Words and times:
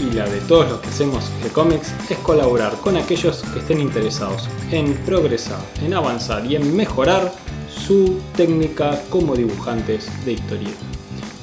y 0.00 0.10
la 0.12 0.26
de 0.26 0.40
todos 0.42 0.68
los 0.68 0.80
que 0.80 0.88
hacemos 0.88 1.30
G-Comics 1.42 1.92
es 2.10 2.18
colaborar 2.18 2.74
con 2.80 2.96
aquellos 2.96 3.42
que 3.52 3.60
estén 3.60 3.80
interesados 3.80 4.48
en 4.70 4.94
progresar, 5.06 5.60
en 5.84 5.94
avanzar 5.94 6.44
y 6.46 6.56
en 6.56 6.76
mejorar 6.76 7.32
su 7.68 8.20
técnica 8.36 9.00
como 9.10 9.34
dibujantes 9.36 10.08
de 10.24 10.32
historieta. 10.32 10.78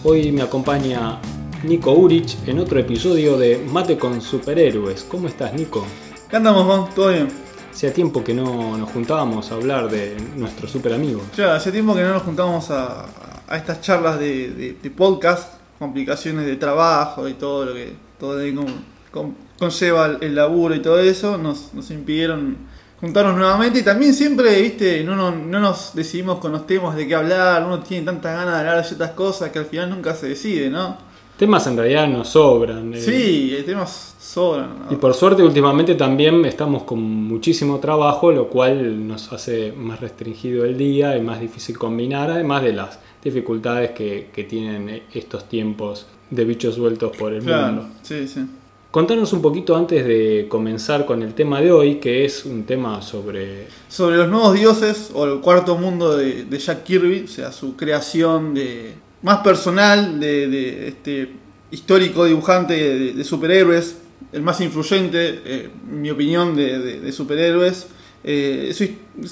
Hoy 0.04 0.32
me 0.32 0.42
acompaña 0.42 1.20
Nico 1.64 1.92
Urich 1.92 2.38
en 2.48 2.60
otro 2.60 2.80
episodio 2.80 3.38
de 3.38 3.64
Mate 3.72 3.98
con 3.98 4.22
Superhéroes. 4.22 5.04
¿Cómo 5.04 5.28
estás, 5.28 5.54
Nico? 5.54 5.86
¿Qué 6.30 6.36
andamos, 6.38 6.66
Juan? 6.66 6.94
¿Todo 6.96 7.10
bien? 7.10 7.28
Hacía 7.72 7.94
tiempo 7.94 8.24
que 8.24 8.34
no 8.34 8.78
nos 8.78 8.90
juntábamos 8.92 9.52
a 9.52 9.56
hablar 9.56 9.90
de 9.90 10.18
nuestro 10.36 10.68
super 10.68 10.94
amigo. 10.94 11.22
Ya, 11.38 11.56
hace 11.56 11.72
tiempo 11.72 11.96
que 11.96 12.02
no 12.02 12.14
nos 12.14 12.24
juntábamos 12.24 12.70
a, 12.72 13.06
a 13.48 13.58
estas 13.58 13.80
charlas 13.82 14.20
de, 14.20 14.50
de- 14.50 14.78
de 14.82 14.90
podcast, 14.92 15.54
complicaciones 15.80 16.46
de 16.46 16.58
trabajo 16.58 17.28
y 17.30 17.34
todo 17.36 17.66
lo 17.66 17.74
que 17.74 17.94
todo 18.22 18.40
ahí 18.40 18.54
con- 18.54 18.68
con- 19.12 19.36
conlleva 19.60 20.18
el, 20.22 20.36
laburo 20.36 20.74
y 20.76 20.80
todo 20.80 21.00
eso, 21.00 21.38
nos, 21.38 21.74
nos 21.74 21.92
impidieron 21.92 22.56
juntarnos 23.02 23.36
nuevamente 23.36 23.80
y 23.80 23.84
también 23.84 24.14
siempre, 24.14 24.62
viste, 24.62 25.04
no, 25.04 25.16
no, 25.16 25.32
no 25.32 25.60
nos 25.60 25.94
decidimos 25.96 26.38
con 26.40 26.52
los 26.52 26.66
temas 26.68 26.96
de 26.96 27.08
qué 27.08 27.16
hablar, 27.16 27.66
uno 27.66 27.80
tiene 27.80 28.06
tantas 28.06 28.36
ganas 28.38 28.54
de 28.54 28.60
hablar 28.60 28.78
de 28.78 28.84
ciertas 28.84 29.12
cosas 29.12 29.50
que 29.50 29.60
al 29.60 29.66
final 29.66 29.90
nunca 29.90 30.14
se 30.16 30.30
decide, 30.30 30.70
¿no? 30.70 30.98
Temas 31.38 31.66
en 31.66 31.76
realidad 31.78 32.08
nos 32.08 32.30
sobran. 32.30 32.94
eh, 32.94 33.02
Sí, 33.02 33.58
temas 33.66 34.16
sobran. 34.20 34.86
Y 34.92 34.96
por 34.98 35.16
suerte 35.16 35.42
últimamente 35.42 35.96
también 35.96 36.46
estamos 36.46 36.84
con 36.84 37.00
muchísimo 37.02 37.80
trabajo, 37.80 38.32
lo 38.32 38.48
cual 38.48 39.08
nos 39.08 39.34
hace 39.34 39.72
más 39.76 40.00
restringido 40.00 40.64
el 40.66 40.78
día 40.78 41.18
y 41.18 41.22
más 41.22 41.40
difícil 41.42 41.80
combinar, 41.80 42.30
además 42.30 42.62
de 42.62 42.74
las 42.74 43.00
dificultades 43.24 43.92
que, 43.92 44.30
que 44.32 44.44
tienen 44.44 45.04
estos 45.14 45.50
tiempos 45.50 46.06
de 46.32 46.46
bichos 46.46 46.76
sueltos 46.76 47.16
por 47.16 47.34
el 47.34 47.44
Claro, 47.44 47.74
mundo. 47.84 47.90
sí, 48.02 48.28
sí. 48.28 48.42
Contanos 48.90 49.32
un 49.32 49.42
poquito 49.42 49.76
antes 49.78 50.06
de 50.06 50.48
comenzar 50.50 51.06
con 51.06 51.22
el 51.22 51.34
tema 51.34 51.62
de 51.62 51.72
hoy, 51.72 51.96
que 51.96 52.26
es 52.26 52.44
un 52.46 52.64
tema 52.64 53.02
sobre... 53.02 53.68
sobre 53.88 54.18
los 54.18 54.28
nuevos 54.28 54.54
dioses 54.54 55.12
o 55.14 55.26
el 55.26 55.40
cuarto 55.40 55.78
mundo 55.78 56.18
de, 56.18 56.44
de 56.44 56.58
Jack 56.60 56.84
Kirby, 56.84 57.22
o 57.24 57.28
sea, 57.28 57.52
su 57.54 57.78
creación 57.78 58.54
de 58.54 58.96
más 59.22 59.38
personal 59.40 60.20
de, 60.20 60.48
de 60.50 60.88
este 60.90 61.32
histórico 61.72 62.26
dibujante 62.26 62.74
de, 62.74 63.14
de 63.14 63.24
superhéroes, 63.24 63.98
el 64.34 64.42
más 64.42 64.60
influyente, 64.60 65.42
eh, 65.46 65.70
en 65.90 66.02
mi 66.02 66.10
opinión, 66.10 66.54
de, 66.56 67.10
superhéroes. 67.14 67.88
Eh, 68.26 68.74
su, 68.74 69.28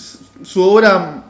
su 0.45 0.61
obra 0.63 1.25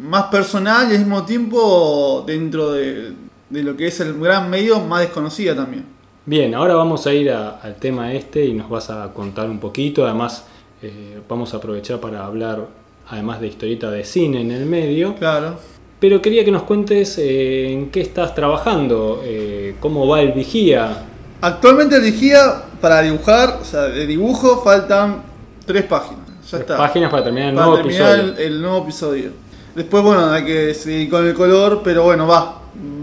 más 0.00 0.24
personal 0.24 0.90
y 0.90 0.94
al 0.94 1.00
mismo 1.00 1.24
tiempo 1.24 2.22
dentro 2.26 2.72
de, 2.72 3.12
de 3.54 3.62
lo 3.62 3.76
que 3.76 3.86
es 3.86 4.00
el 4.00 4.18
gran 4.20 4.50
medio 4.50 4.80
más 4.80 5.00
desconocida 5.00 5.54
también. 5.54 5.84
Bien, 6.26 6.54
ahora 6.54 6.74
vamos 6.74 7.06
a 7.06 7.12
ir 7.14 7.30
a- 7.30 7.60
al 7.60 7.76
tema 7.76 8.12
este 8.12 8.44
y 8.44 8.52
nos 8.54 8.68
vas 8.68 8.90
a 8.90 9.12
contar 9.12 9.48
un 9.48 9.58
poquito, 9.60 10.04
además 10.06 10.44
eh, 10.82 11.20
vamos 11.28 11.54
a 11.54 11.58
aprovechar 11.58 12.00
para 12.00 12.24
hablar, 12.26 12.66
además 13.08 13.40
de 13.40 13.46
historieta 13.48 13.90
de 13.90 14.04
cine 14.04 14.40
en 14.42 14.50
el 14.50 14.66
medio. 14.66 15.14
Claro. 15.14 15.56
Pero 16.00 16.20
quería 16.20 16.44
que 16.44 16.50
nos 16.50 16.64
cuentes 16.64 17.16
eh, 17.18 17.72
en 17.72 17.90
qué 17.90 18.00
estás 18.02 18.34
trabajando, 18.34 19.22
eh, 19.24 19.76
cómo 19.80 20.06
va 20.06 20.20
el 20.20 20.32
vigía. 20.32 21.04
Actualmente 21.40 21.96
el 21.96 22.02
vigía 22.02 22.64
para 22.80 23.00
dibujar, 23.02 23.58
o 23.62 23.64
sea, 23.64 23.82
de 23.82 24.06
dibujo 24.06 24.62
faltan 24.62 25.22
tres 25.66 25.84
páginas. 25.84 26.24
Ya 26.50 26.58
está. 26.58 26.76
Páginas 26.76 27.10
para 27.10 27.24
terminar 27.24 27.48
el 27.50 27.54
para 27.54 27.66
nuevo 27.66 27.82
terminar 27.82 28.14
episodio. 28.18 28.32
el, 28.46 28.52
el 28.54 28.62
nuevo 28.62 28.78
episodio. 28.82 29.30
Después, 29.74 30.02
bueno, 30.02 30.26
hay 30.30 30.44
que 30.44 30.74
seguir 30.74 31.08
con 31.10 31.26
el 31.26 31.34
color, 31.34 31.80
pero 31.82 32.02
bueno, 32.04 32.26
va. 32.26 32.60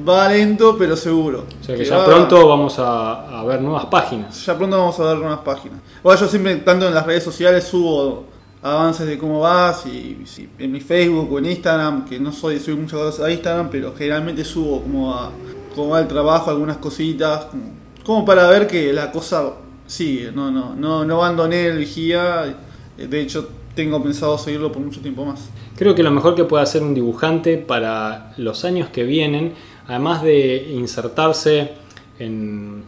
Va 0.08 0.30
lento, 0.30 0.76
pero 0.78 0.96
seguro. 0.96 1.46
O 1.62 1.64
sea 1.64 1.76
que 1.76 1.84
Que 1.84 1.90
ya 1.90 1.98
va- 1.98 2.06
pronto 2.06 2.48
vamos 2.48 2.80
a, 2.80 3.40
a 3.40 3.44
ver 3.44 3.62
nuevas 3.62 3.86
páginas. 3.86 4.46
Ya 4.46 4.58
pronto 4.58 4.78
vamos 4.78 5.00
a 5.00 5.04
ver 5.06 5.18
nuevas 5.18 5.40
páginas. 5.40 5.80
Bueno, 6.04 6.20
yo 6.20 6.28
siempre, 6.28 6.56
tanto 6.58 6.88
en 6.88 6.94
las 6.94 7.06
redes 7.06 7.24
sociales, 7.24 7.64
subo 7.66 8.26
avances 8.64 9.08
de 9.08 9.18
cómo 9.18 9.40
vas, 9.40 9.86
y, 9.88 10.24
en 10.60 10.72
mi 10.72 10.80
Facebook 10.82 11.32
o 11.34 11.40
en 11.40 11.48
Instagram, 11.48 12.06
que 12.06 12.20
no 12.20 12.32
soy, 12.32 12.60
soy 12.60 12.76
muchas 12.76 13.00
cosas 13.00 13.26
a 13.26 13.32
Instagram, 13.32 13.70
pero 13.72 13.94
generalmente 13.96 14.44
subo 14.46 14.82
como 14.82 15.10
va, 15.10 15.32
cómo 15.76 15.90
va 15.90 16.00
el 16.00 16.08
trabajo, 16.08 16.52
algunas 16.52 16.78
cositas, 16.78 17.46
como, 17.46 17.64
como 18.06 18.26
para 18.26 18.48
ver 18.50 18.68
que 18.68 18.94
la 18.94 19.12
cosa 19.12 19.54
sigue, 19.88 20.32
no, 20.32 20.52
no, 20.52 20.76
no, 20.76 21.04
no 21.04 21.16
abandoné 21.16 21.66
el 21.68 21.80
vigía, 21.80 22.56
de 22.98 23.22
hecho 23.22 23.50
tengo 23.76 24.02
pensado 24.04 24.38
seguirlo 24.38 24.72
por 24.72 24.82
mucho 24.82 25.02
tiempo 25.02 25.26
más. 25.26 25.50
Creo 25.76 25.96
que 25.96 26.04
lo 26.04 26.12
mejor 26.12 26.36
que 26.36 26.44
puede 26.44 26.62
hacer 26.62 26.84
un 26.84 26.94
dibujante 26.94 27.58
para 27.58 28.34
los 28.38 28.64
años 28.64 28.90
que 28.90 29.04
vienen, 29.06 29.54
además 29.88 30.24
de 30.24 30.68
insertarse 30.74 31.72
en, 32.20 32.84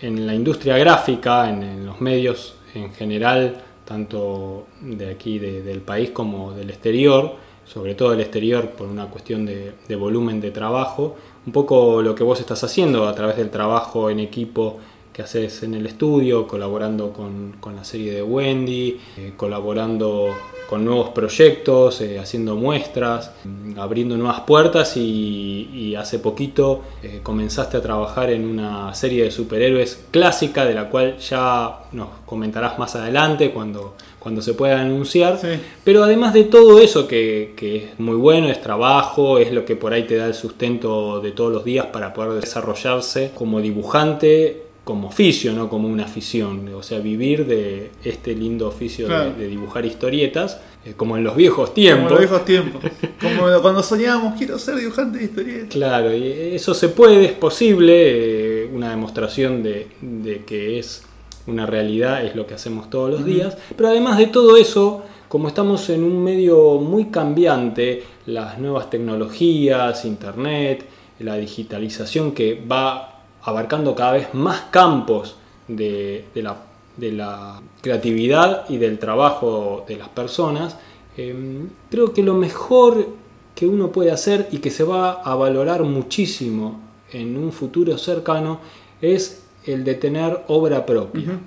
en 0.00 0.26
la 0.26 0.34
industria 0.34 0.76
gráfica, 0.78 1.48
en, 1.48 1.86
los 1.86 2.00
medios 2.00 2.54
en 2.74 2.92
general, 2.92 3.60
tanto 3.84 4.66
de 4.80 5.10
aquí 5.10 5.38
de- 5.38 5.62
del 5.62 5.80
país 5.80 6.10
como 6.10 6.52
del 6.52 6.70
exterior, 6.70 7.36
sobre 7.64 7.94
todo 7.94 8.10
del 8.10 8.20
exterior 8.20 8.70
por 8.70 8.88
una 8.88 9.06
cuestión 9.06 9.46
de 9.46 9.96
volumen 9.96 10.40
de 10.40 10.50
trabajo, 10.50 11.16
un 11.46 11.52
poco 11.52 12.02
lo 12.02 12.14
que 12.14 12.24
vos 12.24 12.38
estás 12.40 12.62
haciendo 12.64 13.06
a 13.08 13.14
través 13.14 13.36
del 13.36 13.50
trabajo 13.50 14.10
en 14.10 14.20
equipo 14.20 14.78
que 15.12 15.22
haces 15.22 15.62
en 15.62 15.74
el 15.74 15.86
estudio, 15.86 16.46
colaborando 16.46 17.12
con, 17.12 17.56
con 17.60 17.76
la 17.76 17.84
serie 17.84 18.12
de 18.12 18.22
Wendy, 18.22 18.98
eh, 19.18 19.32
colaborando 19.36 20.28
con 20.72 20.86
nuevos 20.86 21.10
proyectos, 21.10 22.00
eh, 22.00 22.18
haciendo 22.18 22.56
muestras, 22.56 23.30
mm, 23.44 23.78
abriendo 23.78 24.16
nuevas 24.16 24.40
puertas 24.40 24.96
y, 24.96 25.68
y 25.70 25.94
hace 25.96 26.18
poquito 26.18 26.80
eh, 27.02 27.20
comenzaste 27.22 27.76
a 27.76 27.82
trabajar 27.82 28.30
en 28.30 28.46
una 28.46 28.94
serie 28.94 29.24
de 29.24 29.30
superhéroes 29.30 30.06
clásica 30.10 30.64
de 30.64 30.72
la 30.72 30.88
cual 30.88 31.18
ya 31.18 31.80
nos 31.92 32.08
comentarás 32.24 32.78
más 32.78 32.96
adelante 32.96 33.50
cuando, 33.50 33.96
cuando 34.18 34.40
se 34.40 34.54
pueda 34.54 34.80
anunciar. 34.80 35.38
Sí. 35.38 35.48
Pero 35.84 36.04
además 36.04 36.32
de 36.32 36.44
todo 36.44 36.80
eso 36.80 37.06
que, 37.06 37.52
que 37.54 37.76
es 37.76 38.00
muy 38.00 38.16
bueno, 38.16 38.48
es 38.48 38.62
trabajo, 38.62 39.36
es 39.36 39.52
lo 39.52 39.66
que 39.66 39.76
por 39.76 39.92
ahí 39.92 40.04
te 40.04 40.16
da 40.16 40.24
el 40.24 40.34
sustento 40.34 41.20
de 41.20 41.32
todos 41.32 41.52
los 41.52 41.64
días 41.64 41.86
para 41.92 42.14
poder 42.14 42.40
desarrollarse 42.40 43.32
como 43.34 43.60
dibujante, 43.60 44.71
como 44.84 45.08
oficio, 45.08 45.52
no 45.52 45.68
como 45.68 45.86
una 45.88 46.04
afición. 46.04 46.68
O 46.74 46.82
sea, 46.82 46.98
vivir 46.98 47.46
de 47.46 47.90
este 48.04 48.34
lindo 48.34 48.66
oficio 48.68 49.06
de- 49.06 49.14
Claro. 49.14 49.34
de, 49.38 49.46
dibujar 49.48 49.86
historietas, 49.86 50.60
eh, 50.84 50.94
como 50.96 51.16
en 51.16 51.22
los 51.22 51.36
viejos 51.36 51.70
Como 51.70 51.74
tiempos. 51.74 52.04
en 52.06 52.10
los 52.10 52.18
viejos 52.18 52.44
tiempos. 52.44 52.82
Como 53.22 53.62
cuando 53.62 53.82
soñábamos, 53.84 54.34
quiero 54.36 54.58
ser 54.58 54.74
dibujante 54.76 55.18
de 55.18 55.24
historietas. 55.26 55.68
Claro, 55.70 56.12
y 56.16 56.24
eso 56.54 56.74
se 56.74 56.88
puede, 56.88 57.24
es 57.26 57.32
posible, 57.32 58.64
eh, 58.64 58.70
una 58.74 58.90
demostración 58.90 59.62
de, 59.62 59.86
de 60.00 60.44
que 60.44 60.80
es 60.80 61.04
una 61.46 61.66
realidad, 61.66 62.24
es 62.24 62.34
lo 62.34 62.46
que 62.46 62.54
hacemos 62.54 62.90
todos 62.90 63.10
los 63.10 63.24
días, 63.24 63.56
pero 63.76 63.88
además 63.90 64.18
de 64.18 64.26
todo 64.26 64.56
eso, 64.56 65.04
como 65.28 65.46
estamos 65.48 65.88
en 65.90 66.02
un 66.02 66.22
medio 66.22 66.74
muy 66.80 67.06
cambiante, 67.06 68.02
las 68.26 68.58
nuevas 68.58 68.90
tecnologías, 68.90 70.04
internet, 70.04 70.84
la 71.20 71.36
digitalización 71.36 72.32
que 72.32 72.60
va 72.70 73.11
abarcando 73.42 73.94
cada 73.94 74.12
vez 74.12 74.34
más 74.34 74.62
campos 74.70 75.36
de, 75.68 76.26
de 76.34 76.42
la, 76.42 76.56
de 76.96 77.12
la 77.12 77.60
creatividad 77.80 78.68
y 78.68 78.78
del 78.78 78.98
trabajo 78.98 79.84
de 79.88 79.96
las 79.96 80.08
personas, 80.08 80.76
eh, 81.16 81.66
creo 81.90 82.12
que 82.12 82.22
lo 82.22 82.34
mejor 82.34 83.06
que 83.54 83.66
uno 83.66 83.92
puede 83.92 84.10
hacer 84.10 84.48
y 84.50 84.58
que 84.58 84.70
se 84.70 84.84
va 84.84 85.12
a 85.22 85.34
valorar 85.34 85.82
muchísimo 85.82 86.80
en 87.12 87.36
un 87.36 87.52
futuro 87.52 87.98
cercano 87.98 88.60
es 89.00 89.44
el 89.64 89.84
de 89.84 89.94
tener 89.94 90.44
obra 90.48 90.86
propia. 90.86 91.38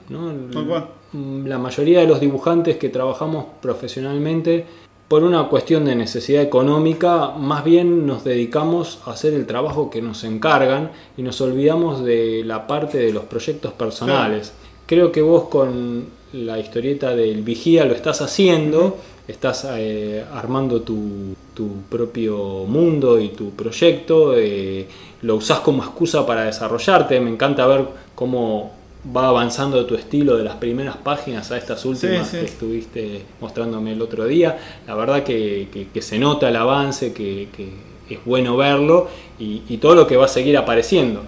La 1.45 1.57
mayoría 1.57 2.01
de 2.01 2.07
los 2.07 2.19
dibujantes 2.19 2.77
que 2.77 2.89
trabajamos 2.89 3.45
profesionalmente, 3.61 4.65
por 5.07 5.23
una 5.23 5.47
cuestión 5.49 5.85
de 5.85 5.95
necesidad 5.95 6.41
económica, 6.41 7.31
más 7.37 7.63
bien 7.63 8.07
nos 8.07 8.23
dedicamos 8.23 8.99
a 9.05 9.11
hacer 9.11 9.33
el 9.33 9.45
trabajo 9.45 9.89
que 9.89 10.01
nos 10.01 10.23
encargan 10.23 10.91
y 11.15 11.21
nos 11.21 11.39
olvidamos 11.41 12.03
de 12.03 12.43
la 12.43 12.65
parte 12.65 12.97
de 12.97 13.13
los 13.13 13.25
proyectos 13.25 13.73
personales. 13.73 14.53
Creo 14.87 15.11
que 15.11 15.21
vos 15.21 15.45
con 15.49 16.05
la 16.33 16.59
historieta 16.59 17.15
del 17.15 17.43
vigía 17.43 17.85
lo 17.85 17.93
estás 17.93 18.21
haciendo, 18.21 18.97
estás 19.27 19.67
eh, 19.77 20.23
armando 20.33 20.81
tu, 20.81 21.35
tu 21.53 21.67
propio 21.89 22.65
mundo 22.67 23.19
y 23.19 23.29
tu 23.29 23.51
proyecto, 23.51 24.33
eh, 24.35 24.87
lo 25.21 25.35
usás 25.35 25.59
como 25.59 25.83
excusa 25.83 26.25
para 26.25 26.45
desarrollarte, 26.45 27.19
me 27.19 27.29
encanta 27.29 27.65
ver 27.67 27.85
cómo 28.15 28.74
va 29.15 29.27
avanzando 29.27 29.85
tu 29.85 29.95
estilo 29.95 30.37
de 30.37 30.43
las 30.43 30.55
primeras 30.55 30.97
páginas 30.97 31.51
a 31.51 31.57
estas 31.57 31.83
últimas 31.85 32.27
Sí, 32.27 32.37
sí. 32.37 32.39
que 32.39 32.45
estuviste 32.45 33.21
mostrándome 33.41 33.93
el 33.93 34.01
otro 34.01 34.25
día. 34.25 34.57
La 34.87 34.95
verdad 34.95 35.23
que, 35.23 35.67
que- 35.71 35.87
que 35.89 36.01
se 36.01 36.17
nota 36.17 36.49
el 36.49 36.55
avance, 36.55 37.13
que, 37.13 37.49
que 37.55 37.69
es 38.13 38.19
bueno 38.25 38.55
verlo 38.57 39.07
y, 39.39 39.61
y 39.67 39.77
todo 39.77 39.95
lo 39.95 40.05
que 40.07 40.15
va 40.17 40.25
a 40.25 40.29
seguir 40.29 40.57
apareciendo. 40.57 41.21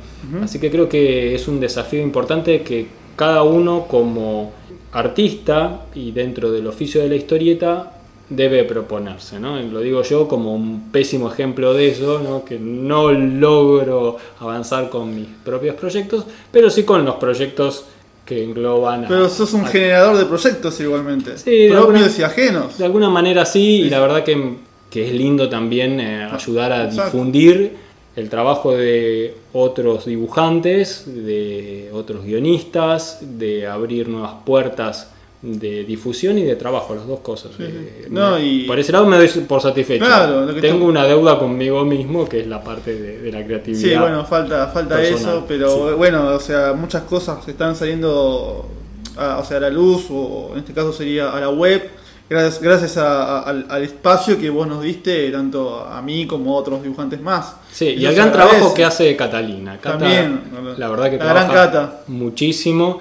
Así 0.44 0.60
que 0.60 0.70
creo 0.72 0.88
que 0.90 1.34
es 1.36 1.48
un 1.48 1.60
desafío 1.60 2.02
importante 2.02 2.62
que 2.62 2.88
cada 3.16 3.44
uno 3.44 3.86
como 3.88 4.52
artista 4.92 5.82
y 5.94 6.12
dentro 6.12 6.52
del 6.52 6.68
oficio 6.68 7.02
de 7.02 7.10
la 7.10 7.16
historieta 7.16 7.97
debe 8.30 8.64
proponerse, 8.66 9.40
¿no? 9.40 9.58
Lo 9.62 9.80
digo 9.80 10.02
yo 10.04 10.28
como 10.28 10.54
un 10.54 10.90
pésimo 10.92 11.32
ejemplo 11.32 11.74
de 11.74 11.90
eso, 11.90 12.20
¿no? 12.20 12.44
que 12.44 12.60
no 12.60 13.12
logro 13.12 14.18
avanzar 14.40 14.90
con 14.90 15.16
mis 15.16 15.28
propios 15.46 15.76
proyectos, 15.76 16.26
pero 16.52 16.70
sí 16.70 16.84
con 16.84 17.06
los 17.06 17.16
proyectos 17.16 17.86
que 18.26 18.44
engloban 18.44 19.06
a- 19.06 19.08
Pero 19.08 19.30
sos 19.30 19.54
un 19.54 19.62
a- 19.62 19.68
generador 19.68 20.18
de 20.18 20.26
proyectos 20.26 20.78
igualmente. 20.82 21.38
Sí, 21.38 21.68
propios 21.70 22.04
alguna- 22.04 22.12
y 22.20 22.22
ajenos. 22.24 22.78
de 22.78 22.84
alguna 22.86 23.10
manera 23.10 23.46
sí, 23.46 23.84
y 23.84 23.90
la 23.90 24.00
verdad 24.02 24.24
que, 24.26 24.56
que 24.90 25.08
es 25.08 25.14
lindo 25.14 25.48
también 25.48 26.00
eh, 26.02 26.26
ayudar 26.30 26.74
a 26.74 26.84
Exacto. 26.86 27.06
difundir 27.18 27.76
el 28.18 28.30
trabajo 28.30 28.74
de 28.76 29.36
otros 29.54 30.06
dibujantes, 30.06 31.04
de 31.08 31.90
otros 31.94 32.26
guionistas, 32.26 33.20
de 33.22 33.68
abrir 33.68 34.10
nuevas 34.10 34.34
puertas 34.46 35.12
de 35.42 35.84
difusión 35.84 36.38
y 36.40 36.44
de 36.44 36.56
trabajo, 36.56 36.96
las 36.96 37.06
dos 37.06 37.20
cosas. 37.20 37.52
Sí, 37.58 37.64
sí. 37.64 37.74
Eh, 37.74 38.08
No, 38.10 38.40
y- 38.40 38.64
Por 38.66 38.80
ese 38.80 38.92
lado 38.92 39.06
me 39.06 39.18
doy 39.18 39.28
por 39.48 39.62
satisfecho. 39.62 40.04
Claro, 40.04 40.48
Tengo 40.56 40.80
te- 40.80 40.86
una 40.86 41.04
deuda 41.06 41.38
conmigo 41.38 41.86
mismo, 41.86 42.28
que 42.28 42.40
es 42.42 42.48
la 42.48 42.64
parte 42.64 42.96
de, 42.96 43.20
de 43.22 43.32
la 43.32 43.46
creatividad. 43.46 43.82
Sí, 43.82 43.96
bueno, 44.00 44.26
falta, 44.26 44.68
falta 44.68 44.96
personal, 44.96 45.36
eso, 45.38 45.46
pero 45.48 45.90
sí. 45.90 45.96
bueno, 45.96 46.26
o 46.36 46.40
sea, 46.40 46.74
muchas 46.74 47.04
cosas 47.04 47.48
están 47.48 47.76
saliendo 47.76 48.68
a, 49.16 49.38
o 49.38 49.46
sea, 49.46 49.58
a 49.58 49.60
la 49.62 49.70
luz, 49.70 50.08
o 50.10 50.50
en 50.54 50.60
este 50.60 50.74
caso 50.74 50.92
sería 50.92 51.30
a 51.32 51.40
la 51.40 51.50
web, 51.50 51.84
gracias, 52.30 52.60
gracias 52.62 52.98
a- 52.98 53.38
a- 53.38 53.42
al, 53.44 53.66
al 53.70 53.84
espacio 53.84 54.40
que 54.40 54.50
vos 54.50 54.68
nos 54.68 54.82
diste, 54.82 55.30
tanto 55.32 55.82
a 55.86 56.02
mí 56.02 56.26
como 56.26 56.56
a 56.56 56.60
otros 56.60 56.82
dibujantes 56.82 57.22
más. 57.22 57.56
Sí, 57.72 57.86
y 57.90 58.02
se 58.02 58.12
gran 58.14 58.32
trabajo 58.32 58.74
que 58.74 58.84
hace 58.84 59.16
Catalina. 59.16 59.78
Cata, 59.80 60.00
También, 60.00 60.42
la 60.78 60.90
verdad 60.90 61.12
que 61.12 61.18
la 61.18 61.26
gran 61.26 61.48
trabaja 61.48 61.72
Cata. 61.72 62.02
muchísimo, 62.08 63.00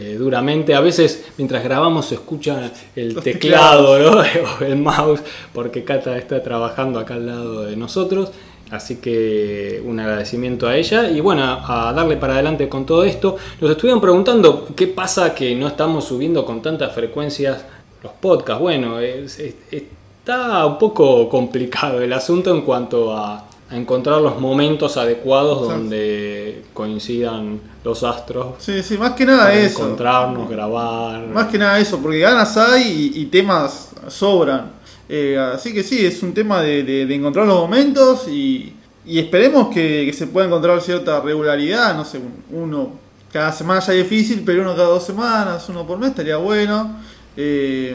eh, 0.00 0.16
duramente. 0.18 0.74
A 0.74 0.80
veces 0.80 1.24
mientras 1.38 1.62
grabamos 1.64 2.06
se 2.06 2.14
escucha 2.14 2.70
el 2.94 3.12
Los 3.14 3.24
teclado 3.24 3.98
¿no? 3.98 4.20
o 4.60 4.64
el 4.64 4.76
mouse, 4.76 5.20
porque 5.52 5.84
Cata 5.84 6.16
está 6.16 6.42
trabajando 6.42 6.98
acá 6.98 7.14
al 7.14 7.26
lado 7.26 7.62
de 7.62 7.76
nosotros. 7.76 8.30
Así 8.70 8.96
que 8.96 9.82
un 9.84 9.98
agradecimiento 9.98 10.66
a 10.68 10.76
ella 10.76 11.08
y 11.08 11.20
bueno, 11.20 11.42
a 11.42 11.90
darle 11.94 12.18
para 12.18 12.34
adelante 12.34 12.68
con 12.68 12.84
todo 12.84 13.02
esto. 13.04 13.36
Nos 13.62 13.70
estuvieron 13.70 13.98
preguntando 14.00 14.68
qué 14.76 14.86
pasa 14.88 15.34
que 15.34 15.54
no 15.54 15.66
estamos 15.68 16.04
subiendo 16.04 16.44
con 16.44 16.60
tantas 16.60 16.92
frecuencias 16.94 17.64
los 18.02 18.12
podcasts. 18.12 18.60
Bueno, 18.60 19.00
es- 19.00 19.38
es- 19.38 19.54
está 19.70 20.66
un 20.66 20.76
poco 20.78 21.30
complicado 21.30 22.02
el 22.02 22.12
asunto 22.12 22.50
en 22.54 22.60
cuanto 22.60 23.16
a, 23.16 23.47
a 23.70 23.76
encontrar 23.76 24.20
los 24.22 24.40
momentos 24.40 24.96
adecuados 24.96 25.58
Exacto. 25.62 25.78
donde 25.82 26.62
coincidan 26.72 27.60
los 27.84 28.02
astros. 28.02 28.54
Sí, 28.58 28.82
sí, 28.82 28.96
más 28.96 29.12
que 29.12 29.26
nada 29.26 29.52
eso. 29.52 29.82
encontrarnos, 29.82 30.48
grabar. 30.48 31.26
Más 31.28 31.48
que 31.48 31.58
nada 31.58 31.78
eso, 31.78 31.98
porque 31.98 32.18
ganas 32.20 32.56
hay 32.56 33.12
y, 33.14 33.20
y 33.22 33.26
temas 33.26 33.90
sobran. 34.08 34.72
Eh, 35.08 35.36
así 35.38 35.72
que 35.74 35.82
sí, 35.82 36.04
es 36.04 36.22
un 36.22 36.32
tema 36.32 36.62
de, 36.62 36.82
de- 36.82 37.06
de 37.06 37.14
encontrar 37.14 37.46
los 37.46 37.58
momentos 37.60 38.26
y, 38.28 38.74
y 39.06 39.18
esperemos 39.18 39.68
que, 39.68 40.04
que 40.06 40.12
se 40.12 40.26
pueda 40.26 40.46
encontrar 40.46 40.80
cierta 40.80 41.20
regularidad. 41.20 41.94
No 41.94 42.04
sé, 42.04 42.18
un- 42.18 42.44
uno 42.62 42.92
cada 43.32 43.52
semana 43.52 43.80
ya 43.80 43.92
es 43.92 44.08
difícil, 44.08 44.42
pero 44.46 44.62
uno 44.62 44.74
cada 44.74 44.88
dos 44.88 45.04
semanas, 45.04 45.68
uno 45.68 45.86
por 45.86 45.98
mes 45.98 46.10
estaría 46.10 46.36
bueno. 46.38 46.96
Eh, 47.36 47.94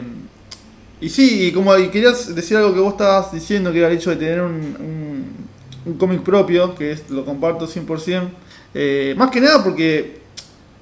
y 1.00 1.08
sí, 1.08 1.46
y 1.48 1.52
como 1.52 1.76
y 1.76 1.88
querías 1.88 2.32
decir 2.34 2.56
algo 2.56 2.72
que 2.72 2.80
vos 2.80 2.92
estabas 2.92 3.32
diciendo, 3.32 3.72
que 3.72 3.78
era 3.78 3.88
el 3.88 3.96
hecho 3.96 4.10
de 4.10 4.16
tener 4.16 4.40
un, 4.40 4.52
un, 4.52 5.43
un 5.86 5.94
cómic 5.94 6.22
propio, 6.22 6.74
que 6.74 6.92
es, 6.92 7.10
lo 7.10 7.24
comparto 7.24 7.66
100%. 7.66 8.28
Eh, 8.74 9.14
más 9.16 9.30
que 9.30 9.40
nada 9.40 9.62
porque 9.62 10.20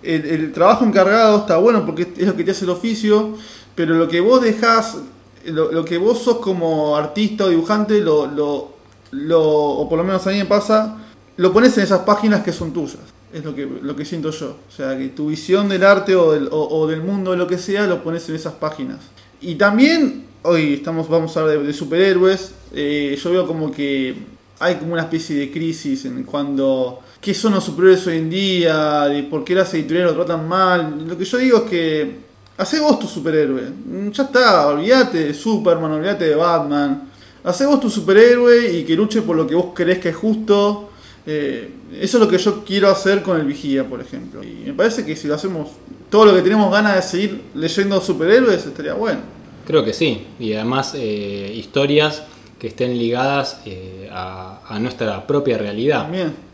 el, 0.02 0.52
trabajo 0.52 0.84
encargado 0.84 1.38
está 1.38 1.56
bueno 1.58 1.84
porque 1.84 2.08
es 2.16 2.26
lo 2.26 2.34
que 2.36 2.44
te 2.44 2.50
hace 2.52 2.64
el 2.64 2.70
oficio, 2.70 3.36
pero 3.74 3.94
lo 3.94 4.08
que 4.08 4.20
vos 4.20 4.42
dejás, 4.42 4.98
lo, 5.44 5.84
que 5.84 5.98
vos 5.98 6.18
sos 6.18 6.38
como 6.38 6.96
artista 6.96 7.44
o 7.44 7.48
dibujante, 7.48 8.00
lo, 8.00 8.26
lo, 8.26 8.72
lo- 9.12 9.42
o 9.42 9.88
por 9.88 9.98
lo 9.98 10.04
menos 10.04 10.26
a 10.26 10.30
mí 10.30 10.38
me 10.38 10.46
pasa, 10.46 10.98
lo 11.36 11.52
pones 11.52 11.76
en 11.78 11.84
esas 11.84 12.00
páginas 12.00 12.42
que 12.42 12.52
son 12.52 12.72
tuyas. 12.72 12.98
Es 13.32 13.44
lo 13.44 13.54
que, 13.54 13.64
lo 13.66 13.96
que 13.96 14.04
siento 14.04 14.30
yo. 14.30 14.56
O 14.68 14.72
sea, 14.76 14.96
que 14.98 15.08
tu 15.08 15.28
visión 15.28 15.68
del 15.68 15.84
arte 15.84 16.14
o 16.14 16.32
del, 16.32 16.48
o- 16.50 16.68
o 16.68 16.86
del 16.86 17.02
mundo, 17.02 17.30
de 17.30 17.36
lo 17.38 17.46
que 17.46 17.56
sea, 17.58 17.86
lo 17.86 18.02
pones 18.02 18.28
en 18.28 18.34
esas 18.34 18.52
páginas. 18.54 18.98
Y 19.40 19.54
también, 19.54 20.26
hoy 20.42 20.74
estamos, 20.74 21.08
vamos 21.08 21.34
a 21.36 21.40
hablar 21.40 21.58
de, 21.60 21.64
de 21.66 21.72
superhéroes, 21.72 22.52
eh, 22.74 23.18
yo 23.22 23.30
veo 23.30 23.46
como 23.46 23.70
que 23.72 24.16
hay 24.58 24.76
como 24.76 24.92
una 24.92 25.02
especie 25.02 25.36
de 25.36 25.50
crisis 25.50 26.04
en 26.04 26.22
cuando 26.24 27.00
qué 27.20 27.34
son 27.34 27.54
los 27.54 27.64
superhéroes 27.64 28.06
hoy 28.06 28.18
en 28.18 28.30
día, 28.30 29.02
de 29.06 29.22
por 29.24 29.44
qué 29.44 29.54
las 29.54 29.72
editoriales 29.74 30.14
lo 30.14 30.24
tratan 30.24 30.48
mal. 30.48 31.04
Lo 31.06 31.16
que 31.16 31.24
yo 31.24 31.38
digo 31.38 31.58
es 31.58 31.70
que 31.70 32.16
hacé 32.56 32.80
vos 32.80 32.98
tu 32.98 33.06
superhéroe. 33.06 33.62
Mm, 33.84 34.10
Ya 34.10 34.24
está, 34.24 34.66
olvídate 34.66 35.26
de 35.26 35.34
Superman, 35.34 35.92
olvídate 35.92 36.26
de 36.26 36.34
Batman. 36.34 37.08
Hacé 37.44 37.66
vos 37.66 37.80
tu 37.80 37.90
superhéroe 37.90 38.72
y 38.72 38.84
que 38.84 38.94
luche 38.94 39.22
por 39.22 39.36
lo 39.36 39.46
que 39.46 39.54
vos 39.54 39.66
crees 39.74 39.98
que 39.98 40.10
es 40.10 40.16
justo. 40.16 40.90
Eh, 41.26 41.70
eso 42.00 42.18
es 42.18 42.24
lo 42.24 42.28
que 42.28 42.38
yo 42.38 42.64
quiero 42.64 42.88
hacer 42.88 43.22
con 43.22 43.38
el 43.38 43.46
Vigía, 43.46 43.84
por 43.88 44.00
ejemplo. 44.00 44.42
Y 44.42 44.64
me 44.66 44.72
parece 44.74 45.04
que 45.04 45.14
si 45.16 45.28
lo 45.28 45.34
hacemos, 45.34 45.70
todo 46.10 46.26
lo 46.26 46.34
que 46.34 46.42
tenemos 46.42 46.70
ganas 46.72 46.96
de 46.96 47.02
seguir 47.02 47.42
leyendo 47.54 48.00
superhéroes 48.00 48.64
estaría 48.66 48.94
bueno. 48.94 49.20
Creo 49.66 49.84
que 49.84 49.92
sí, 49.92 50.26
y 50.40 50.54
además 50.54 50.92
eh, 50.96 51.52
historias 51.54 52.24
que 52.62 52.68
estén 52.68 52.96
ligadas 52.96 53.58
eh, 53.66 54.08
a, 54.12 54.60
a 54.68 54.78
nuestra 54.78 55.26
propia 55.26 55.58
realidad. 55.58 56.06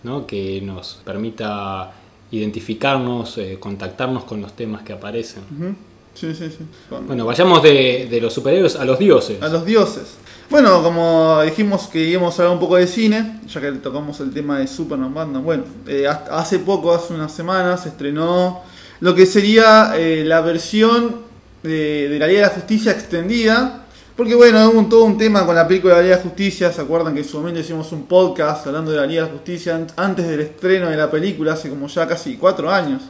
¿no? 0.04 0.26
que 0.26 0.62
nos 0.62 1.00
permita 1.04 1.90
identificarnos, 2.30 3.36
eh, 3.36 3.58
contactarnos 3.60 4.24
con 4.24 4.40
los 4.40 4.56
temas 4.56 4.82
que 4.84 4.94
aparecen. 4.94 5.42
Ujú. 5.54 5.74
Sí, 6.14 6.34
sí, 6.34 6.48
sí. 6.48 6.64
Con- 6.88 7.06
Bueno, 7.06 7.26
vayamos 7.26 7.62
de, 7.62 8.08
de 8.10 8.20
los 8.22 8.32
superhéroes 8.32 8.76
a 8.76 8.86
los 8.86 8.98
dioses. 8.98 9.40
A 9.42 9.48
los 9.48 9.66
dioses. 9.66 10.16
Bueno, 10.48 10.82
como 10.82 11.42
dijimos 11.44 11.88
que 11.88 12.02
íbamos 12.02 12.38
a 12.38 12.42
hablar 12.42 12.54
un 12.54 12.60
poco 12.60 12.76
de 12.76 12.86
cine, 12.86 13.40
ya 13.46 13.60
que 13.60 13.70
tocamos 13.72 14.18
el 14.20 14.32
tema 14.32 14.58
de 14.58 14.66
Superman 14.66 15.12
Batman. 15.12 15.44
Bueno, 15.44 15.64
eh, 15.86 16.06
hace 16.08 16.58
poco, 16.60 16.94
hace 16.94 17.12
unas 17.12 17.32
semanas, 17.32 17.82
se 17.82 17.90
estrenó 17.90 18.62
lo 19.00 19.14
que 19.14 19.26
sería 19.26 19.92
eh, 19.96 20.24
la 20.24 20.40
versión 20.40 21.16
de, 21.62 22.08
de 22.08 22.18
la 22.18 22.26
Liga 22.26 22.40
de 22.40 22.46
la 22.46 22.52
Justicia 22.54 22.92
extendida. 22.92 23.84
Porque 24.18 24.34
bueno, 24.34 24.68
hubo 24.70 24.84
todo 24.86 25.04
un 25.04 25.16
tema 25.16 25.46
con 25.46 25.54
la 25.54 25.68
película 25.68 25.94
de 25.94 26.00
la 26.00 26.04
Liga 26.06 26.16
de 26.16 26.22
Justicia. 26.24 26.72
¿Se 26.72 26.80
acuerdan 26.80 27.14
que 27.14 27.20
en 27.20 27.28
su 27.28 27.38
momento 27.38 27.60
hicimos 27.60 27.92
un 27.92 28.02
podcast 28.06 28.66
hablando 28.66 28.90
de 28.90 28.96
la 28.96 29.06
Liga 29.06 29.22
de 29.26 29.30
Justicia 29.30 29.76
an- 29.76 29.86
antes 29.94 30.26
del 30.26 30.40
estreno 30.40 30.90
de 30.90 30.96
la 30.96 31.08
película, 31.08 31.52
hace 31.52 31.70
como 31.70 31.86
ya 31.86 32.04
casi 32.08 32.36
cuatro 32.36 32.68
años? 32.68 33.00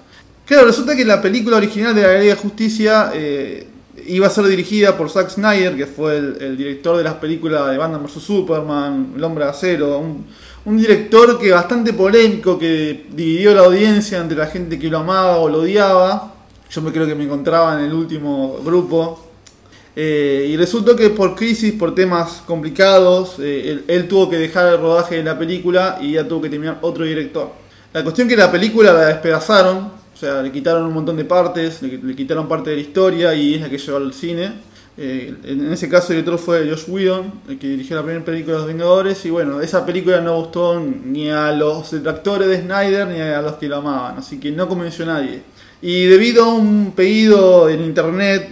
Claro, 0.44 0.66
resulta 0.66 0.94
que 0.94 1.06
la 1.06 1.22
película 1.22 1.56
original 1.56 1.94
de 1.94 2.02
la 2.02 2.12
Liga 2.18 2.34
de 2.34 2.40
Justicia 2.40 3.10
eh, 3.14 3.66
iba 4.06 4.26
a 4.26 4.30
ser 4.30 4.44
dirigida 4.48 4.98
por 4.98 5.08
Zack 5.08 5.30
Snyder, 5.30 5.74
que 5.78 5.86
fue 5.86 6.18
el, 6.18 6.36
el 6.42 6.56
director 6.58 6.98
de 6.98 7.04
las 7.04 7.14
películas 7.14 7.70
de 7.70 7.78
Batman 7.78 8.02
vs. 8.02 8.22
Superman, 8.22 9.14
El 9.16 9.24
Hombre 9.24 9.44
de 9.44 9.50
Acero, 9.50 9.98
un, 10.00 10.26
un 10.66 10.76
director 10.76 11.38
que 11.38 11.50
bastante 11.52 11.94
polémico, 11.94 12.58
que 12.58 13.06
dividió 13.10 13.54
la 13.54 13.62
audiencia 13.62 14.18
entre 14.18 14.36
la 14.36 14.46
gente 14.48 14.78
que 14.78 14.88
lo 14.88 14.98
amaba 14.98 15.38
o 15.38 15.48
lo 15.48 15.60
odiaba. 15.60 16.34
Yo 16.70 16.82
me 16.82 16.92
creo 16.92 17.06
que 17.06 17.14
me 17.14 17.24
encontraba 17.24 17.78
en 17.78 17.86
el 17.86 17.94
último 17.94 18.58
grupo. 18.62 19.24
Eh, 20.00 20.50
y 20.50 20.56
resultó 20.56 20.94
que 20.94 21.10
por 21.10 21.34
crisis, 21.34 21.72
por 21.72 21.92
temas 21.92 22.44
complicados, 22.46 23.34
eh, 23.40 23.82
él, 23.88 24.06
tuvo 24.06 24.30
que 24.30 24.36
dejar 24.36 24.74
el 24.74 24.80
rodaje 24.80 25.16
de 25.16 25.24
la 25.24 25.36
película 25.36 25.98
y 26.00 26.12
ya 26.12 26.28
tuvo 26.28 26.42
que 26.42 26.48
terminar 26.48 26.78
otro 26.82 27.04
director. 27.04 27.50
La 27.92 28.04
cuestión 28.04 28.28
que 28.28 28.36
la 28.36 28.48
película 28.48 28.92
la 28.92 29.06
despedazaron, 29.06 29.90
o 30.14 30.16
sea, 30.16 30.40
le 30.40 30.52
quitaron 30.52 30.84
un 30.84 30.94
montón 30.94 31.16
de 31.16 31.24
partes, 31.24 31.82
le, 31.82 32.14
quitaron 32.14 32.46
parte 32.46 32.70
de 32.70 32.76
la 32.76 32.82
historia 32.82 33.34
y 33.34 33.56
es 33.56 33.60
la 33.60 33.68
que 33.68 33.76
llevó 33.76 33.96
al 33.96 34.14
cine. 34.14 34.52
Eh, 34.96 35.34
en 35.42 35.72
ese 35.72 35.88
caso 35.88 36.12
el 36.12 36.18
director 36.20 36.38
fue 36.38 36.70
Josh 36.70 36.88
Whedon, 36.88 37.32
el 37.48 37.58
que 37.58 37.66
dirigió 37.66 37.96
la 37.96 38.04
primera 38.04 38.24
película 38.24 38.54
de 38.54 38.58
los 38.60 38.68
Vengadores 38.68 39.24
y 39.26 39.30
bueno, 39.30 39.60
esa 39.60 39.84
película 39.84 40.20
no 40.20 40.36
gustó 40.36 40.78
ni 40.78 41.28
a 41.28 41.50
los 41.50 41.90
detractores 41.90 42.46
de 42.46 42.60
Snyder 42.60 43.08
ni 43.08 43.20
a 43.20 43.42
los 43.42 43.54
que 43.54 43.66
lo 43.66 43.78
amaban, 43.78 44.18
así 44.18 44.38
que 44.38 44.52
no 44.52 44.68
convenció 44.68 45.04
a 45.06 45.08
nadie. 45.08 45.42
Y 45.80 46.06
debido 46.06 46.44
a 46.44 46.54
un 46.54 46.92
pedido 46.96 47.68
en 47.68 47.82
internet 47.82 48.48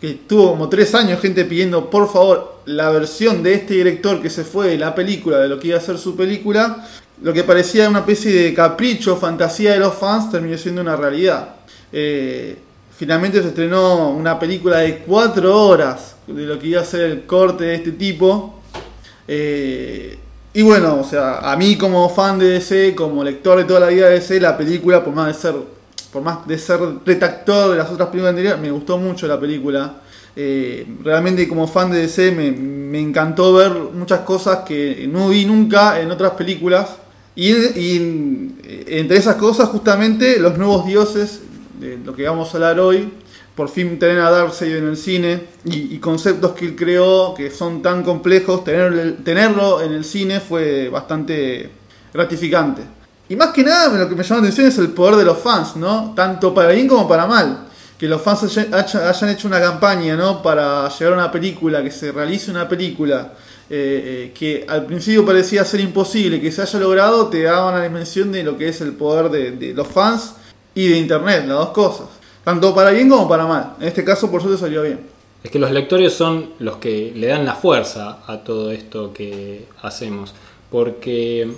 que 0.00 0.14
tuvo 0.14 0.50
como 0.50 0.68
tres 0.68 0.94
años 0.94 1.20
gente 1.20 1.44
pidiendo 1.44 1.90
por 1.90 2.10
favor 2.10 2.58
la 2.66 2.90
versión 2.90 3.42
de 3.42 3.54
este 3.54 3.74
director 3.74 4.22
que 4.22 4.30
se 4.30 4.44
fue 4.44 4.68
de 4.68 4.78
la 4.78 4.94
película, 4.94 5.38
de 5.38 5.48
lo 5.48 5.58
que 5.58 5.68
iba 5.68 5.78
a 5.78 5.80
ser 5.80 5.98
su 5.98 6.16
película, 6.16 6.86
lo 7.22 7.32
que 7.32 7.42
parecía 7.42 7.88
una 7.88 8.00
especie 8.00 8.32
de 8.32 8.54
capricho, 8.54 9.16
fantasía 9.16 9.72
de 9.72 9.80
los 9.80 9.94
fans, 9.94 10.30
terminó 10.30 10.56
siendo 10.56 10.82
una 10.82 10.94
realidad. 10.94 11.56
Eh, 11.92 12.56
finalmente 12.96 13.42
se 13.42 13.48
estrenó 13.48 14.10
una 14.10 14.38
película 14.38 14.78
de 14.78 14.98
cuatro 14.98 15.66
horas 15.66 16.16
de 16.26 16.42
lo 16.44 16.58
que 16.58 16.68
iba 16.68 16.80
a 16.80 16.84
ser 16.84 17.00
el 17.02 17.22
corte 17.24 17.64
de 17.64 17.74
este 17.74 17.92
tipo. 17.92 18.60
Eh, 19.26 20.18
y 20.52 20.62
bueno, 20.62 21.00
o 21.00 21.04
sea, 21.04 21.38
a 21.38 21.56
mí 21.56 21.76
como 21.76 22.08
fan 22.08 22.38
de 22.38 22.50
DC, 22.50 22.94
como 22.94 23.24
lector 23.24 23.58
de 23.58 23.64
toda 23.64 23.80
la 23.80 23.88
vida 23.88 24.08
de 24.08 24.14
DC, 24.14 24.40
la 24.40 24.56
película, 24.56 25.04
por 25.04 25.14
más 25.14 25.28
de 25.28 25.34
ser 25.34 25.54
por 26.12 26.22
más 26.22 26.46
de 26.46 26.58
ser 26.58 26.80
retractor 27.04 27.72
de 27.72 27.78
las 27.78 27.90
otras 27.90 28.08
películas 28.08 28.30
anteriores, 28.30 28.60
me 28.60 28.70
gustó 28.70 28.98
mucho 28.98 29.26
la 29.26 29.38
película. 29.38 30.02
Eh, 30.36 30.86
realmente 31.02 31.48
como 31.48 31.66
fan 31.66 31.90
de 31.90 32.02
DC 32.02 32.30
me, 32.32 32.52
me, 32.52 33.00
encantó 33.00 33.54
ver 33.54 33.72
muchas 33.72 34.20
cosas 34.20 34.58
que 34.58 35.08
no 35.10 35.30
vi 35.30 35.44
nunca 35.44 36.00
en 36.00 36.10
otras 36.10 36.32
películas. 36.32 36.96
Y, 37.34 37.52
y, 37.52 38.56
entre 38.86 39.16
esas 39.16 39.36
cosas 39.36 39.68
justamente 39.68 40.38
los 40.38 40.56
nuevos 40.58 40.86
dioses, 40.86 41.40
de 41.80 41.98
lo 41.98 42.14
que 42.14 42.24
vamos 42.24 42.52
a 42.52 42.56
hablar 42.56 42.80
hoy, 42.80 43.12
por 43.58 43.68
fin 43.68 43.98
tener 43.98 44.20
a 44.20 44.30
Darkseid 44.30 44.76
en 44.76 44.86
el 44.86 44.96
cine 44.96 45.40
y, 45.64 45.98
conceptos 45.98 46.52
que 46.52 46.64
él 46.64 46.76
creó 46.76 47.34
que 47.34 47.50
son 47.50 47.82
tan 47.82 48.04
complejos, 48.04 48.62
tener, 48.62 49.16
tenerlo 49.24 49.82
en 49.82 49.92
el 49.92 50.04
cine 50.04 50.38
fue 50.38 50.88
bastante 50.88 51.68
gratificante. 52.14 52.82
Y 53.28 53.36
más 53.36 53.48
que 53.48 53.62
nada 53.62 53.98
lo 53.98 54.08
que 54.08 54.14
me 54.14 54.22
llama 54.22 54.40
la 54.40 54.48
atención 54.48 54.66
es 54.66 54.78
el 54.78 54.90
poder 54.90 55.16
de 55.16 55.24
los 55.24 55.38
fans, 55.38 55.76
¿no? 55.76 56.12
Tanto 56.16 56.54
para 56.54 56.70
bien 56.70 56.88
como 56.88 57.06
para 57.06 57.26
mal. 57.26 57.66
Que 57.98 58.08
los 58.08 58.22
fans 58.22 58.56
hayan 58.56 59.30
hecho 59.30 59.48
una 59.48 59.60
campaña, 59.60 60.16
¿no? 60.16 60.42
Para 60.42 60.88
llegar 60.88 61.12
a 61.12 61.16
una 61.16 61.32
película, 61.32 61.82
que 61.82 61.90
se 61.90 62.12
realice 62.12 62.50
una 62.50 62.68
película 62.68 63.32
eh, 63.70 64.30
eh, 64.30 64.32
que 64.32 64.64
al 64.66 64.86
principio 64.86 65.26
parecía 65.26 65.62
ser 65.64 65.80
imposible, 65.80 66.40
que 66.40 66.50
se 66.50 66.62
haya 66.62 66.78
logrado, 66.78 67.26
te 67.26 67.42
da 67.42 67.66
una 67.66 67.82
dimensión 67.82 68.32
de 68.32 68.42
lo 68.42 68.56
que 68.56 68.68
es 68.68 68.80
el 68.80 68.92
poder 68.92 69.30
de, 69.30 69.50
de 69.50 69.74
los 69.74 69.88
fans 69.88 70.34
y 70.74 70.88
de 70.88 70.96
internet, 70.96 71.44
las 71.46 71.58
dos 71.58 71.70
cosas. 71.70 72.06
Tanto 72.44 72.74
para 72.74 72.90
bien 72.92 73.10
como 73.10 73.28
para 73.28 73.46
mal. 73.46 73.74
En 73.78 73.88
este 73.88 74.04
caso, 74.04 74.30
por 74.30 74.40
suerte, 74.40 74.58
salió 74.58 74.82
bien. 74.82 75.00
Es 75.42 75.50
que 75.50 75.58
los 75.58 75.70
lectores 75.70 76.14
son 76.14 76.54
los 76.60 76.76
que 76.76 77.12
le 77.14 77.26
dan 77.26 77.44
la 77.44 77.54
fuerza 77.54 78.20
a 78.26 78.38
todo 78.38 78.70
esto 78.70 79.12
que 79.12 79.66
hacemos. 79.82 80.34
Porque 80.70 81.50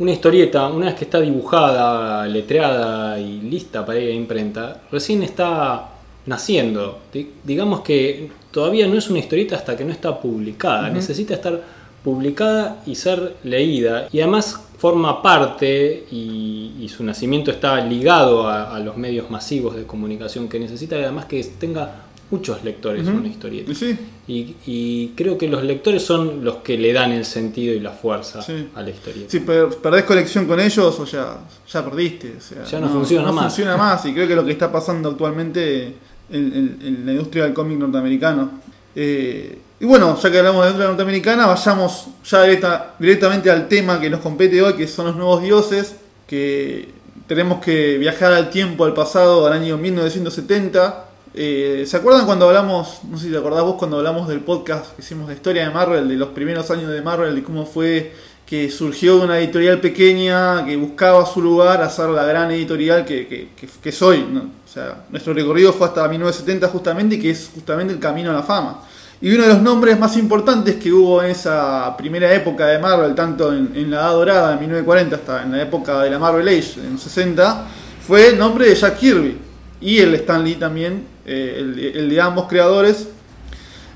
una 0.00 0.12
historieta, 0.12 0.66
una 0.68 0.86
vez 0.86 0.94
que 0.94 1.04
está 1.04 1.20
dibujada, 1.20 2.26
letreada 2.26 3.20
y 3.20 3.42
lista 3.42 3.84
para 3.84 3.98
ir 3.98 4.10
a 4.10 4.14
imprenta, 4.14 4.80
recién 4.90 5.22
está 5.22 5.90
naciendo. 6.24 7.00
digamos 7.44 7.82
que 7.82 8.30
todavía 8.50 8.88
no 8.88 8.96
es 8.96 9.10
una 9.10 9.18
historieta 9.18 9.56
hasta 9.56 9.76
que 9.76 9.84
no 9.84 9.92
está 9.92 10.18
publicada. 10.18 10.88
Necesita 10.88 11.34
estar 11.34 11.62
publicada 12.02 12.82
y 12.86 12.94
ser 12.94 13.36
leída. 13.44 14.08
Y 14.10 14.20
además 14.20 14.58
forma 14.78 15.20
parte 15.20 16.06
y, 16.10 16.88
su 16.88 17.04
nacimiento 17.04 17.52
está 17.52 17.80
ligado 17.84 18.48
a, 18.48 18.74
a, 18.74 18.80
los 18.80 18.96
medios 18.96 19.30
masivos 19.30 19.76
de 19.76 19.84
comunicación 19.84 20.48
que 20.48 20.58
necesita 20.58 20.98
y 20.98 21.02
además 21.02 21.26
que 21.26 21.44
tenga 21.44 22.02
muchos 22.30 22.62
lectores 22.64 23.06
una 23.06 23.28
historieta. 23.28 23.74
Sí. 23.74 23.96
Y, 24.30 24.56
y, 24.64 25.08
creo 25.16 25.36
que 25.36 25.48
los 25.48 25.64
lectores 25.64 26.04
son 26.04 26.44
los 26.44 26.56
que 26.58 26.78
le 26.78 26.92
dan 26.92 27.10
el 27.10 27.24
sentido 27.24 27.74
y 27.74 27.80
la 27.80 27.90
fuerza 27.90 28.40
sí. 28.40 28.68
a 28.76 28.82
la 28.82 28.90
historieta. 28.90 29.28
Si 29.28 29.40
perdés 29.40 30.04
conexión 30.04 30.46
con 30.46 30.60
ellos 30.60 31.00
o 31.00 31.04
ya, 31.04 31.38
ya 31.68 31.84
perdiste. 31.84 32.36
O 32.38 32.40
sea, 32.40 32.64
ya 32.64 32.78
no, 32.78 32.88
funciona 32.88 33.26
no 33.26 33.32
más. 33.32 33.46
funciona 33.46 33.76
más 33.76 34.06
y 34.06 34.14
creo 34.14 34.28
que 34.28 34.36
lo 34.36 34.44
que 34.44 34.52
está 34.52 34.70
pasando 34.70 35.08
actualmente 35.10 35.86
en, 35.86 35.96
en, 36.30 36.78
en 36.80 37.06
la 37.06 37.12
industria 37.12 37.44
del 37.44 37.54
cómic 37.54 37.78
norteamericano. 37.78 38.52
Eh, 38.94 39.58
y 39.80 39.84
bueno, 39.84 40.16
ya 40.16 40.30
que 40.30 40.38
hablamos 40.38 40.60
de 40.60 40.64
la 40.64 40.68
industria 40.68 40.88
norteamericana, 40.88 41.46
vayamos 41.46 42.06
ya 42.24 42.42
directa, 42.44 42.94
directamente 43.00 43.50
al 43.50 43.66
tema 43.66 44.00
que 44.00 44.10
nos 44.10 44.20
compete 44.20 44.62
hoy, 44.62 44.74
que 44.74 44.86
son 44.86 45.06
los 45.06 45.16
nuevos 45.16 45.42
dioses, 45.42 45.96
que 46.28 46.88
tenemos 47.26 47.60
que 47.60 47.98
viajar 47.98 48.32
al 48.32 48.50
tiempo, 48.50 48.84
al 48.84 48.94
pasado, 48.94 49.44
al 49.48 49.54
año 49.54 49.76
1970 49.76 51.09
eh, 51.34 51.84
¿Se 51.86 51.96
acuerdan 51.96 52.26
cuando 52.26 52.48
hablamos, 52.48 53.00
no 53.08 53.16
sé 53.16 53.26
si 53.26 53.32
te 53.32 53.38
acordás 53.38 53.62
vos, 53.62 53.76
cuando 53.76 53.98
hablamos 53.98 54.28
del 54.28 54.40
podcast 54.40 54.94
que 54.96 55.02
hicimos 55.02 55.28
de 55.28 55.34
historia 55.34 55.64
de 55.64 55.70
Marvel, 55.70 56.08
de 56.08 56.16
los 56.16 56.30
primeros 56.30 56.70
años 56.70 56.90
de 56.90 57.02
Marvel, 57.02 57.34
de 57.34 57.42
cómo 57.42 57.66
fue 57.66 58.12
que 58.44 58.68
surgió 58.68 59.22
una 59.22 59.38
editorial 59.38 59.80
pequeña 59.80 60.66
que 60.66 60.76
buscaba 60.76 61.24
su 61.24 61.40
lugar 61.40 61.82
a 61.82 61.88
ser 61.88 62.08
la 62.08 62.24
gran 62.24 62.50
editorial 62.50 63.04
que, 63.04 63.28
que, 63.28 63.50
que, 63.56 63.68
que 63.80 63.92
soy? 63.92 64.26
¿no? 64.28 64.40
O 64.40 64.72
sea, 64.72 65.04
nuestro 65.08 65.32
recorrido 65.32 65.72
fue 65.72 65.86
hasta 65.86 66.08
1970 66.08 66.66
justamente 66.68 67.14
y 67.14 67.20
que 67.20 67.30
es 67.30 67.50
justamente 67.54 67.94
el 67.94 68.00
camino 68.00 68.30
a 68.30 68.34
la 68.34 68.42
fama. 68.42 68.82
Y 69.20 69.32
uno 69.34 69.42
de 69.44 69.50
los 69.50 69.62
nombres 69.62 69.98
más 70.00 70.16
importantes 70.16 70.76
que 70.76 70.90
hubo 70.90 71.22
en 71.22 71.30
esa 71.30 71.94
primera 71.96 72.32
época 72.34 72.66
de 72.66 72.78
Marvel, 72.78 73.14
tanto 73.14 73.52
en, 73.52 73.70
en 73.74 73.90
la 73.90 73.98
Edad 73.98 74.12
Dorada, 74.12 74.52
en 74.54 74.60
1940, 74.60 75.16
hasta 75.16 75.42
en 75.42 75.52
la 75.52 75.62
época 75.62 76.00
de 76.00 76.10
la 76.10 76.18
Marvel 76.18 76.48
Age, 76.48 76.80
en 76.80 76.94
los 76.94 77.02
60, 77.02 77.66
fue 78.06 78.28
el 78.28 78.38
nombre 78.38 78.66
de 78.66 78.74
Jack 78.74 78.98
Kirby. 78.98 79.38
Y 79.80 79.98
el 79.98 80.14
Stan 80.14 80.42
Lee 80.42 80.56
también, 80.56 81.06
eh, 81.32 81.92
el, 81.94 82.10
de 82.10 82.20
ambos 82.20 82.48
creadores, 82.48 83.06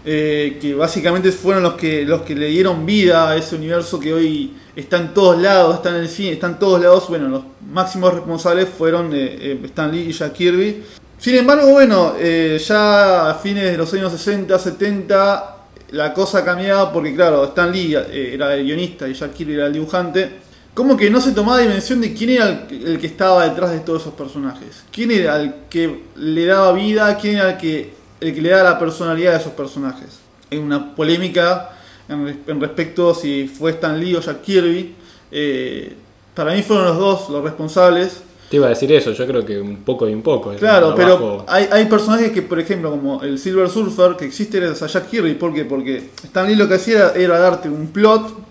eh, 0.05 0.57
que 0.61 0.73
básicamente 0.75 1.33
fueron 1.33 1.64
los 1.64 1.75
que, 1.75 2.05
los 2.05 2.23
que 2.23 2.37
le 2.37 2.47
dieron 2.47 2.87
vida 2.87 3.31
a 3.31 3.37
ese 3.37 3.57
universo 3.57 3.99
que 3.99 4.14
hoy 4.14 4.55
está 4.76 4.99
en 4.99 5.12
todos 5.12 5.43
lados, 5.43 5.75
está 5.75 5.88
en 5.88 5.97
el 5.97 6.09
cine, 6.09 6.33
está 6.33 6.47
en 6.47 6.61
todos 6.61 6.81
lados. 6.81 7.09
Bueno, 7.09 7.29
los 7.29 7.43
máximos 7.73 8.14
responsables 8.14 8.69
fueron 8.69 9.11
eh, 9.12 9.59
Stan 9.64 9.91
Lee 9.91 10.11
y 10.11 10.12
Jack 10.12 10.33
Kirby. 10.35 10.85
Sin 11.19 11.35
embargo, 11.35 11.69
bueno, 11.71 12.14
ya 12.19 13.31
a 13.31 13.35
fines 13.35 13.64
de 13.64 13.76
los 13.76 13.93
años 13.95 14.12
60, 14.12 14.57
70, 14.57 15.57
la 15.91 16.12
cosa 16.12 16.45
cambiaba 16.45 16.93
porque, 16.93 17.14
claro, 17.17 17.45
Stan 17.47 17.73
Lee 17.73 17.95
era 17.95 18.55
el 18.55 18.64
guionista 18.64 19.09
y 19.09 19.14
Jack 19.14 19.33
Kirby 19.33 19.55
era 19.55 19.67
el 19.67 19.73
dibujante 19.73 20.45
como 20.75 20.97
que 20.97 21.09
no 21.09 21.21
se 21.21 21.33
tomaba 21.33 21.61
dimensión 21.61 22.00
de 22.00 22.12
quién 22.12 22.31
era 22.31 22.66
el, 22.69 22.87
el, 22.87 22.99
que 22.99 23.07
estaba 23.07 23.49
detrás 23.49 23.71
de 23.71 23.78
todos 23.78 24.02
esos 24.02 24.14
personajes. 24.14 24.85
Quién 24.90 25.12
era 25.12 25.40
el 25.40 25.54
que 25.71 26.02
le 26.16 26.47
daba 26.47 26.73
vida, 26.73 27.16
quién 27.16 27.37
era 27.37 27.50
el 27.50 27.57
que, 27.57 27.95
el 28.21 28.35
que 28.35 28.43
le 28.43 28.50
daba 28.50 28.71
la 28.71 28.78
personalidad 28.78 29.33
de 29.33 29.38
esos 29.38 29.52
personajes. 29.52 30.19
Hay 30.50 30.59
una 30.59 30.95
polémica 30.95 31.71
en, 32.09 32.43
en 32.47 32.61
respecto 32.61 33.11
a 33.11 33.14
si 33.14 33.47
fue 33.47 33.71
Stan 33.71 33.99
Lee 33.99 34.16
o 34.16 34.21
Jack 34.21 34.43
Kirby. 34.43 34.95
Eh, 35.31 35.95
para 36.35 36.52
mí 36.52 36.62
fueron 36.62 36.87
los 36.87 36.99
dos 36.99 37.31
los 37.31 37.45
responsables. 37.45 38.23
Te 38.50 38.57
iba 38.57 38.66
a 38.66 38.71
decir 38.71 38.93
eso, 38.93 39.12
yo 39.12 39.26
creo 39.26 39.45
que 39.45 39.61
un 39.61 39.78
poco 39.85 40.09
y 40.09 40.12
un 40.12 40.23
poco. 40.23 40.54
Claro, 40.57 40.95
pero 40.95 41.45
hay, 41.49 41.69
hay, 41.71 41.87
personajes 41.87 42.31
que, 42.31 42.43
por 42.43 42.61
ejemplo, 42.61 42.90
como 42.90 43.23
el 43.23 43.38
Silver 43.38 43.71
Surfer, 43.71 44.16
que 44.16 44.26
existe 44.26 44.61
gracias 44.61 44.83
a 44.83 44.87
Jack 44.87 45.09
Kirby. 45.09 45.35
¿Por 45.35 45.54
qué? 45.54 45.64
Porque 45.64 46.11
Stan 46.23 46.47
Lee 46.47 46.57
lo 46.57 46.69
que 46.69 46.75
hacía 46.75 46.97
era, 46.97 47.12
era 47.14 47.38
darte 47.38 47.69
un 47.69 47.87
plot 47.88 48.45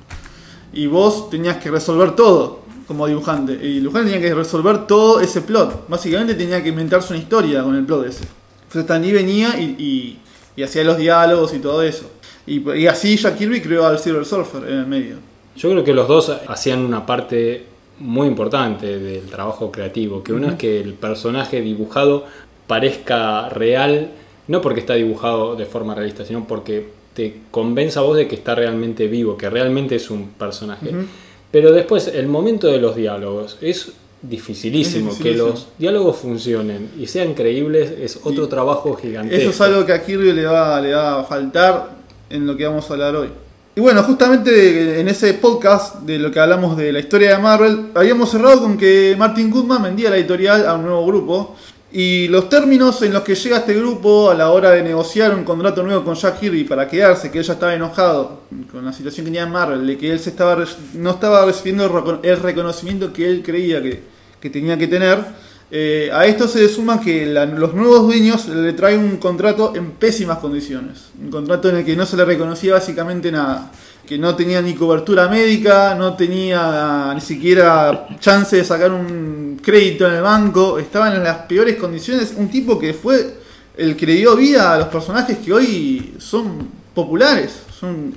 y 0.74 0.88
vos 0.88 1.30
tenías 1.30 1.58
que 1.58 1.70
resolver 1.72 2.16
todo 2.16 2.60
como 2.88 3.08
dibujante. 3.08 3.54
Y 3.54 3.78
el 3.78 3.82
dibujante 3.82 4.12
tenía 4.12 4.28
que 4.28 4.36
resolver 4.36 4.88
todo 4.88 5.20
ese 5.22 5.42
plot. 5.42 5.88
Básicamente 5.88 6.36
tenía 6.36 6.62
que 6.62 6.70
inventarse 6.70 7.14
una 7.14 7.22
historia 7.22 7.64
con 7.64 7.76
el 7.76 7.86
plot 7.86 8.08
ese. 8.08 8.26
Entonces 8.64 8.82
Stan 8.82 9.02
Lee 9.02 9.12
venía 9.12 9.60
y, 9.60 9.76
y, 9.78 10.20
y, 10.56 10.64
hacía 10.64 10.84
los 10.84 10.98
diálogos 10.98 11.54
y 11.54 11.60
todo 11.60 11.84
eso. 11.84 12.10
Y, 12.46 12.70
y, 12.72 12.88
así 12.88 13.16
Jack 13.16 13.38
Kirby 13.38 13.62
creó 13.62 13.86
al 13.86 14.00
Silver 14.00 14.26
Surfer 14.26 14.64
en 14.68 14.80
el 14.80 14.88
medio. 14.88 15.16
Yo 15.56 15.70
creo 15.70 15.84
que 15.84 15.94
los 15.94 16.08
dos 16.08 16.32
hacían 16.48 16.80
una 16.84 17.06
parte 17.06 17.68
muy 18.00 18.28
importante 18.28 19.00
del 19.00 19.30
trabajo 19.30 19.72
creativo. 19.72 20.24
Que 20.24 20.34
uno 20.34 20.48
uh 20.48 20.50
-huh. 20.50 20.54
es 20.54 20.58
que 20.58 20.82
el 20.82 20.96
personaje 20.96 21.62
dibujado 21.62 22.26
parezca 22.68 23.50
real, 23.50 24.12
no 24.48 24.62
porque 24.62 24.80
está 24.80 24.96
dibujado 24.96 25.56
de 25.56 25.66
forma 25.66 25.94
realista, 25.94 26.26
sino 26.26 26.46
porque 26.48 26.90
te 27.14 27.42
convenza 27.52 28.00
a 28.00 28.04
vos 28.04 28.18
de 28.18 28.28
que 28.28 28.36
está 28.36 28.56
realmente 28.56 29.08
vivo, 29.08 29.38
que 29.38 29.50
realmente 29.50 29.96
es 29.96 30.10
un 30.10 30.30
personaje. 30.30 30.90
Uh 30.90 30.94
-huh. 30.94 31.06
Pero 31.52 31.72
después, 31.72 32.08
el 32.08 32.28
momento 32.28 32.68
de 32.68 32.80
los 32.80 32.96
diálogos 32.96 33.58
es 33.62 33.92
dificilísimo. 34.24 35.12
Es 35.12 35.20
que 35.20 35.34
los 35.34 35.68
diálogos 35.78 36.18
funcionen 36.18 36.90
y 36.98 37.08
sean 37.08 37.34
creíbles 37.34 37.92
es 38.00 38.20
otro 38.24 38.46
y 38.46 38.48
trabajo 38.48 38.96
gigantesco. 38.96 39.42
Eso 39.42 39.50
es 39.52 39.62
algo 39.62 39.86
que 39.86 39.94
a 39.94 40.04
Kirby 40.04 40.32
le 40.34 40.46
va, 40.46 40.82
le 40.82 40.94
va 40.94 41.20
a 41.20 41.24
faltar 41.24 41.92
en 42.30 42.48
lo 42.48 42.58
que 42.58 42.66
vamos 42.66 42.90
a 42.90 42.94
hablar 42.94 43.16
hoy. 43.16 43.30
Y 43.76 43.82
bueno, 43.82 44.04
justamente 44.04 45.00
en 45.00 45.08
ese 45.08 45.34
podcast 45.34 46.02
de 46.02 46.20
lo 46.20 46.32
que 46.32 46.40
hablamos 46.40 46.78
de 46.78 46.94
la 46.94 47.00
historia 47.00 47.36
de 47.36 47.42
Marvel, 47.42 47.88
habíamos 47.96 48.30
cerrado 48.30 48.62
con 48.62 48.78
que 48.78 49.16
Martin 49.18 49.50
Goodman 49.50 49.82
vendía 49.82 50.12
la 50.12 50.18
editorial 50.18 50.68
a 50.68 50.76
un 50.76 50.84
nuevo 50.84 51.06
grupo 51.06 51.56
y 51.96 52.28
los 52.28 52.50
términos 52.50 53.04
en 53.04 53.14
los 53.14 53.22
que 53.22 53.36
llega 53.36 53.58
este 53.58 53.76
grupo 53.76 54.32
a 54.32 54.34
la 54.34 54.50
hora 54.50 54.72
de 54.72 54.82
negociar 54.82 55.36
un 55.36 55.44
contrato 55.44 55.84
nuevo 55.84 56.04
con 56.04 56.16
Jack 56.16 56.40
Kirby 56.40 56.64
para 56.64 56.88
quedarse, 56.88 57.30
que 57.30 57.38
él 57.38 57.46
ya 57.46 57.54
estaba 57.54 57.76
enojado 57.76 58.42
con 58.72 58.84
la 58.84 58.92
situación 58.92 59.26
que 59.26 59.30
tenía 59.30 59.44
en 59.44 59.52
Marvel, 59.52 59.86
de 59.86 59.96
que 59.96 60.12
él 60.12 60.20
se 60.20 60.32
estaba, 60.32 60.58
no 60.96 61.12
estaba 61.12 61.46
recibiendo 61.46 62.20
el 62.24 62.40
reconocimiento 62.40 63.14
que 63.14 63.30
él 63.30 63.44
creía 63.44 63.80
que, 63.80 64.02
que 64.42 64.50
tenía 64.50 64.76
que 64.76 64.88
tener, 64.88 65.20
eh, 65.70 66.10
a 66.12 66.26
esto 66.26 66.48
se 66.48 66.68
suma 66.68 67.00
que 67.00 67.28
la, 67.28 67.46
los 67.46 67.76
nuevos 67.76 68.02
dueños 68.04 68.48
le 68.48 68.74
traen 68.74 69.00
un 69.00 69.18
contrato 69.18 69.74
en 69.76 69.92
pésimas 69.92 70.40
condiciones, 70.40 71.12
un 71.22 71.30
contrato 71.30 71.70
en 71.70 71.78
el 71.78 71.86
que 71.86 71.96
no 71.96 72.08
se 72.08 72.18
le 72.18 72.26
reconocía 72.26 72.74
básicamente 72.74 73.32
nada 73.32 73.72
que 74.08 74.18
no 74.18 74.36
tenía 74.36 74.62
ni 74.62 74.74
cobertura 74.74 75.30
médica, 75.30 75.96
no 75.96 76.16
tenía 76.16 77.12
ni 77.16 77.22
siquiera 77.22 78.08
chance 78.20 78.58
de 78.58 78.64
sacar 78.64 78.92
un 78.92 79.60
crédito 79.64 80.08
en 80.08 80.16
el 80.16 80.22
banco, 80.22 80.78
estaban 80.78 81.14
en 81.14 81.24
las 81.24 81.38
peores 81.40 81.78
condiciones. 81.78 82.34
Un 82.36 82.50
tipo 82.50 82.78
que 82.78 82.94
fue 82.94 83.36
el 83.78 83.96
que 83.96 84.06
le 84.06 84.16
dio 84.16 84.36
vida 84.36 84.74
a 84.74 84.78
los 84.78 84.88
personajes 84.90 85.38
que 85.38 85.54
hoy 85.54 86.16
son 86.20 86.70
populares. 86.94 87.64
Son, 87.80 88.14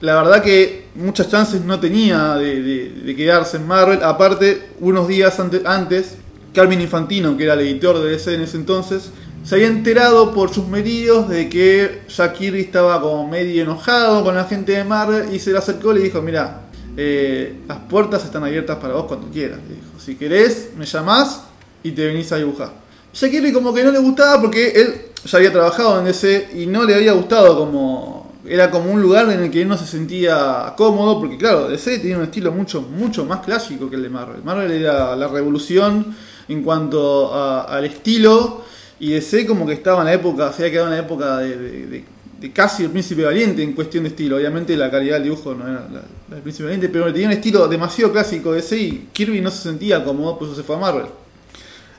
la 0.00 0.22
verdad 0.22 0.42
que 0.42 0.86
muchas 0.94 1.28
chances 1.28 1.62
no 1.64 1.80
tenía 1.80 2.34
de, 2.34 3.14
quedarse 3.16 3.56
en 3.56 3.66
Marvel. 3.66 4.02
Aparte, 4.02 4.70
unos 4.80 5.08
días 5.08 5.40
antes, 5.64 6.16
Carmen 6.54 6.80
Infantino, 6.80 7.36
que 7.36 7.44
era 7.44 7.54
el 7.54 7.60
editor 7.60 8.00
de 8.00 8.10
DC 8.10 8.34
en 8.34 8.42
ese 8.42 8.56
entonces, 8.56 9.10
se 9.48 9.54
había 9.54 9.68
enterado 9.68 10.34
por 10.34 10.52
sus 10.52 10.66
medios 10.68 11.26
de 11.26 11.48
que 11.48 12.02
Jack 12.14 12.34
Kirby 12.36 12.60
estaba 12.60 13.00
como 13.00 13.26
medio 13.26 13.62
enojado 13.62 14.22
con 14.22 14.34
la 14.34 14.44
gente 14.44 14.72
de 14.72 14.84
Marvel 14.84 15.34
y 15.34 15.38
se 15.38 15.52
le 15.52 15.56
acercó 15.58 15.92
y 15.92 15.94
le 15.94 16.00
dijo, 16.02 16.20
mira, 16.20 16.64
eh, 16.98 17.60
las 17.66 17.78
puertas 17.78 18.26
están 18.26 18.44
abiertas 18.44 18.76
para 18.76 18.92
vos 18.92 19.06
cuando 19.06 19.28
quieras. 19.28 19.60
Le 19.66 19.76
dijo, 19.76 19.86
si 19.98 20.16
querés, 20.16 20.72
me 20.76 20.84
llamás 20.84 21.44
y 21.82 21.92
te 21.92 22.04
venís 22.08 22.30
a 22.30 22.36
dibujar. 22.36 22.72
Jack 23.14 23.52
como 23.54 23.72
que 23.72 23.84
no 23.84 23.90
le 23.90 23.98
gustaba 24.00 24.38
porque 24.38 24.68
él 24.68 24.94
ya 25.24 25.38
había 25.38 25.50
trabajado 25.50 25.98
en 25.98 26.04
DC 26.04 26.50
y 26.54 26.66
no 26.66 26.84
le 26.84 26.94
había 26.94 27.12
gustado 27.12 27.58
como... 27.58 28.28
Era 28.46 28.70
como 28.70 28.92
un 28.92 29.00
lugar 29.00 29.30
en 29.30 29.44
el 29.44 29.50
que 29.50 29.62
él 29.62 29.68
no 29.68 29.78
se 29.78 29.86
sentía 29.86 30.74
cómodo, 30.76 31.18
porque 31.20 31.38
claro, 31.38 31.68
DC 31.70 32.00
tenía 32.00 32.18
un 32.18 32.24
estilo 32.24 32.52
mucho, 32.52 32.82
mucho 32.82 33.24
más 33.24 33.40
clásico 33.40 33.88
que 33.88 33.96
el 33.96 34.02
de 34.02 34.10
Marvel. 34.10 34.42
Marvel 34.44 34.70
era 34.72 35.16
la 35.16 35.26
revolución 35.26 36.14
en 36.48 36.62
cuanto 36.62 37.32
a- 37.34 37.62
al 37.62 37.86
estilo 37.86 38.68
y 39.00 39.12
DC 39.12 39.46
como 39.46 39.66
que 39.66 39.72
estaba 39.74 40.00
en 40.00 40.06
la 40.06 40.14
época, 40.14 40.52
se 40.52 40.62
había 40.62 40.72
quedado 40.72 40.88
en 40.88 40.94
la 40.94 41.00
época 41.00 41.38
de, 41.38 41.56
de- 41.86 42.04
casi 42.52 42.84
el 42.84 42.90
príncipe 42.90 43.24
valiente 43.24 43.62
en 43.64 43.72
cuestión 43.72 44.04
de 44.04 44.10
estilo. 44.10 44.36
Obviamente 44.36 44.76
la 44.76 44.88
calidad 44.90 45.14
del 45.16 45.24
dibujo 45.24 45.54
no 45.54 45.64
era 45.66 45.88
la, 45.92 46.02
del 46.28 46.40
príncipe 46.42 46.64
valiente, 46.64 46.88
pero 46.88 47.12
tenía 47.12 47.26
un 47.26 47.32
estilo 47.32 47.66
demasiado 47.66 48.12
clásico 48.12 48.52
de 48.52 48.56
DC 48.60 48.76
y 48.78 49.08
Kirby 49.12 49.40
no 49.40 49.50
se 49.50 49.62
sentía 49.62 50.04
cómodo, 50.04 50.38
por 50.38 50.46
eso 50.46 50.56
se 50.56 50.62
fue 50.62 50.76
a 50.76 50.78
Marvel. 50.78 51.06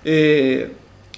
Eh, 0.04 0.72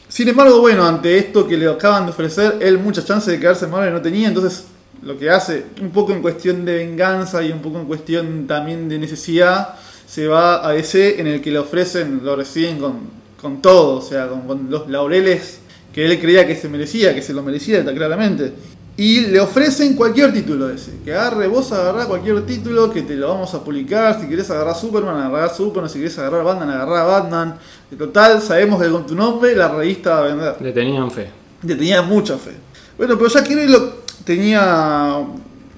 sin 0.07 0.27
embargo, 0.27 0.59
bueno, 0.59 0.85
ante 0.85 1.17
esto 1.17 1.47
que 1.47 1.55
le 1.55 1.67
acaban 1.69 2.05
de 2.05 2.11
ofrecer, 2.11 2.57
él 2.61 2.77
muchas 2.79 3.05
chances 3.05 3.31
de 3.33 3.39
quedarse 3.39 3.65
en 3.65 3.71
Marvel 3.71 3.93
no 3.93 4.01
tenía, 4.01 4.27
entonces 4.27 4.65
lo 5.03 5.17
que 5.17 5.29
hace, 5.29 5.65
un 5.81 5.91
poco 5.91 6.11
en 6.13 6.21
cuestión 6.21 6.65
de 6.65 6.75
venganza 6.77 7.41
y 7.43 7.51
un 7.51 7.59
poco 7.61 7.79
en 7.79 7.85
cuestión 7.85 8.45
también 8.47 8.89
de 8.89 8.99
necesidad, 8.99 9.75
se 10.05 10.27
va 10.27 10.67
a 10.67 10.73
DC 10.73 11.19
en 11.21 11.27
el 11.27 11.41
que 11.41 11.51
le 11.51 11.59
ofrecen, 11.59 12.21
lo 12.23 12.35
reciben 12.35 12.79
con, 12.79 12.99
con 13.41 13.61
todo, 13.61 13.97
o 13.97 14.01
sea, 14.01 14.27
con 14.27 14.69
los 14.69 14.89
laureles 14.89 15.60
que 15.93 16.05
él 16.05 16.19
creía 16.19 16.45
que 16.47 16.55
se 16.55 16.69
merecía, 16.69 17.13
que 17.15 17.21
se 17.21 17.33
lo 17.33 17.43
merecía 17.43 17.83
claramente. 17.83 18.53
Y 18.97 19.21
le 19.27 19.39
ofrecen 19.39 19.95
cualquier 19.95 20.33
título 20.33 20.69
ese. 20.69 20.91
Que 21.03 21.13
agarre, 21.13 21.47
vos 21.47 21.71
agarrá 21.71 22.05
cualquier 22.05 22.45
título 22.45 22.91
que 22.91 23.01
te 23.01 23.15
lo 23.15 23.29
vamos 23.29 23.53
a 23.53 23.63
publicar. 23.63 24.19
Si 24.19 24.27
querés 24.27 24.49
agarrar 24.51 24.75
Superman, 24.75 25.15
agarrar 25.17 25.55
Superman. 25.55 25.89
Si 25.89 25.97
querés 25.97 26.17
agarrar 26.19 26.43
Batman, 26.43 26.69
agarrar 26.69 27.07
Batman. 27.07 27.55
En 27.91 27.97
total, 27.97 28.41
sabemos 28.41 28.81
que 28.81 28.89
con 28.89 29.05
tu 29.07 29.15
nombre 29.15 29.55
la 29.55 29.69
revista 29.69 30.11
va 30.19 30.19
a 30.19 30.27
vender. 30.27 30.55
Le 30.61 30.71
tenían 30.73 31.09
fe. 31.09 31.29
Le 31.63 31.75
tenía 31.75 32.01
mucha 32.01 32.37
fe. 32.37 32.51
Bueno, 32.97 33.17
pero 33.17 33.29
Jack 33.29 33.47
Kirby 33.47 33.67
lo, 33.67 33.93
tenía 34.25 35.17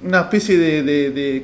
una 0.03 0.19
especie 0.21 0.57
de, 0.57 0.83
de- 0.83 1.11
de 1.11 1.43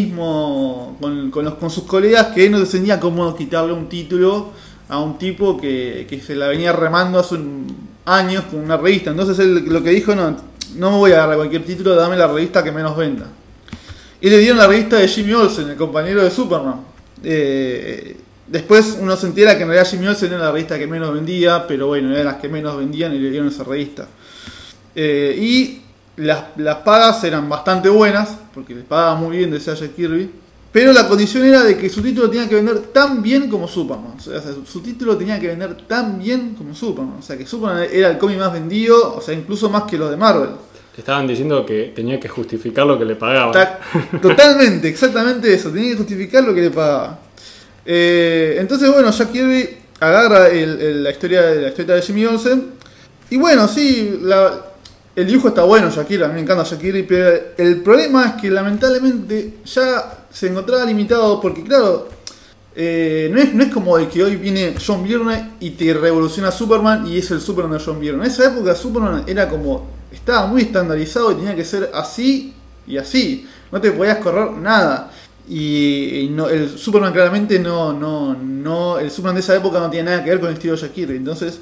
compañerismo 0.00 0.96
con, 1.00 1.30
con 1.30 1.44
los, 1.44 1.54
con 1.54 1.70
sus 1.70 1.84
colegas 1.84 2.28
que 2.28 2.46
él 2.46 2.52
no 2.52 2.58
se 2.58 2.66
sentía 2.66 2.98
cómodo 3.00 3.34
quitarle 3.36 3.72
un 3.72 3.88
título 3.88 4.50
a 4.88 4.98
un 5.00 5.18
tipo 5.18 5.60
que, 5.60 6.06
que 6.08 6.20
se 6.20 6.34
la 6.34 6.48
venía 6.48 6.72
remando 6.72 7.18
hace 7.18 7.34
un- 7.34 7.89
años 8.10 8.44
con 8.50 8.60
una 8.60 8.76
revista. 8.76 9.10
Entonces 9.10 9.38
él 9.38 9.64
lo 9.66 9.82
que 9.82 9.90
dijo, 9.90 10.14
no, 10.14 10.36
no 10.76 10.90
me 10.90 10.96
voy 10.96 11.12
a 11.12 11.18
agarrar 11.18 11.36
cualquier 11.36 11.64
título, 11.64 11.94
dame 11.94 12.16
la 12.16 12.26
revista 12.26 12.62
que 12.62 12.72
menos 12.72 12.96
venda. 12.96 13.26
Y 14.20 14.28
le 14.28 14.38
dieron 14.38 14.58
la 14.58 14.66
revista 14.66 14.96
de 14.96 15.08
Jimmy 15.08 15.32
Olsen, 15.32 15.70
el 15.70 15.76
compañero 15.76 16.22
de 16.22 16.30
Superman. 16.30 16.80
Eh, 17.22 18.16
después 18.46 18.98
uno 19.00 19.16
se 19.16 19.26
entera 19.26 19.56
que 19.56 19.62
en 19.62 19.68
realidad 19.68 19.90
Jimmy 19.90 20.08
Olsen 20.08 20.32
era 20.32 20.44
la 20.44 20.52
revista 20.52 20.78
que 20.78 20.86
menos 20.86 21.14
vendía, 21.14 21.66
pero 21.66 21.86
bueno, 21.86 22.12
era 22.12 22.24
las 22.24 22.36
que 22.36 22.48
menos 22.48 22.76
vendían 22.76 23.14
y 23.14 23.18
le 23.18 23.30
dieron 23.30 23.48
esa 23.48 23.64
revista. 23.64 24.06
Eh, 24.94 25.36
y 25.40 25.82
las, 26.16 26.44
las 26.56 26.76
pagas 26.78 27.22
eran 27.24 27.48
bastante 27.48 27.88
buenas, 27.88 28.36
porque 28.52 28.74
les 28.74 28.84
pagaba 28.84 29.14
muy 29.14 29.38
bien, 29.38 29.50
decía 29.50 29.74
Jack 29.74 29.94
Kirby. 29.94 30.30
Pero 30.72 30.92
la 30.92 31.08
condición 31.08 31.44
era 31.44 31.64
de 31.64 31.76
que 31.76 31.88
su 31.90 32.00
título 32.00 32.30
tenía 32.30 32.48
que 32.48 32.54
vender 32.54 32.78
tan 32.92 33.22
bien 33.22 33.50
como 33.50 33.66
Superman. 33.66 34.14
O 34.16 34.20
sea, 34.20 34.40
su, 34.64 34.80
título 34.80 35.16
tenía 35.16 35.40
que 35.40 35.48
vender 35.48 35.74
tan 35.88 36.18
bien 36.18 36.54
como 36.56 36.74
Superman. 36.74 37.16
O 37.18 37.22
sea, 37.22 37.36
que 37.36 37.44
Superman 37.44 37.86
era 37.92 38.08
el 38.10 38.18
cómic 38.18 38.38
más 38.38 38.52
vendido, 38.52 39.16
o 39.16 39.20
sea, 39.20 39.34
incluso 39.34 39.68
más 39.68 39.82
que 39.84 39.98
los 39.98 40.10
de 40.10 40.16
Marvel. 40.16 40.50
Le 40.94 40.98
estaban 41.00 41.26
diciendo 41.26 41.66
que 41.66 41.92
tenía 41.94 42.20
que 42.20 42.28
justificar 42.28 42.86
lo 42.86 42.96
que 42.98 43.04
le 43.04 43.16
pagaban. 43.16 43.52
Ta- 43.52 43.80
Totalmente, 44.22 44.88
exactamente 44.88 45.52
eso. 45.52 45.70
Tenía 45.70 45.90
que 45.92 45.96
justificar 45.96 46.44
lo 46.44 46.54
que 46.54 46.60
le 46.62 46.70
pagaba. 46.70 47.18
Eh, 47.84 48.56
entonces, 48.60 48.92
bueno, 48.92 49.10
Jack 49.10 49.32
Kirby 49.32 49.68
agarra 49.98 50.48
el- 50.50 50.80
el- 50.80 51.02
la, 51.04 51.10
historia, 51.10 51.42
de- 51.42 51.62
la 51.62 51.68
historia 51.70 51.94
de 51.96 52.02
Jimmy 52.02 52.26
Olsen. 52.26 52.66
Y 53.30 53.36
bueno, 53.38 53.66
sí, 53.66 54.18
la- 54.22 54.66
el 55.16 55.26
dibujo 55.26 55.48
está 55.48 55.64
bueno, 55.64 55.90
Kirby. 55.90 56.24
A 56.24 56.28
mí 56.28 56.34
me 56.34 56.40
encanta 56.40 56.78
Kirby. 56.78 57.02
Pero 57.02 57.30
el 57.56 57.82
problema 57.82 58.26
es 58.26 58.32
que 58.40 58.50
lamentablemente 58.50 59.58
ya 59.64 60.26
se 60.30 60.48
encontraba 60.48 60.84
limitado 60.84 61.40
porque, 61.40 61.62
claro, 61.64 62.08
eh, 62.74 63.28
no, 63.32 63.40
es, 63.40 63.52
no 63.52 63.62
es 63.64 63.72
como 63.72 63.98
de 63.98 64.08
que 64.08 64.22
hoy 64.22 64.36
viene 64.36 64.74
John 64.84 65.02
Byrne 65.02 65.54
y 65.60 65.70
te 65.70 65.92
revoluciona 65.92 66.52
Superman 66.52 67.06
y 67.06 67.18
es 67.18 67.30
el 67.30 67.40
Superman 67.40 67.78
de 67.78 67.84
John 67.84 67.98
Byrne. 67.98 68.24
En 68.24 68.30
esa 68.30 68.46
época 68.46 68.74
Superman 68.74 69.24
era 69.26 69.48
como, 69.48 69.88
estaba 70.12 70.46
muy 70.46 70.62
estandarizado 70.62 71.32
y 71.32 71.34
tenía 71.36 71.56
que 71.56 71.64
ser 71.64 71.90
así 71.92 72.54
y 72.86 72.96
así. 72.96 73.48
No 73.72 73.80
te 73.80 73.90
podías 73.90 74.18
correr 74.18 74.52
nada. 74.52 75.10
Y, 75.48 76.20
y 76.20 76.28
no, 76.28 76.48
el 76.48 76.78
Superman 76.78 77.12
claramente 77.12 77.58
no, 77.58 77.92
no, 77.92 78.34
no, 78.34 79.00
el 79.00 79.10
Superman 79.10 79.34
de 79.34 79.40
esa 79.40 79.56
época 79.56 79.80
no 79.80 79.90
tiene 79.90 80.10
nada 80.10 80.22
que 80.22 80.30
ver 80.30 80.38
con 80.38 80.48
el 80.48 80.54
estilo 80.54 80.76
de 80.76 80.88
Kirby. 80.90 81.16
Entonces, 81.16 81.60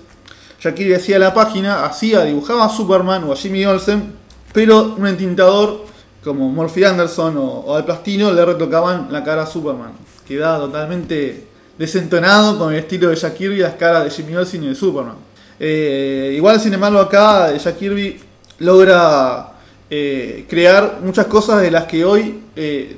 Kirby 0.60 0.94
hacía 0.94 1.18
la 1.18 1.32
página, 1.32 1.84
hacía, 1.84 2.24
dibujaba 2.24 2.64
a 2.64 2.68
Superman 2.68 3.24
o 3.24 3.32
a 3.32 3.36
Jimmy 3.36 3.64
Olsen, 3.64 4.12
pero 4.52 4.94
un 4.98 5.06
entintador 5.06 5.86
como 6.22 6.48
Murphy 6.48 6.84
Anderson 6.84 7.36
o, 7.36 7.44
o 7.44 7.76
Al 7.76 7.84
Plastino 7.84 8.32
le 8.32 8.44
retocaban 8.44 9.08
la 9.10 9.22
cara 9.22 9.42
a 9.42 9.46
Superman. 9.46 9.92
Quedaba 10.26 10.58
totalmente 10.58 11.46
desentonado 11.78 12.58
con 12.58 12.72
el 12.72 12.80
estilo 12.80 13.08
de 13.08 13.16
Jack 13.16 13.34
Kirby 13.34 13.58
las 13.58 13.74
caras 13.74 14.04
de 14.04 14.10
Jimmy 14.10 14.34
Olsen 14.34 14.64
y 14.64 14.68
de 14.68 14.74
Superman. 14.74 15.14
Eh, 15.60 16.34
igual, 16.36 16.60
sin 16.60 16.74
embargo, 16.74 16.98
acá 16.98 17.56
Jack 17.56 17.78
Kirby 17.78 18.20
logra 18.58 19.52
eh, 19.88 20.44
crear 20.48 20.98
muchas 21.02 21.26
cosas 21.26 21.62
de 21.62 21.70
las 21.70 21.84
que 21.84 22.04
hoy 22.04 22.42
eh, 22.56 22.96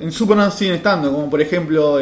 en 0.00 0.10
Superman 0.10 0.50
siguen 0.50 0.76
estando, 0.76 1.12
como 1.12 1.28
por 1.28 1.40
ejemplo 1.42 1.98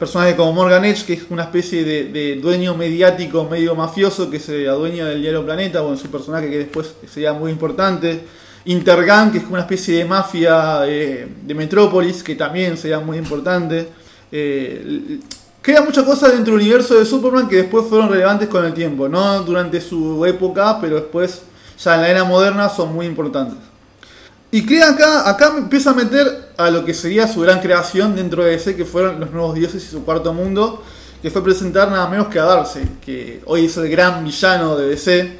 personajes 0.00 0.34
como 0.34 0.54
Morgan 0.54 0.82
Edge, 0.86 1.04
que 1.04 1.12
es 1.12 1.24
una 1.28 1.42
especie 1.42 1.84
de, 1.84 2.36
dueño 2.36 2.74
mediático 2.74 3.44
medio 3.44 3.74
mafioso 3.74 4.30
que 4.30 4.40
se 4.40 4.66
adueña 4.66 5.04
del 5.04 5.20
diario 5.20 5.44
Planeta, 5.44 5.82
bueno, 5.82 5.96
es 5.96 6.02
un 6.02 6.10
personaje 6.10 6.48
que 6.48 6.56
después 6.56 6.94
sería 7.06 7.34
muy 7.34 7.52
importante. 7.52 8.22
Intergang, 8.64 9.30
que 9.30 9.38
es 9.38 9.44
una 9.48 9.60
especie 9.60 9.98
de 9.98 10.04
mafia 10.06 10.80
eh, 10.86 11.28
de 11.42 11.54
Metrópolis, 11.54 12.22
que 12.22 12.34
también 12.34 12.78
sería 12.78 12.98
muy 12.98 13.18
importante. 13.18 13.88
Eh, 14.32 15.20
Crea 15.62 15.82
muchas 15.82 16.04
cosas 16.04 16.32
dentro 16.32 16.54
del 16.54 16.62
universo 16.62 16.98
de 16.98 17.04
Superman 17.04 17.46
que 17.46 17.56
después 17.56 17.84
fueron 17.86 18.08
relevantes 18.08 18.48
con 18.48 18.64
el 18.64 18.72
tiempo, 18.72 19.06
no 19.06 19.42
durante 19.42 19.82
su 19.82 20.24
época, 20.24 20.78
pero 20.80 20.96
después, 20.96 21.42
ya 21.78 21.96
en 21.96 22.00
la 22.00 22.08
era 22.08 22.24
moderna, 22.24 22.70
son 22.70 22.94
muy 22.94 23.04
importantes. 23.04 23.69
Y 24.52 24.66
crea 24.66 24.90
acá, 24.90 25.30
acá 25.30 25.54
empieza 25.56 25.90
a 25.90 25.94
meter 25.94 26.50
a 26.56 26.70
lo 26.70 26.84
que 26.84 26.92
sería 26.92 27.28
su 27.28 27.40
gran 27.40 27.60
creación 27.60 28.16
dentro 28.16 28.42
de 28.42 28.52
DC, 28.52 28.74
que 28.74 28.84
fueron 28.84 29.20
los 29.20 29.30
nuevos 29.30 29.54
dioses 29.54 29.84
y 29.84 29.86
su 29.86 30.04
cuarto 30.04 30.32
mundo, 30.32 30.82
que 31.22 31.30
fue 31.30 31.44
presentar 31.44 31.88
nada 31.88 32.08
menos 32.08 32.28
que 32.28 32.40
a 32.40 32.44
Darcy, 32.44 32.80
que 33.00 33.42
hoy 33.46 33.66
es 33.66 33.76
el 33.76 33.88
gran 33.88 34.24
villano 34.24 34.76
de 34.76 34.88
DC. 34.88 35.38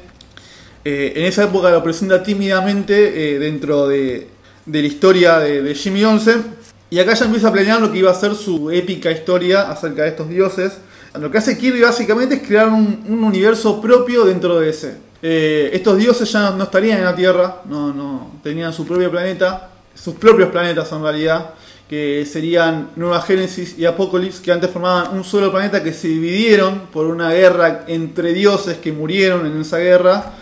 Eh, 0.85 1.13
en 1.15 1.25
esa 1.25 1.43
época 1.43 1.69
lo 1.69 1.83
presenta 1.83 2.23
tímidamente 2.23 3.35
eh, 3.35 3.39
dentro 3.39 3.87
de, 3.87 4.29
de 4.65 4.81
la 4.81 4.87
historia 4.87 5.39
de, 5.39 5.75
Jimmy 5.75 6.05
Olsen. 6.05 6.43
Y 6.89 6.99
acá 6.99 7.13
ya 7.13 7.25
empieza 7.25 7.49
a 7.49 7.51
planear 7.51 7.81
lo 7.81 7.91
que 7.91 7.99
iba 7.99 8.11
a 8.11 8.15
ser 8.15 8.33
su 8.35 8.71
épica 8.71 9.11
historia 9.11 9.69
acerca 9.69 10.03
de 10.03 10.09
estos 10.09 10.29
dioses. 10.29 10.73
Lo 11.19 11.29
que 11.29 11.37
hace 11.37 11.57
Kirby 11.57 11.81
básicamente 11.81 12.35
es 12.35 12.47
crear 12.47 12.69
un, 12.69 13.03
un 13.09 13.23
universo 13.25 13.81
propio 13.81 14.23
dentro 14.23 14.59
de 14.59 14.69
ese. 14.69 15.10
Eh, 15.23 15.69
estos 15.73 15.97
dioses 15.97 16.31
ya 16.31 16.51
no, 16.51 16.63
estarían 16.63 16.99
en 16.99 17.05
la 17.05 17.15
Tierra, 17.15 17.61
no, 17.65 18.31
tenían 18.41 18.73
su 18.73 18.87
propio 18.87 19.11
planeta, 19.11 19.69
sus 19.93 20.15
propios 20.15 20.49
planetas 20.49 20.91
en 20.91 21.03
realidad, 21.03 21.53
que 21.87 22.25
serían 22.25 22.89
Nueva 22.95 23.21
Génesis 23.21 23.77
y 23.77 23.85
Apocalipsis, 23.85 24.41
que 24.41 24.51
antes 24.51 24.71
formaban 24.71 25.15
un 25.15 25.23
solo 25.23 25.51
planeta 25.51 25.83
que 25.83 25.93
se 25.93 26.07
dividieron 26.07 26.87
por 26.91 27.05
una 27.05 27.31
guerra 27.31 27.83
entre 27.87 28.33
dioses 28.33 28.77
que 28.77 28.91
murieron 28.91 29.45
en 29.45 29.61
esa 29.61 29.77
guerra. 29.77 30.33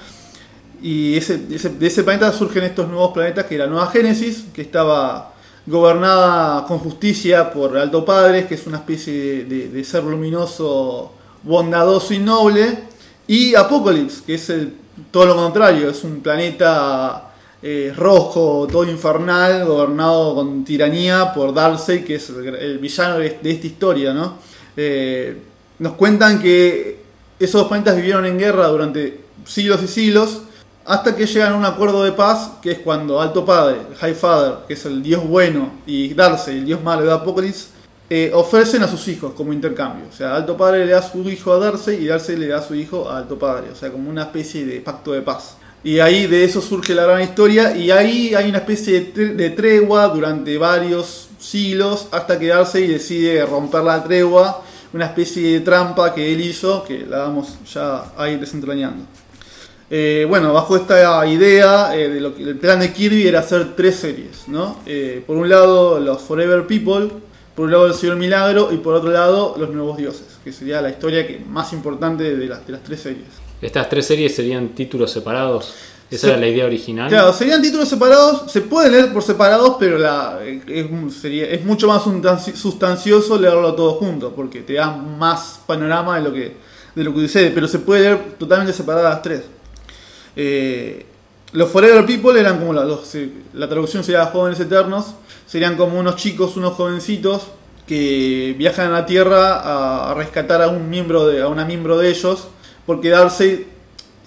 Y 0.81 1.19
de 1.19 1.87
ese 1.87 2.03
planeta 2.03 2.31
surgen 2.31 2.63
estos 2.63 2.87
nuevos 2.87 3.11
planetas, 3.11 3.45
que 3.45 3.55
era 3.55 3.67
Nueva 3.67 3.87
Génesis, 3.87 4.45
que 4.53 4.61
estaba 4.61 5.33
gobernada 5.65 6.65
con 6.65 6.79
justicia 6.79 7.51
por 7.51 7.77
Alto 7.77 8.05
Padres, 8.05 8.45
que 8.45 8.55
es 8.55 8.65
una 8.65 8.77
especie 8.77 9.43
de 9.43 9.83
ser 9.83 10.03
luminoso, 10.03 11.11
bondadoso 11.43 12.13
y 12.13 12.19
noble, 12.19 12.88
y 13.29 13.53
Apocalypse, 13.53 14.23
que 14.25 14.33
es 14.33 14.49
el, 14.49 14.73
todo 15.11 15.27
lo 15.27 15.35
contrario, 15.35 15.87
es 15.91 16.03
un 16.03 16.19
planeta 16.21 17.31
eh, 17.61 17.93
rojo, 17.95 18.67
todo 18.71 18.89
infernal, 18.89 19.67
gobernado 19.67 20.33
con 20.33 20.65
tiranía 20.65 21.31
por 21.31 21.53
Darcy, 21.53 22.03
que 22.03 22.15
es 22.15 22.27
el, 22.29 22.79
villano 22.79 23.19
de, 23.19 23.27
esta 23.27 23.67
historia, 23.67 24.15
¿no? 24.15 24.39
Eh, 24.75 25.37
nos 25.77 25.93
cuentan 25.93 26.41
que 26.41 27.03
esos 27.39 27.61
dos 27.61 27.67
planetas 27.67 27.97
vivieron 27.97 28.25
en 28.25 28.39
guerra 28.39 28.67
durante 28.67 29.21
siglos 29.45 29.83
y 29.83 29.87
siglos, 29.87 30.41
hasta 30.83 31.15
que 31.15 31.27
llegan 31.27 31.53
a 31.53 31.55
un 31.55 31.65
acuerdo 31.65 32.03
de 32.03 32.13
paz, 32.13 32.53
que 32.63 32.71
es 32.71 32.79
cuando 32.79 33.21
Alto 33.21 33.45
Padre, 33.45 33.77
High 33.99 34.15
Father, 34.15 34.53
que 34.67 34.73
es 34.73 34.83
el 34.85 35.03
dios 35.03 35.23
bueno, 35.27 35.71
y 35.85 36.15
Darcy, 36.15 36.49
el 36.49 36.65
dios 36.65 36.81
malo 36.81 37.05
de 37.05 37.11
Apocalipsis, 37.11 37.69
eh, 38.10 38.32
ofrecen 38.34 38.84
a 38.84 38.88
sus 38.88 39.08
hijos 39.08 39.34
como 39.34 39.54
intercambio. 39.54 40.06
O 40.12 40.15
sea, 40.15 40.36
Alto 40.36 40.58
Padre 40.58 40.86
le 40.86 40.91
da 40.93 41.02
su 41.02 41.30
hijo 41.30 41.54
a 41.54 41.60
Darcy 41.60 41.91
y 41.91 42.08
Darcy 42.08 42.36
le 42.36 42.48
da 42.48 42.62
su 42.62 42.76
hijo 42.76 43.10
a 43.10 43.17
Alto 43.17 43.38
Padre. 43.38 43.69
O 43.72 43.76
sea, 43.76 43.91
como 43.91 44.10
una 44.10 44.24
especie 44.24 44.65
de 44.65 44.82
pacto 44.82 45.12
de 45.12 45.22
paz. 45.22 45.58
Y 45.84 46.00
ahí 46.00 46.28
de 46.28 46.43
eso 46.43 46.62
surge 46.62 46.93
la 46.93 47.06
gran 47.06 47.22
historia 47.22 47.76
y 47.76 47.89
ahí 47.89 48.36
hay 48.36 48.50
una 48.50 48.58
especie 48.58 49.00
de, 49.00 49.13
tre- 49.13 49.36
de 49.36 49.50
tregua 49.52 50.10
durante 50.10 50.58
varios 50.58 51.30
siglos 51.39 52.08
hasta 52.12 52.38
que 52.38 52.48
Darcy 52.48 52.86
decide 52.88 53.45
romper 53.45 53.84
la 53.84 54.04
tregua 54.04 54.62
una 54.91 55.06
especie 55.06 55.54
de 55.54 55.60
trampa 55.62 56.13
que 56.13 56.34
él 56.34 56.41
hizo, 56.41 56.84
que 56.84 57.06
la 57.06 57.19
vamos 57.19 57.60
ya 57.72 58.12
a 58.17 58.28
ir 58.28 58.39
desentrañando. 58.39 59.06
Eh, 59.89 60.26
bueno, 60.28 60.52
bajo 60.52 60.76
esta 60.76 61.26
idea, 61.28 61.95
eh, 61.95 62.10
de 62.10 62.19
lo 62.19 62.36
que, 62.36 62.43
el 62.43 62.58
plan 62.58 62.80
de 62.80 62.91
Kirby 62.91 63.28
era 63.28 63.39
hacer 63.39 63.76
tres 63.76 63.95
series, 63.95 64.48
¿no? 64.48 64.78
Eh, 64.86 65.24
por 65.26 65.38
un 65.38 65.48
lado, 65.48 66.00
los 66.00 66.22
Forever 66.24 66.67
People, 66.67 67.10
por 67.60 67.65
un 67.65 67.72
lado, 67.74 67.88
el 67.88 67.93
Señor 67.93 68.15
Milagro, 68.15 68.69
y 68.72 68.78
por 68.78 68.93
otro 68.93 69.12
lado, 69.12 69.54
los 69.60 69.69
Nuevos 69.72 69.98
Dioses, 69.98 70.24
que 70.45 70.54
sería 70.54 70.82
la 70.82 70.91
historia 70.91 71.28
que, 71.28 71.39
más 71.39 71.74
importante 71.74 72.34
de 72.38 72.45
las, 72.45 72.65
de 72.65 72.72
las 72.72 72.82
tres 72.84 73.02
series. 73.02 73.26
Estas 73.62 73.89
tres 73.89 74.06
series 74.06 74.34
serían 74.34 74.69
títulos 74.69 75.12
separados. 75.12 75.74
Esa 76.10 76.22
Se- 76.22 76.30
era 76.30 76.39
la 76.39 76.48
idea 76.48 76.65
original. 76.65 77.10
Claro, 77.10 77.34
serían 77.34 77.62
títulos 77.62 77.89
separados, 77.89 78.50
se 78.50 78.62
pueden 78.62 78.93
leer 78.93 79.12
por 79.12 79.24
separados, 79.24 79.76
pero 79.78 79.98
la, 79.98 80.39
es, 80.45 80.86
sería, 81.19 81.48
es 81.50 81.65
mucho 81.65 81.89
más 81.89 82.02
sustanci- 82.06 82.56
sustancioso 82.56 83.38
leerlo 83.38 83.74
todo 83.76 83.95
junto, 83.95 84.34
porque 84.34 84.62
te 84.62 84.76
da 84.76 84.91
más 84.95 85.60
panorama 85.67 86.15
de 86.15 86.22
lo 86.24 86.34
que, 86.34 86.56
de 86.95 87.04
lo 87.04 87.13
que 87.13 87.19
sucede, 87.24 87.52
pero 87.52 87.67
se 87.67 87.80
puede 87.80 88.04
leer 88.04 88.19
totalmente 88.39 88.72
separadas 88.72 89.15
las 89.15 89.22
tres. 89.22 89.41
Eh, 90.38 91.06
los 91.51 91.69
Forever 91.69 92.05
People 92.05 92.39
eran 92.39 92.59
como 92.59 92.73
los, 92.73 93.15
eh, 93.15 93.31
la 93.53 93.67
traducción 93.67 94.03
sería 94.03 94.25
jóvenes 94.27 94.59
eternos, 94.59 95.15
serían 95.47 95.75
como 95.77 95.99
unos 95.99 96.15
chicos, 96.15 96.57
unos 96.57 96.73
jovencitos 96.73 97.43
que 97.88 98.53
viajan 98.57 98.88
a 98.88 98.91
la 98.91 99.05
Tierra 99.05 100.12
a, 100.12 100.13
rescatar 100.13 100.62
a 100.62 100.67
un 100.67 100.89
miembro 100.89 101.25
de, 101.25 101.41
a 101.41 101.47
una 101.47 101.65
miembro 101.65 101.97
de 101.97 102.09
ellos, 102.09 102.47
porque 102.85 103.09
Darcy 103.09 103.65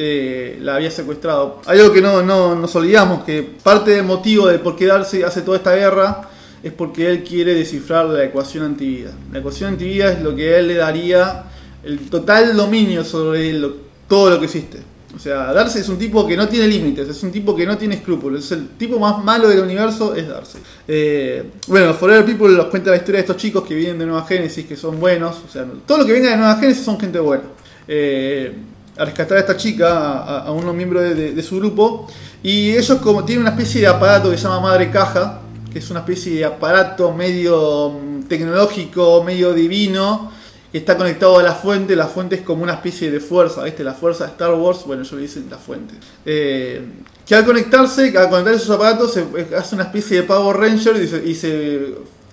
eh, 0.00 0.58
la 0.61 0.76
había 0.76 0.90
secuestrado. 0.90 1.61
Algo 1.66 1.92
que 1.92 2.00
no, 2.00 2.22
no 2.22 2.56
nos 2.56 2.74
olvidamos, 2.74 3.22
que 3.22 3.42
parte 3.62 3.92
del 3.92 4.04
motivo 4.04 4.48
de 4.48 4.58
por 4.58 4.74
qué 4.74 4.87
Darcy 4.87 5.22
hace 5.22 5.42
toda 5.42 5.58
esta 5.58 5.76
guerra 5.76 6.28
es 6.62 6.72
porque 6.72 7.08
él 7.08 7.22
quiere 7.22 7.54
descifrar 7.54 8.06
la 8.06 8.24
ecuación 8.24 8.64
antivida. 8.64 9.12
La 9.32 9.38
ecuación 9.38 9.74
antivida 9.74 10.11
es 10.11 10.20
lo 10.20 10.35
que 10.35 10.58
él 10.58 10.68
le 10.68 10.74
daría 10.74 11.44
el 11.85 12.11
total 12.11 12.56
dominio 12.56 13.04
sobre 13.04 13.54
todo 14.08 14.30
lo 14.30 14.38
que 14.38 14.46
existe. 14.46 14.91
O 15.14 15.18
sea, 15.18 15.53
Darcy 15.53 15.81
es 15.81 15.88
un 15.90 15.98
tipo 15.98 16.27
que 16.27 16.37
no 16.37 16.48
tiene 16.48 16.66
límites, 16.66 17.07
es 17.09 17.22
un 17.22 17.31
tipo 17.31 17.55
que 17.55 17.66
no 17.66 17.77
tiene 17.77 17.96
escrúpulos, 17.96 18.44
es 18.46 18.53
el 18.53 18.68
tipo 18.79 18.98
más 18.98 19.22
malo 19.22 19.48
del 19.48 19.61
universo, 19.61 20.14
es 20.14 20.27
Darcy. 20.27 20.59
Eh, 20.88 21.44
bueno, 21.68 21.92
Forever 21.92 22.25
People 22.25 22.48
nos 22.57 22.66
cuenta 22.66 22.90
la 22.90 22.96
historia 22.96 23.18
de 23.18 23.27
estos 23.27 23.37
chicos 23.37 23.62
que 23.64 23.75
vienen 23.75 23.98
de 23.98 24.07
Nueva 24.07 24.25
Génesis, 24.27 24.64
que 24.66 24.75
son 24.77 24.98
buenos, 24.98 25.37
o 25.46 25.53
sea, 25.53 25.66
todo 25.87 25.98
lo 25.98 26.07
que 26.07 26.12
venga 26.12 26.31
de 26.31 26.37
Nueva 26.38 26.57
Génesis 26.57 26.85
son 26.85 26.98
gente 26.98 27.18
buena. 27.20 27.44
Eh, 27.87 28.55
a 28.96 29.05
rescatar 29.05 29.37
a 29.38 29.40
esta 29.40 29.57
chica, 29.57 30.18
a, 30.44 30.51
unos 30.53 30.75
miembros 30.75 31.03
de, 31.03 31.14
de- 31.14 31.33
de 31.33 31.42
su 31.42 31.57
grupo, 31.59 32.09
y 32.42 32.70
ellos 32.72 32.98
como 33.03 33.25
tienen 33.25 33.42
una 33.42 33.51
especie 33.51 33.81
de 33.83 33.87
aparato 33.88 34.31
que 34.31 34.37
se 34.37 34.44
llama 34.44 34.61
Madre 34.61 34.90
Caja, 34.90 35.40
que 35.72 35.79
es 35.79 35.90
una 35.90 36.01
especie 36.01 36.35
de 36.37 36.44
aparato 36.44 37.12
medio 37.12 37.90
mm, 37.90 38.22
tecnológico, 38.25 39.22
medio 39.25 39.53
divino, 39.55 40.31
está 40.78 40.96
conectado 40.96 41.38
a 41.38 41.42
la 41.42 41.54
fuente. 41.54 41.94
La 41.94 42.06
fuente 42.06 42.37
es 42.37 42.42
como 42.42 42.62
una 42.62 42.74
especie 42.74 43.11
de 43.11 43.20
fuerza, 43.20 43.62
¿viste? 43.64 43.85
La 43.85 43.94
fuerza 43.94 44.24
de 44.24 44.30
Star 44.30 44.54
Wars, 44.54 44.85
bueno, 44.87 45.02
ellos 45.02 45.12
le 45.12 45.22
dicen 45.22 45.46
la 45.50 45.58
fuente. 45.58 45.94
Eh, 46.24 46.82
que 47.26 47.35
al 47.35 47.44
conectarse, 47.44 48.16
al 48.16 48.30
conectar 48.30 48.54
esos 48.54 48.70
aparatos, 48.70 49.16
eh, 49.16 49.48
hace 49.56 49.74
una 49.74 49.85
especie 49.85 50.18
de 50.18 50.22
Power 50.24 50.56
Ranger 50.56 50.96
y 50.96 51.06
se, 51.06 51.22
y 51.24 51.35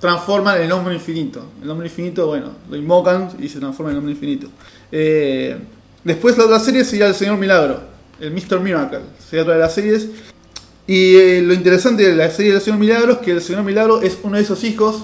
en 0.02 0.62
el 0.62 0.72
hombre 0.72 0.96
infinito. 0.96 1.46
El 1.62 1.70
hombre 1.70 1.88
infinito, 1.88 2.28
bueno, 2.28 2.52
lo 2.70 2.78
invocan 2.78 3.30
y 3.40 3.50
se 3.50 3.60
transforma 3.60 3.92
en 3.92 3.98
el 3.98 4.00
hombre 4.00 4.14
infinito. 4.14 4.48
Eh, 4.92 5.58
después 6.04 6.38
la 6.38 6.46
otra 6.46 6.60
serie 6.60 6.86
sería 6.86 7.08
el 7.08 7.16
Señor 7.16 7.38
Milagro, 7.38 7.82
el 8.20 8.32
Mr. 8.32 8.62
Miracle, 8.62 9.02
sería 9.30 9.44
otra 9.44 9.56
de 9.56 9.60
las 9.60 9.74
series. 9.74 10.08
Y 10.88 11.42
lo 11.42 11.54
interesante 11.54 12.04
de 12.04 12.16
la 12.16 12.32
serie 12.32 12.54
del 12.54 12.62
Señor 12.62 12.80
Milagro 12.80 13.14
es 13.14 13.18
que 13.20 13.32
el 13.32 13.42
Señor 13.42 13.64
Milagro 13.64 14.02
es 14.02 14.18
uno 14.24 14.38
de 14.38 14.44
esos 14.44 14.64
hijos 14.64 15.04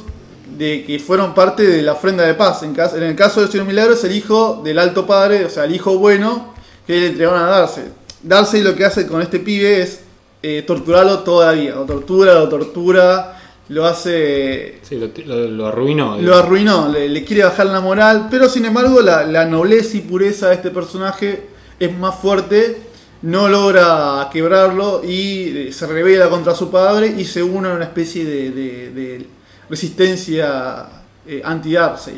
de 0.58 0.84
que 0.86 1.00
fueron 1.00 1.34
parte 1.34 1.64
de 1.64 1.82
la 1.82 1.94
ofrenda 1.94 2.24
de 2.24 2.34
paz. 2.34 2.64
En, 2.64 2.74
caso- 2.74 2.98
en 2.98 3.04
el 3.04 3.16
caso 3.16 3.42
del 3.42 3.50
Señor 3.52 3.68
Milagro 3.68 3.94
es 3.94 4.04
el 4.04 4.16
hijo 4.16 4.62
del 4.64 4.80
Alto 4.80 5.06
Padre, 5.06 5.46
o 5.46 5.50
sea, 5.50 5.66
el 5.66 5.76
hijo 5.76 5.98
bueno 5.98 6.54
que 6.88 7.00
le 7.00 7.08
entregaron 7.08 7.42
a 7.42 7.46
Darcy. 7.48 7.82
Darcy 8.24 8.62
lo 8.62 8.76
que 8.76 8.86
hace 8.86 9.06
con 9.08 9.22
este 9.22 9.40
pibe 9.40 9.82
es 9.82 10.02
eh, 10.42 10.64
torturarlo 10.66 11.20
toda 11.20 11.48
la 11.48 11.60
vida. 11.62 11.76
Lo 11.76 11.84
tortura, 11.86 12.34
lo 12.36 12.48
tortura, 12.50 13.40
lo 13.70 13.86
hace 13.86 14.80
Sí, 14.84 14.96
lo, 14.98 15.10
lo- 15.26 15.48
lo 15.50 15.68
arruinó. 15.68 16.18
lo 16.22 16.36
arruinó, 16.36 16.88
le, 16.90 17.10
le 17.10 17.24
quiere 17.26 17.44
bajar 17.44 17.66
la 17.68 17.82
moral, 17.82 18.28
pero 18.30 18.48
sin 18.48 18.66
embargo 18.66 19.02
la, 19.02 19.26
la 19.26 19.46
nobleza 19.46 19.98
y 19.98 20.02
pureza 20.02 20.50
de 20.50 20.56
este 20.56 20.70
personaje 20.72 21.48
es 21.80 21.98
más 21.98 22.16
fuerte, 22.20 22.78
no 23.24 23.50
logra 23.50 24.30
quebrarlo 24.32 25.02
y 25.04 25.68
eh, 25.68 25.74
se 25.74 25.88
revela 25.88 26.30
contra 26.30 26.54
su 26.54 26.70
padre 26.70 27.14
y 27.18 27.26
se 27.26 27.42
une 27.42 27.70
a 27.70 27.74
una 27.74 27.86
especie 27.86 28.24
de, 28.24 28.52
de- 28.52 28.92
de 28.92 29.26
resistencia 29.70 30.86
eh, 31.28 31.42
anti-Darcy. 31.44 32.12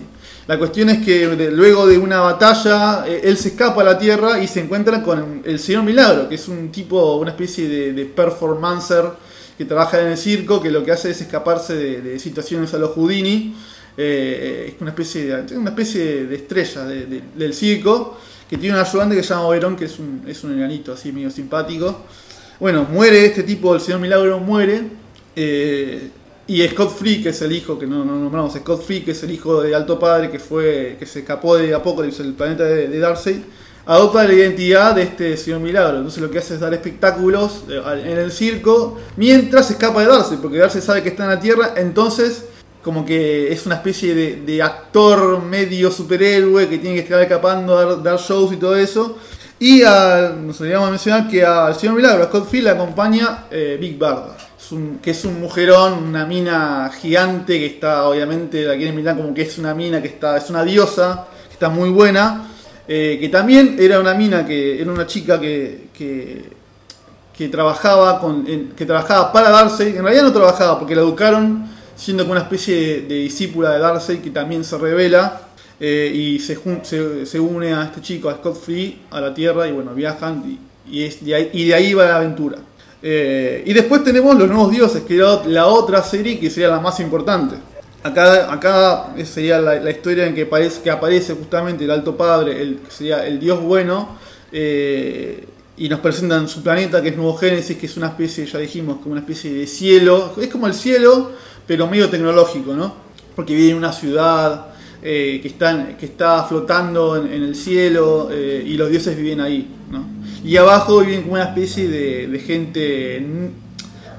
La 0.47 0.57
cuestión 0.57 0.89
es 0.89 0.99
que 1.03 1.25
luego 1.51 1.86
de 1.88 1.97
una 1.97 2.21
batalla, 2.21 3.05
eh, 3.07 3.21
él 3.23 3.38
se 3.38 3.49
escapa 3.49 3.81
a 3.81 3.86
la 3.86 3.97
Tierra 3.99 4.39
y 4.41 4.47
se 4.47 4.62
encuentra 4.62 5.03
con 5.03 5.41
el 5.45 5.60
Señor 5.60 5.83
Milagro, 5.83 6.29
que 6.29 6.36
es 6.36 6.47
un 6.47 6.71
tipo, 6.71 7.17
una 7.17 7.31
especie 7.31 7.67
de, 7.67 7.93
de 7.93 8.05
performancer 8.05 9.03
que 9.57 9.65
trabaja 9.65 9.99
en 10.01 10.07
el 10.07 10.17
circo, 10.17 10.62
que 10.62 10.69
lo 10.71 10.83
que 10.86 10.91
hace 10.91 11.10
es 11.12 11.19
escaparse 11.21 11.75
de, 11.75 12.19
situaciones 12.19 12.73
a 12.73 12.77
los 12.77 12.91
Houdini. 12.91 13.55
Eh, 13.97 14.71
es 14.75 14.79
una 14.81 14.91
especie 14.91 15.25
de, 15.43 15.57
una 15.57 15.71
especie 15.71 16.25
de 16.27 16.36
estrella 16.36 16.86
de- 16.86 17.05
de- 17.07 17.23
del 17.36 17.53
circo, 17.53 18.17
que 18.49 18.57
tiene 18.57 18.75
un 18.75 18.81
ayudante 18.86 19.15
que 19.15 19.23
se 19.23 19.29
llama 19.29 19.47
Oberón, 19.47 19.75
que 19.75 19.86
es 19.86 19.97
un, 19.99 20.23
es 20.27 20.43
un 20.43 20.53
enanito 20.53 20.93
así 20.93 21.12
medio 21.12 21.31
simpático. 21.31 22.03
Bueno, 22.60 22.86
muere 22.89 23.25
este 23.25 23.43
tipo, 23.43 23.73
el 23.75 23.81
señor 23.81 23.99
Milagro 23.99 24.39
muere. 24.39 24.83
Y 26.47 26.65
Scott 26.67 26.95
Free, 26.97 27.21
que 27.21 27.29
es 27.29 27.41
el 27.41 27.51
hijo, 27.51 27.77
que 27.77 27.86
no, 27.86 28.05
no 28.05 28.15
nombramos, 28.17 28.53
Scott 28.53 28.83
Free, 28.86 29.01
que 29.01 29.12
es 29.12 29.23
el 29.23 29.31
hijo 29.31 29.62
de 29.62 29.75
Alto 29.75 29.99
Padre, 29.99 30.29
que 30.31 30.39
fue 30.39 30.95
que 30.97 31.05
se 31.05 31.19
escapó 31.19 31.57
de 31.57 31.73
Apocalypse, 31.73 32.23
el 32.23 32.33
planeta 32.33 32.63
de, 32.63 32.88
de 32.88 32.99
Darcy, 32.99 33.43
adopta 33.86 34.23
la 34.25 34.33
identidad 34.33 34.95
de 34.95 35.03
este 35.03 35.36
señor 35.38 35.60
Milagro. 35.60 35.97
Entonces 35.97 36.21
lo 36.21 36.29
que 36.31 36.39
hace 36.39 36.53
es 36.55 36.60
dar 36.60 36.73
espectáculos 36.73 37.63
eh, 37.69 37.81
en 38.05 38.17
el 38.17 38.31
circo 38.31 38.97
mientras 39.17 39.69
escapa 39.71 40.01
de 40.01 40.07
Darcy, 40.07 40.38
porque 40.41 40.57
Darcy 40.57 40.81
sabe 40.81 41.03
que 41.03 41.10
está 41.10 41.23
en 41.23 41.29
la 41.31 41.39
Tierra, 41.39 41.73
entonces 41.75 42.45
como 42.83 43.05
que 43.05 43.51
es 43.51 43.65
una 43.65 43.75
especie 43.75 44.15
de, 44.15 44.62
actor 44.63 45.43
medio 45.43 45.91
superhéroe 45.91 46.69
que 46.69 46.77
tiene 46.77 46.95
que 46.95 47.01
estar 47.01 47.21
escapando, 47.21 47.75
dar, 47.75 48.01
dar 48.01 48.17
shows 48.17 48.53
y 48.53 48.55
todo 48.55 48.77
eso. 48.77 49.17
Y 49.60 49.81
a- 49.83 50.33
nos 50.41 50.62
olvidamos 50.62 50.88
de 50.88 50.91
mencionar 50.91 51.27
que 51.27 51.43
al 51.43 51.75
señor 51.75 51.95
Milagro, 51.95 52.23
Scott 52.25 52.47
Field, 52.49 52.63
le 52.65 52.69
acompaña 52.69 53.45
eh, 53.51 53.77
Big 53.77 53.97
Barda, 53.97 54.37
que 55.02 55.12
es 55.12 55.24
un 55.24 55.39
mujerón, 55.39 56.04
una 56.04 56.26
mina 56.26 56.89
gigante 57.00 57.60
que 57.60 57.65
está, 57.67 58.08
obviamente, 58.08 58.63
la 58.65 58.76
quieren 58.76 58.96
mirar 58.96 59.15
como 59.15 59.34
que 59.34 59.43
es 59.43 59.58
una 59.58 59.74
mina 59.74 60.02
que 60.02 60.08
está, 60.10 60.36
es 60.38 60.50
una 60.50 60.63
diosa, 60.63 61.28
que 61.48 61.54
está 61.54 61.70
muy 61.70 61.89
buena, 61.89 62.48
eh, 62.88 63.17
que 63.20 63.30
también 63.30 63.78
era 63.80 64.00
una 64.00 64.13
mina 64.13 64.46
que 64.46 64.82
era 64.82 64.91
una 64.91 65.06
chica 65.06 65.39
que, 65.39 65.88
que, 65.93 67.50
trabajaba 67.50 68.20
con, 68.20 68.46
en- 68.48 68.70
que 68.70 68.86
trabajaba 68.86 69.32
para 69.32 69.50
Darcy, 69.52 69.84
en 69.84 70.04
realidad 70.04 70.24
no 70.24 70.34
trabajaba 70.34 70.80
porque 70.80 70.96
la 70.96 71.02
educaron 71.02 71.67
siendo 71.96 72.24
como 72.24 72.32
una 72.34 72.41
especie 72.41 73.02
de, 73.02 73.15
discípula 73.15 73.72
de 73.74 73.80
Darcy 73.80 74.17
que 74.17 74.32
también 74.32 74.63
se 74.63 74.78
revela 74.78 75.41
eh, 75.80 76.12
y 76.13 76.39
se, 76.39 76.58
se, 76.84 77.26
se 77.28 77.39
une 77.39 77.74
a 77.74 77.84
este 77.84 78.02
chico, 78.02 78.30
a 78.30 78.36
Scott 78.36 78.60
Free, 78.60 79.02
a 79.12 79.22
la 79.22 79.34
Tierra 79.34 79.67
y 79.67 79.72
bueno, 79.72 79.93
viajan 79.93 80.43
y, 80.88 80.98
y 80.98 81.04
es 81.04 81.24
de 81.24 81.36
ahí, 81.36 81.50
y 81.54 81.65
de 81.67 81.74
ahí 81.76 81.93
va 81.93 82.06
la 82.06 82.15
aventura. 82.17 82.58
Eh, 83.01 83.63
y 83.65 83.73
después 83.73 84.03
tenemos 84.03 84.38
Los 84.38 84.47
Nuevos 84.47 84.71
Dioses, 84.71 85.03
que 85.03 85.15
era 85.15 85.43
la 85.45 85.67
otra 85.67 86.01
serie 86.03 86.39
que 86.39 86.49
sería 86.49 86.69
la 86.69 86.79
más 86.79 86.99
importante. 86.99 87.55
Acá, 88.03 88.51
acá 88.51 89.15
sería 89.25 89.60
la, 89.60 89.89
historia 89.89 90.25
en 90.25 90.36
que, 90.36 90.43
aparece, 90.43 90.81
que 90.81 90.89
aparece 90.89 91.33
justamente 91.33 91.83
el 91.83 91.91
Alto 91.91 92.15
Padre, 92.15 92.62
el, 92.62 92.77
que 92.77 92.91
sería 92.91 93.25
el 93.25 93.39
Dios 93.39 93.62
bueno, 93.62 94.17
eh, 94.51 95.45
y 95.77 95.89
nos 95.89 95.99
presentan 95.99 96.47
su 96.47 96.63
planeta, 96.63 97.01
que 97.01 97.10
es 97.10 97.17
Nuevo 97.17 97.36
Génesis, 97.36 97.77
que 97.77 97.86
es 97.86 97.97
una 97.97 98.07
especie, 98.07 98.45
ya 98.45 98.60
dijimos, 98.60 98.97
como 98.97 99.12
una 99.12 99.21
especie 99.21 99.53
de 99.53 99.67
cielo. 99.67 100.33
Es 100.41 100.47
como 100.47 100.67
el 100.67 100.73
cielo, 100.73 101.31
pero 101.67 101.88
medio 101.88 102.10
tecnológico, 102.10 102.73
¿no? 102.73 102.95
Porque 103.36 103.53
vive 103.53 103.71
en 103.71 103.77
una 103.77 103.93
ciudad 103.93 104.67
eh, 105.10 105.39
que, 105.41 105.48
está, 105.48 105.96
que 105.98 106.06
está 106.06 106.43
flotando 106.43 107.15
en, 107.15 107.32
en 107.32 107.43
el 107.43 107.56
cielo 107.56 108.28
eh, 108.32 108.62
y 108.65 108.74
los 108.76 108.89
dioses 108.89 109.15
viven 109.15 109.39
ahí, 109.39 109.65
¿no? 109.89 110.04
Y 110.43 110.58
abajo 110.58 111.00
viven 111.00 111.22
como 111.22 111.34
una 111.34 111.46
especie 111.46 111.88
de, 111.88 112.28
de 112.28 112.39
gente 112.39 113.52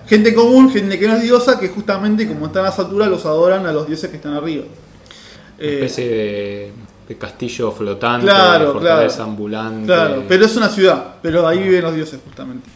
gente 0.06 0.34
común, 0.34 0.70
gente 0.70 0.98
que 0.98 1.06
no 1.06 1.16
es 1.16 1.22
diosa, 1.22 1.60
que 1.60 1.68
justamente 1.68 2.26
como 2.26 2.46
están 2.46 2.64
a 2.64 2.70
esa 2.70 2.82
altura 2.82 3.06
los 3.06 3.26
adoran 3.26 3.66
a 3.66 3.72
los 3.72 3.86
dioses 3.86 4.08
que 4.10 4.16
están 4.16 4.32
arriba. 4.34 4.64
Una 4.64 5.66
Eh, 5.68 5.74
especie 5.74 6.08
de, 6.08 6.72
de 7.08 7.14
castillo 7.18 7.70
flotante, 7.72 8.26
Claro, 8.26 8.66
de 8.66 8.72
fortaleza 8.72 9.16
claro. 9.16 9.30
ambulante. 9.30 9.86
Claro, 9.86 10.22
pero 10.26 10.44
es 10.46 10.56
una 10.56 10.68
ciudad, 10.70 11.16
pero 11.20 11.46
ahí 11.46 11.58
viven 11.58 11.82
los 11.82 11.94
dioses 11.94 12.18
justamente. 12.24 12.66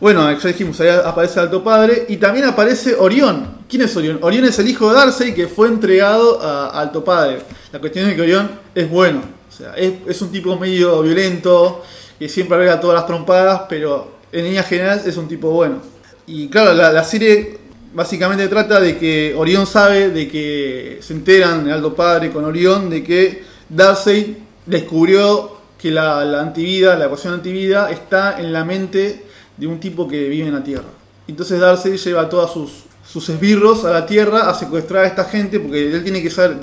Bueno, 0.00 0.30
ya 0.38 0.48
dijimos, 0.48 0.80
ahí 0.80 0.88
aparece 0.88 1.40
el 1.40 1.46
Alto 1.46 1.64
Padre 1.64 2.06
y 2.08 2.16
también 2.18 2.44
aparece 2.46 2.94
Orión. 2.94 3.63
¿Quién 3.74 3.86
es 3.86 3.96
Orión? 3.96 4.20
Orión 4.22 4.44
es 4.44 4.56
el 4.60 4.68
hijo 4.68 4.88
de 4.88 4.94
Darcy 4.94 5.34
que 5.34 5.48
fue 5.48 5.66
entregado 5.66 6.40
a, 6.40 6.80
Alto 6.80 7.02
Padre. 7.02 7.40
La 7.72 7.80
cuestión 7.80 8.08
es 8.08 8.14
que 8.14 8.22
Orión 8.22 8.48
es 8.72 8.88
bueno, 8.88 9.20
o 9.48 9.52
sea, 9.52 9.74
es, 9.74 10.22
un 10.22 10.30
tipo 10.30 10.56
medio 10.56 11.02
violento, 11.02 11.82
que 12.16 12.28
siempre 12.28 12.54
arregla 12.54 12.78
todas 12.78 12.94
las 12.94 13.06
trompadas, 13.08 13.62
pero 13.68 14.12
en 14.30 14.44
líneas 14.44 14.68
generales 14.68 15.04
es 15.08 15.16
un 15.16 15.26
tipo 15.26 15.50
bueno. 15.50 15.82
Y 16.24 16.46
claro, 16.50 16.72
la, 16.72 17.02
serie 17.02 17.58
básicamente 17.92 18.46
trata 18.46 18.78
de 18.78 18.96
que 18.96 19.34
Orión 19.36 19.66
sabe, 19.66 20.10
de 20.10 20.28
que 20.28 20.98
se 21.00 21.12
enteran, 21.12 21.68
Alto 21.68 21.96
Padre 21.96 22.30
con 22.30 22.44
Orión, 22.44 22.88
de 22.88 23.02
que 23.02 23.42
Darcy 23.68 24.36
descubrió 24.66 25.56
que 25.76 25.90
la, 25.90 26.24
la 26.24 26.42
antivida, 26.42 26.96
la 26.96 27.06
ecuación 27.06 27.34
antivida, 27.34 27.90
está 27.90 28.40
en 28.40 28.52
la 28.52 28.64
mente 28.64 29.24
de 29.56 29.66
un 29.66 29.80
tipo 29.80 30.06
que 30.06 30.28
vive 30.28 30.46
en 30.46 30.54
la 30.54 30.62
Tierra. 30.62 30.84
Entonces 31.26 31.58
Darcy 31.58 31.96
lleva 31.96 32.20
a 32.20 32.28
todos 32.28 32.52
sus, 32.52 32.84
sus 33.14 33.28
esbirros 33.28 33.84
a 33.84 33.92
la 33.92 34.06
Tierra 34.06 34.50
a 34.50 34.54
secuestrar 34.54 35.04
a 35.04 35.06
esta 35.06 35.24
gente 35.24 35.60
porque 35.60 35.92
él 35.92 36.02
tiene 36.02 36.20
que 36.20 36.30
saber. 36.30 36.58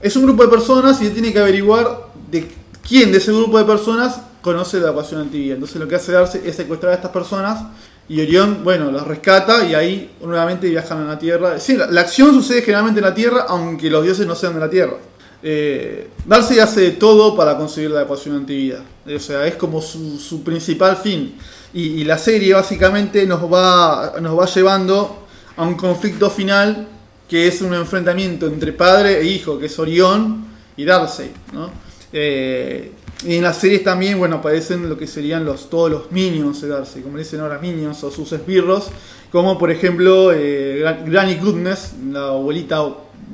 Es 0.00 0.16
un 0.16 0.22
grupo 0.22 0.42
de 0.42 0.48
personas 0.48 1.02
y 1.02 1.06
él 1.08 1.12
tiene 1.12 1.30
que 1.30 1.38
averiguar 1.38 2.06
de 2.30 2.48
quién 2.88 3.12
de 3.12 3.18
ese 3.18 3.32
grupo 3.32 3.58
de 3.58 3.66
personas 3.66 4.18
conoce 4.40 4.80
la 4.80 4.92
ecuación 4.92 5.20
antivida. 5.20 5.52
Entonces 5.52 5.76
lo 5.78 5.86
que 5.86 5.96
hace 5.96 6.12
Darcy 6.12 6.40
es 6.42 6.56
secuestrar 6.56 6.92
a 6.92 6.94
estas 6.94 7.10
personas 7.10 7.64
y 8.08 8.18
Orión, 8.18 8.64
bueno, 8.64 8.90
los 8.90 9.06
rescata 9.06 9.62
y 9.66 9.74
ahí 9.74 10.10
nuevamente 10.22 10.70
viajan 10.70 11.02
a 11.02 11.04
la 11.04 11.18
Tierra. 11.18 11.60
Sí, 11.60 11.76
la, 11.76 11.86
la 11.88 12.00
acción 12.00 12.32
sucede 12.32 12.62
generalmente 12.62 13.00
en 13.00 13.04
la 13.04 13.14
Tierra, 13.14 13.44
aunque 13.46 13.90
los 13.90 14.02
dioses 14.02 14.26
no 14.26 14.34
sean 14.34 14.54
de 14.54 14.60
la 14.60 14.70
Tierra. 14.70 14.96
Eh, 15.42 16.08
Darcy 16.24 16.60
hace 16.60 16.92
todo 16.92 17.36
para 17.36 17.58
conseguir 17.58 17.90
la 17.90 18.04
ecuación 18.04 18.36
antivida. 18.36 18.82
O 19.14 19.18
sea, 19.18 19.46
es 19.46 19.56
como 19.56 19.82
su, 19.82 20.18
su 20.18 20.42
principal 20.42 20.96
fin. 20.96 21.36
Y, 21.74 22.00
y, 22.00 22.04
la 22.04 22.16
serie 22.16 22.54
básicamente 22.54 23.26
nos 23.26 23.42
va, 23.52 24.14
nos 24.22 24.38
va 24.38 24.46
llevando 24.46 25.27
a 25.58 25.64
un 25.64 25.74
conflicto 25.74 26.30
final 26.30 26.88
que 27.28 27.46
es 27.46 27.60
un 27.60 27.74
enfrentamiento 27.74 28.46
entre 28.46 28.72
padre 28.72 29.20
e 29.20 29.24
hijo, 29.24 29.58
que 29.58 29.66
es 29.66 29.78
Orión 29.78 30.46
y 30.76 30.84
Darcy. 30.84 31.30
¿no? 31.52 31.70
Eh, 32.12 32.92
y 33.26 33.34
en 33.36 33.42
las 33.42 33.58
series 33.58 33.84
también, 33.84 34.18
bueno, 34.18 34.36
aparecen 34.36 34.88
lo 34.88 34.96
que 34.96 35.06
serían 35.06 35.44
los, 35.44 35.68
todos 35.68 35.90
los 35.90 36.12
minions 36.12 36.62
de 36.62 36.68
Darcy, 36.68 37.00
como 37.02 37.18
dicen 37.18 37.40
ahora 37.40 37.58
minions 37.58 38.02
o 38.04 38.10
sus 38.10 38.32
esbirros, 38.32 38.88
como 39.30 39.58
por 39.58 39.70
ejemplo 39.70 40.32
eh, 40.32 40.82
Granny 41.04 41.34
Goodness, 41.34 41.94
la 42.10 42.28
abuelita 42.28 42.80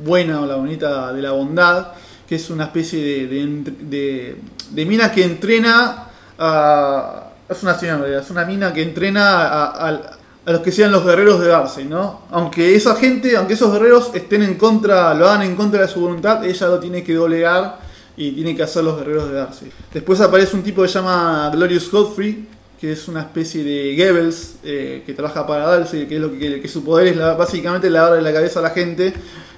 buena 0.02 0.40
o 0.40 0.46
la 0.46 0.56
bonita 0.56 1.12
de 1.12 1.22
la 1.22 1.32
bondad, 1.32 1.92
que 2.26 2.36
es 2.36 2.50
una 2.50 2.64
especie 2.64 3.28
de 3.28 4.86
mina 4.86 5.12
que 5.12 5.24
entrena 5.24 6.08
a... 6.38 7.30
Es 7.46 7.62
una 7.62 7.78
señora, 7.78 8.20
es 8.20 8.30
una 8.30 8.46
mina 8.46 8.72
que 8.72 8.82
entrena 8.82 9.42
a, 9.42 9.88
a, 9.88 10.13
a, 10.46 10.52
los 10.52 10.60
que 10.60 10.72
sean 10.72 10.92
los 10.92 11.04
guerreros 11.04 11.40
de 11.40 11.48
Darcy, 11.48 11.84
¿no? 11.84 12.22
Aunque 12.30 12.74
esa 12.74 12.96
gente, 12.96 13.36
aunque 13.36 13.54
esos 13.54 13.72
guerreros 13.72 14.10
estén 14.14 14.42
en 14.42 14.54
contra, 14.54 15.14
lo 15.14 15.28
hagan 15.28 15.42
en 15.42 15.56
contra 15.56 15.82
de 15.82 15.88
su 15.88 16.00
voluntad, 16.00 16.44
ella 16.44 16.66
lo 16.66 16.78
tiene 16.78 17.02
que 17.02 17.14
doblegar 17.14 17.78
y 18.16 18.32
tiene 18.32 18.54
que 18.54 18.62
hacer 18.62 18.84
los 18.84 18.98
guerreros 18.98 19.28
de 19.28 19.34
Darcy. 19.34 19.66
Después 19.92 20.20
aparece 20.20 20.56
un 20.56 20.62
tipo 20.62 20.82
que 20.82 20.88
se 20.88 20.94
llama 20.94 21.50
Glorious 21.52 21.90
Godfrey, 21.90 22.48
que 22.80 22.92
es 22.92 23.08
una 23.08 23.20
especie 23.20 23.64
de 23.64 23.96
Goebbels 23.96 24.56
eh, 24.64 25.02
que 25.06 25.14
trabaja 25.14 25.46
para 25.46 25.66
Darcy, 25.66 26.06
que 26.06 26.16
es 26.16 26.20
lo 26.20 26.30
que, 26.30 26.38
que, 26.38 26.60
que 26.60 26.68
su 26.68 26.84
poder 26.84 27.08
es 27.08 27.16
la, 27.16 27.34
básicamente 27.34 27.88
lavarle 27.88 28.22
la 28.22 28.32
cabeza 28.32 28.60
a 28.60 28.62
la 28.62 28.70
gente 28.70 29.12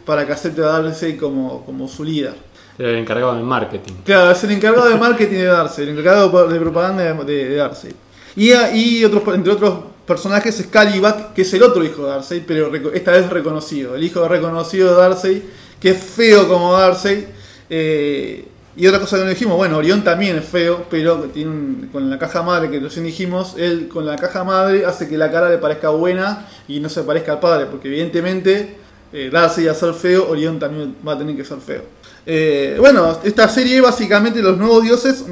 para 0.05 0.27
que 0.27 0.33
acepte 0.33 0.63
a 0.63 0.67
Darcy 0.67 1.17
como, 1.17 1.65
como 1.65 1.89
su 1.89 2.05
líder. 2.05 2.35
El 2.79 2.97
encargado 2.97 3.35
de 3.35 3.43
marketing. 3.43 3.95
Claro, 4.05 4.31
es 4.31 4.45
el 4.45 4.53
encargado 4.53 4.89
de 4.89 4.97
marketing 4.97 5.37
de 5.37 5.45
Darcy, 5.45 5.83
el 5.83 5.89
encargado 5.91 6.49
de 6.49 6.61
propaganda 6.61 7.03
de, 7.03 7.25
de, 7.25 7.49
de 7.49 7.57
Darcy. 7.57 7.89
Y, 8.37 8.53
y 8.53 9.05
otros, 9.05 9.23
entre 9.35 9.53
otros 9.53 9.96
personajes 10.07 10.61
es 10.61 10.67
Calibat, 10.69 11.33
que 11.33 11.43
es 11.43 11.53
el 11.55 11.63
otro 11.63 11.85
hijo 11.85 12.05
de 12.05 12.11
Darcy, 12.11 12.45
pero 12.47 12.73
esta 12.95 13.13
vez 13.13 13.29
reconocido. 13.29 13.97
El 13.97 14.05
hijo 14.05 14.27
reconocido 14.29 14.91
de 14.91 14.97
Darcy, 14.97 15.43
que 15.81 15.91
es 15.91 15.99
feo 15.99 16.49
como 16.49 16.73
Darcy. 16.73 17.27
Eh, 17.69 18.49
y 18.77 18.87
otra 18.87 19.01
cosa 19.01 19.17
que 19.17 19.25
no 19.25 19.31
dijimos, 19.31 19.57
bueno, 19.57 19.79
Orión 19.79 20.05
también 20.05 20.37
es 20.37 20.45
feo, 20.45 20.85
pero 20.91 21.17
tiene 21.33 21.51
un, 21.51 21.89
con 21.91 22.11
la 22.11 22.19
caja 22.19 22.43
madre 22.43 22.71
que 22.71 22.79
recién 22.79 23.07
dijimos, 23.07 23.55
él 23.57 23.89
con 23.89 24.05
la 24.05 24.17
caja 24.17 24.45
madre 24.45 24.85
hace 24.85 25.09
que 25.09 25.17
la 25.17 25.31
cara 25.31 25.49
le 25.49 25.57
parezca 25.57 25.89
buena 25.89 26.47
y 26.69 26.81
no 26.81 26.91
se 26.91 27.03
parezca 27.03 27.33
al 27.33 27.41
padre, 27.41 27.67
porque 27.67 27.89
evidentemente 27.89 28.77
eh, 29.13 29.31
Darcy 29.33 29.69
a 29.69 29.75
ser 29.75 29.95
feo, 29.95 30.29
Orión 30.29 30.59
también 30.59 30.97
va 31.07 31.13
a 31.13 31.19
tener 31.19 31.37
que 31.37 31.45
ser 31.45 31.59
feo. 31.59 31.83
Eh, 32.29 32.77
bueno, 32.81 33.21
esta 33.23 33.49
serie 33.49 33.81
básicamente 33.81 34.43
los 34.43 34.59
nuevos 34.59 34.83
dioses 34.83 35.25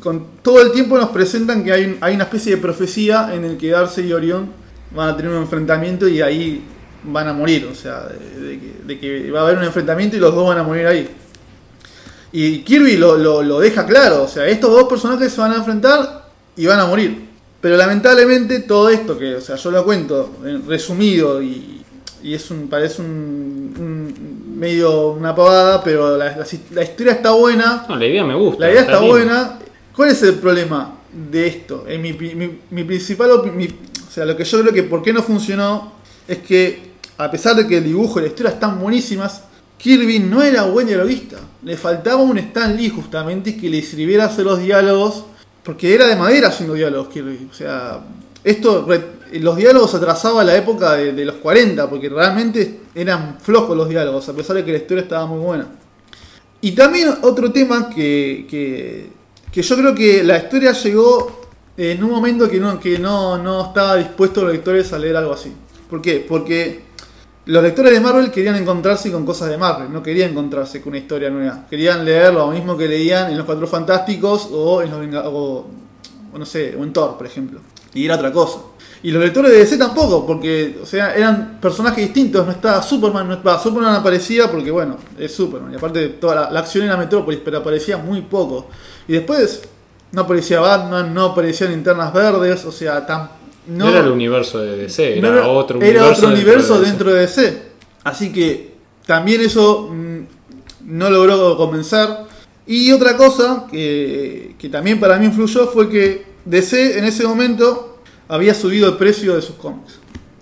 con 0.00 0.26
todo 0.42 0.60
el 0.60 0.72
tiempo 0.72 0.98
nos 0.98 1.10
presentan 1.10 1.62
que 1.62 1.72
hay, 1.72 1.84
un, 1.84 1.98
hay, 2.00 2.16
una 2.16 2.24
especie 2.24 2.56
de 2.56 2.60
profecía 2.60 3.32
en 3.32 3.44
el 3.44 3.56
que 3.56 3.70
Darcy 3.70 4.02
y 4.02 4.12
Orión 4.12 4.50
van 4.90 5.10
a 5.10 5.16
tener 5.16 5.30
un 5.30 5.38
enfrentamiento 5.38 6.08
y 6.08 6.20
ahí 6.20 6.64
van 7.04 7.28
a 7.28 7.32
morir, 7.32 7.68
o 7.70 7.74
sea, 7.74 8.08
de, 8.08 8.98
que, 8.98 9.30
va 9.30 9.40
a 9.40 9.42
haber 9.44 9.58
un 9.58 9.64
enfrentamiento 9.64 10.16
y 10.16 10.18
los 10.18 10.34
dos 10.34 10.48
van 10.48 10.58
a 10.58 10.62
morir 10.64 10.86
ahí. 10.86 11.08
Y 12.32 12.60
Kirby 12.60 12.96
lo, 12.96 13.16
lo, 13.16 13.42
lo, 13.42 13.60
deja 13.60 13.86
claro, 13.86 14.24
o 14.24 14.28
sea, 14.28 14.46
estos 14.46 14.70
dos 14.70 14.84
personajes 14.84 15.32
se 15.32 15.40
van 15.40 15.52
a 15.52 15.56
enfrentar 15.56 16.26
y 16.56 16.66
van 16.66 16.80
a 16.80 16.86
morir. 16.86 17.28
Pero 17.60 17.76
lamentablemente 17.76 18.60
todo 18.60 18.88
esto, 18.88 19.18
que 19.18 19.36
o 19.36 19.40
sea, 19.40 19.56
yo 19.56 19.70
lo 19.70 19.84
cuento 19.84 20.36
resumido 20.66 21.42
y, 21.42 21.77
y 22.22 22.34
es 22.34 22.50
un, 22.50 22.68
parece 22.68 23.02
un, 23.02 23.74
un, 23.78 24.58
medio 24.58 25.10
una 25.10 25.34
pavada, 25.34 25.82
pero 25.82 26.16
la, 26.16 26.36
la, 26.36 26.46
la, 26.70 26.82
historia 26.82 27.12
está 27.12 27.32
buena. 27.32 27.86
No, 27.88 27.96
la 27.96 28.06
idea 28.06 28.24
me 28.24 28.34
gusta. 28.34 28.64
La 28.64 28.70
idea 28.70 28.80
está, 28.82 28.94
está 28.94 29.06
buena. 29.06 29.58
¿Cuál 29.94 30.10
es 30.10 30.22
el 30.22 30.34
problema 30.34 30.98
de 31.12 31.46
esto? 31.46 31.84
En 31.88 32.02
mi, 32.02 32.12
mi, 32.12 32.58
mi 32.70 32.84
principal, 32.84 33.30
mi, 33.54 33.66
o 33.66 34.10
sea, 34.10 34.24
lo 34.24 34.36
que 34.36 34.44
yo 34.44 34.60
creo 34.60 34.72
que 34.72 34.82
por 34.84 35.02
qué 35.02 35.12
no 35.12 35.22
funcionó 35.22 35.92
es 36.26 36.38
que 36.38 36.88
a 37.18 37.30
pesar 37.30 37.56
de 37.56 37.66
que 37.66 37.78
el 37.78 37.84
dibujo 37.84 38.18
y 38.18 38.22
la 38.22 38.28
historia 38.28 38.52
están 38.52 38.80
buenísimas, 38.80 39.42
Kirby 39.76 40.18
no 40.20 40.42
era 40.42 40.64
buen 40.64 40.86
dialoguista. 40.86 41.38
Le 41.62 41.76
faltaba 41.76 42.22
un 42.22 42.38
Stan 42.38 42.76
Lee 42.76 42.90
justamente 42.90 43.56
que 43.56 43.68
le 43.68 43.82
sirviera 43.82 44.26
hacer 44.26 44.44
los 44.44 44.60
diálogos. 44.60 45.24
Porque 45.62 45.94
era 45.94 46.06
de 46.06 46.16
madera 46.16 46.48
haciendo 46.48 46.74
diálogos 46.74 47.08
Kirby. 47.08 47.48
O 47.50 47.54
sea, 47.54 48.00
esto, 48.42 48.86
los 49.32 49.56
diálogos 49.56 49.94
atrasaba 49.94 50.44
la 50.44 50.56
época 50.56 50.94
de, 50.94 51.24
los 51.24 51.36
40. 51.36 51.88
Porque 51.88 52.08
realmente 52.08 52.80
eran 52.94 53.38
flojos 53.40 53.76
los 53.76 53.88
diálogos. 53.88 54.28
A 54.28 54.34
pesar 54.34 54.56
de 54.56 54.64
que 54.64 54.72
la 54.72 54.78
historia 54.78 55.02
estaba 55.02 55.26
muy 55.26 55.40
buena. 55.40 55.66
Y 56.60 56.72
también 56.72 57.14
otro 57.22 57.52
tema 57.52 57.88
que, 57.88 58.46
que, 58.50 59.10
que 59.52 59.62
yo 59.62 59.76
creo 59.76 59.94
que 59.94 60.24
la 60.24 60.38
historia 60.38 60.72
llegó 60.72 61.38
en 61.76 62.02
un 62.02 62.10
momento 62.10 62.48
que 62.48 62.58
no, 62.58 62.80
que 62.80 62.98
no, 62.98 63.38
no 63.38 63.66
estaba 63.66 63.96
dispuesto 63.96 64.42
los 64.42 64.52
lectores 64.52 64.92
a 64.92 64.98
leer 64.98 65.16
algo 65.16 65.32
así. 65.32 65.52
¿Por 65.88 66.02
qué? 66.02 66.24
Porque 66.28 66.82
los 67.46 67.62
lectores 67.62 67.92
de 67.92 68.00
Marvel 68.00 68.32
querían 68.32 68.56
encontrarse 68.56 69.12
con 69.12 69.24
cosas 69.24 69.48
de 69.48 69.56
Marvel, 69.56 69.92
no 69.92 70.02
querían 70.02 70.32
encontrarse 70.32 70.82
con 70.82 70.90
una 70.90 70.98
historia 70.98 71.30
nueva. 71.30 71.66
Querían 71.70 72.04
leer 72.04 72.34
lo 72.34 72.48
mismo 72.48 72.76
que 72.76 72.88
leían 72.88 73.30
en 73.30 73.38
los 73.38 73.46
Cuatro 73.46 73.68
Fantásticos 73.68 74.48
o 74.52 74.82
en 74.82 74.90
los 74.90 75.24
o, 75.26 75.66
o 76.32 76.38
no 76.38 76.44
sé, 76.44 76.76
o 76.76 76.82
en 76.82 76.92
Thor, 76.92 77.16
por 77.16 77.26
ejemplo. 77.26 77.60
Y 77.94 78.04
era 78.04 78.16
otra 78.16 78.32
cosa. 78.32 78.58
Y 79.02 79.10
los 79.10 79.22
lectores 79.22 79.52
de 79.52 79.58
DC 79.58 79.78
tampoco, 79.78 80.26
porque 80.26 80.78
o 80.82 80.86
sea, 80.86 81.14
eran 81.14 81.58
personajes 81.60 82.04
distintos, 82.04 82.44
no 82.44 82.52
estaba 82.52 82.82
Superman, 82.82 83.28
no 83.28 83.34
estaba 83.34 83.62
Superman 83.62 83.94
aparecía 83.94 84.50
porque 84.50 84.70
bueno, 84.70 84.96
es 85.18 85.32
Superman, 85.34 85.72
y 85.72 85.76
aparte 85.76 86.08
toda 86.08 86.34
la, 86.34 86.50
la 86.50 86.60
acción 86.60 86.84
en 86.84 86.90
la 86.90 86.96
Metrópolis, 86.96 87.40
pero 87.44 87.58
aparecía 87.58 87.96
muy 87.96 88.22
poco. 88.22 88.66
Y 89.06 89.12
después 89.12 89.62
no 90.10 90.22
aparecía 90.22 90.60
Batman, 90.60 91.14
no 91.14 91.26
aparecían 91.26 91.70
linternas 91.70 92.12
verdes, 92.12 92.64
o 92.64 92.72
sea, 92.72 93.06
tan 93.06 93.30
no, 93.68 93.84
no, 93.84 93.90
era 93.90 94.00
el 94.00 94.08
universo 94.08 94.60
de 94.60 94.76
DC, 94.76 95.18
era, 95.18 95.28
no 95.28 95.36
era 95.36 95.48
otro 95.48 95.78
era 95.82 96.00
universo, 96.00 96.26
otro 96.26 96.34
universo 96.34 96.80
dentro, 96.80 97.12
de 97.12 97.20
DC. 97.20 97.40
dentro, 97.42 97.52
de 97.52 97.56
DC. 97.56 97.68
Así 98.04 98.32
que 98.32 98.72
también 99.04 99.42
eso 99.42 99.90
mmm, 99.92 100.20
no 100.86 101.10
logró 101.10 101.56
convencer. 101.56 102.08
Y 102.66 102.92
otra 102.92 103.16
cosa 103.16 103.66
que, 103.70 104.54
que, 104.58 104.68
también 104.68 104.98
para 104.98 105.18
mí 105.18 105.26
influyó 105.26 105.66
fue 105.66 105.88
que 105.88 106.24
DC 106.44 106.98
en 106.98 107.04
ese 107.04 107.26
momento 107.26 107.87
había 108.28 108.54
subido 108.54 108.88
el 108.88 108.96
precio 108.96 109.34
de 109.34 109.42
sus 109.42 109.56
cómics. 109.56 109.98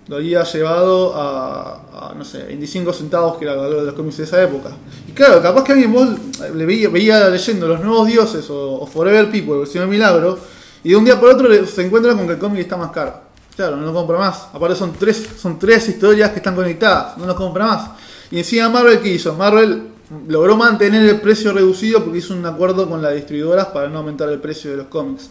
Lo 0.09 0.17
había 0.17 0.45
llevado 0.45 1.15
a, 1.17 2.15
no 2.17 2.25
sé, 2.25 2.45
25 2.45 2.93
centavos, 2.93 3.39
que 3.39 3.45
era 3.45 3.55
el 3.55 3.61
valor 3.61 3.81
de 3.81 3.87
los 3.87 3.95
cómics 3.95 4.19
de 4.19 4.25
esa 4.25 4.43
época. 4.43 4.71
Y 5.09 5.13
claro, 5.13 5.43
capaz 5.43 5.65
que 5.65 5.73
alguien 5.73 5.93
vos 5.93 6.09
le 6.55 6.67
veía, 6.67 6.89
veía 6.89 7.29
leyendo 7.29 7.67
Los 7.67 7.81
Nuevos 7.81 8.07
Dioses 8.07 8.47
o, 8.51 8.87
Forever 8.87 9.31
People, 9.31 9.59
versión 9.59 9.85
de 9.85 9.91
Milagro, 9.91 10.39
y 10.85 10.91
de 10.91 10.97
un 10.97 11.05
día 11.05 11.19
por 11.19 11.31
otro 11.31 11.49
se 11.67 11.85
encuentra 11.85 12.15
con 12.15 12.27
que 12.27 12.35
el 12.35 12.39
cómic 12.39 12.61
está 12.61 12.77
más 12.77 12.93
caro. 12.93 13.21
Claro, 13.57 13.77
no 13.77 13.87
lo 13.87 13.95
compra 13.95 14.19
más. 14.19 14.49
Aparte 14.53 14.77
son 14.77 14.93
tres, 14.93 15.29
son 15.39 15.59
tres 15.59 15.89
historias 15.89 16.31
que 16.31 16.37
están 16.37 16.55
conectadas, 16.55 17.17
no 17.19 17.27
lo 17.27 17.35
compra 17.35 17.67
más. 17.67 17.91
Y 18.31 18.39
encima 18.39 18.69
Marvel, 18.69 19.01
¿qué 19.01 19.09
hizo? 19.09 19.35
Marvel 19.35 19.89
logró 20.29 20.57
mantener 20.57 21.05
el 21.09 21.21
precio 21.21 21.53
reducido 21.53 22.05
porque 22.05 22.19
hizo 22.19 22.35
un 22.35 22.45
acuerdo 22.47 22.89
con 22.89 23.03
las 23.03 23.15
distribuidoras 23.15 23.67
para 23.69 23.89
no 23.89 23.99
aumentar 23.99 24.29
el 24.29 24.41
precio 24.41 24.71
de 24.71 24.77
los 24.77 24.87
cómics. 24.87 25.31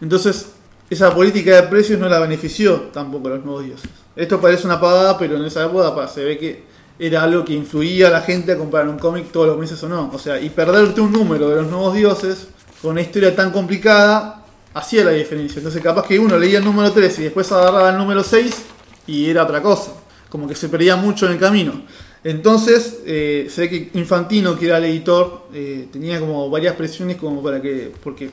Entonces, 0.00 0.46
esa 0.90 1.14
política 1.14 1.56
de 1.56 1.62
precios 1.64 1.98
no 1.98 2.08
la 2.08 2.18
benefició 2.18 2.90
tampoco 2.92 3.28
a 3.28 3.30
los 3.32 3.44
nuevos 3.44 3.64
dioses. 3.64 3.90
Esto 4.16 4.40
parece 4.40 4.66
una 4.66 4.80
pagada, 4.80 5.18
pero 5.18 5.36
en 5.36 5.44
esa 5.44 5.64
época 5.64 6.06
se 6.08 6.24
ve 6.24 6.38
que 6.38 6.74
era 6.98 7.22
algo 7.22 7.44
que 7.44 7.52
influía 7.52 8.08
a 8.08 8.10
la 8.10 8.20
gente 8.20 8.52
a 8.52 8.58
comprar 8.58 8.88
un 8.88 8.98
cómic 8.98 9.32
todos 9.32 9.48
los 9.48 9.58
meses 9.58 9.82
o 9.82 9.88
no. 9.88 10.10
O 10.12 10.18
sea, 10.18 10.40
y 10.40 10.50
perderte 10.50 11.00
un 11.00 11.12
número 11.12 11.48
de 11.48 11.56
los 11.56 11.66
nuevos 11.66 11.94
dioses 11.94 12.48
con 12.80 12.92
una 12.92 13.00
historia 13.00 13.34
tan 13.34 13.50
complicada 13.50 14.44
hacía 14.74 15.04
la 15.04 15.12
diferencia. 15.12 15.58
Entonces 15.58 15.82
capaz 15.82 16.06
que 16.06 16.18
uno 16.18 16.38
leía 16.38 16.58
el 16.58 16.64
número 16.64 16.92
3 16.92 17.18
y 17.20 17.22
después 17.24 17.50
agarraba 17.50 17.90
el 17.90 17.96
número 17.98 18.22
6 18.22 18.62
y 19.06 19.30
era 19.30 19.44
otra 19.44 19.62
cosa. 19.62 19.92
Como 20.28 20.46
que 20.46 20.54
se 20.54 20.68
perdía 20.68 20.96
mucho 20.96 21.26
en 21.26 21.32
el 21.32 21.38
camino. 21.38 21.82
Entonces 22.22 23.00
eh, 23.06 23.48
se 23.50 23.62
ve 23.62 23.70
que 23.70 23.98
Infantino, 23.98 24.58
que 24.58 24.66
era 24.66 24.78
el 24.78 24.84
editor, 24.84 25.46
eh, 25.52 25.88
tenía 25.92 26.20
como 26.20 26.48
varias 26.50 26.74
presiones 26.74 27.16
como 27.16 27.42
para 27.42 27.60
que... 27.60 27.92
Porque, 28.02 28.30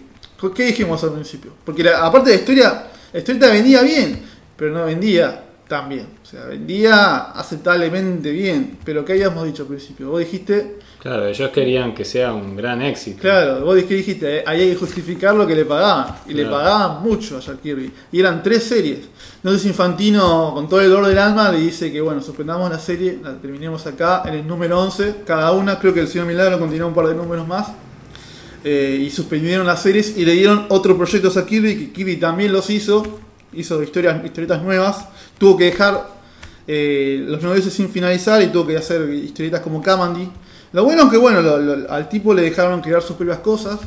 ¿Qué 0.53 0.65
dijimos 0.65 1.03
al 1.03 1.13
principio? 1.13 1.53
Porque 1.63 1.83
la, 1.83 2.05
aparte 2.05 2.31
de 2.31 2.35
la 2.37 2.41
historia, 2.41 2.87
la 3.13 3.19
historia 3.19 3.49
vendía 3.49 3.81
bien, 3.83 4.23
pero 4.55 4.71
no 4.71 4.85
vendía 4.85 5.43
también. 5.71 6.05
O 6.21 6.25
sea, 6.25 6.45
vendía 6.47 7.31
aceptablemente 7.31 8.29
bien. 8.29 8.77
Pero 8.83 9.05
¿qué 9.05 9.13
habíamos 9.13 9.45
dicho 9.45 9.61
al 9.63 9.69
principio? 9.69 10.09
Vos 10.09 10.19
dijiste. 10.19 10.79
Claro, 10.99 11.25
ellos 11.25 11.49
querían 11.51 11.95
que 11.95 12.03
sea 12.03 12.33
un 12.33 12.57
gran 12.57 12.81
éxito. 12.81 13.21
Claro, 13.21 13.63
vos 13.63 13.75
dijiste, 13.75 14.39
eh, 14.39 14.43
ahí 14.45 14.61
hay 14.61 14.69
que 14.71 14.75
justificar 14.75 15.33
lo 15.33 15.47
que 15.47 15.55
le 15.55 15.63
pagaban. 15.63 16.17
Y 16.27 16.33
le 16.33 16.45
pagaban 16.45 17.01
mucho 17.01 17.37
a 17.37 17.39
Jack 17.39 17.61
Kirby. 17.61 17.89
Y 18.11 18.19
eran 18.19 18.43
tres 18.43 18.63
series. 18.65 18.99
Entonces 19.37 19.65
Infantino, 19.65 20.51
con 20.53 20.67
todo 20.67 20.81
el 20.81 20.89
dolor 20.89 21.07
del 21.07 21.17
alma, 21.17 21.49
le 21.49 21.59
dice 21.59 21.89
que 21.89 22.01
bueno, 22.01 22.21
suspendamos 22.21 22.69
la 22.69 22.77
serie, 22.77 23.19
la 23.23 23.37
terminemos 23.37 23.87
acá 23.87 24.23
en 24.25 24.33
el 24.33 24.45
número 24.45 24.77
11, 24.77 25.23
cada 25.25 25.53
una. 25.53 25.79
Creo 25.79 25.93
que 25.93 26.01
el 26.01 26.09
Señor 26.09 26.27
Milagro 26.27 26.59
continuó 26.59 26.89
un 26.89 26.93
par 26.93 27.07
de 27.07 27.15
números 27.15 27.47
más. 27.47 27.69
Eh, 28.63 29.05
y 29.07 29.09
suspendieron 29.09 29.65
las 29.65 29.81
series 29.81 30.15
y 30.17 30.23
le 30.23 30.33
dieron 30.33 30.67
otro 30.69 30.95
proyecto 30.95 31.31
a 31.39 31.45
Kirby, 31.45 31.77
que 31.77 31.91
Kirby 31.91 32.17
también 32.17 32.53
los 32.53 32.69
hizo, 32.69 33.03
hizo 33.53 33.81
historias, 33.81 34.23
historietas 34.23 34.61
nuevas, 34.61 35.07
tuvo 35.39 35.57
que 35.57 35.65
dejar 35.65 36.07
eh, 36.67 37.23
los 37.25 37.41
nueve 37.41 37.59
sin 37.63 37.89
finalizar 37.89 38.39
y 38.43 38.47
tuvo 38.47 38.67
que 38.67 38.77
hacer 38.77 39.11
historietas 39.13 39.61
como 39.61 39.81
Kamandi. 39.81 40.29
Lo 40.73 40.83
bueno 40.83 41.05
es 41.05 41.09
que 41.09 41.17
bueno, 41.17 41.41
al 41.89 42.07
tipo 42.07 42.35
le 42.35 42.43
dejaron 42.43 42.81
crear 42.81 43.01
sus 43.01 43.15
propias 43.15 43.39
cosas, 43.39 43.79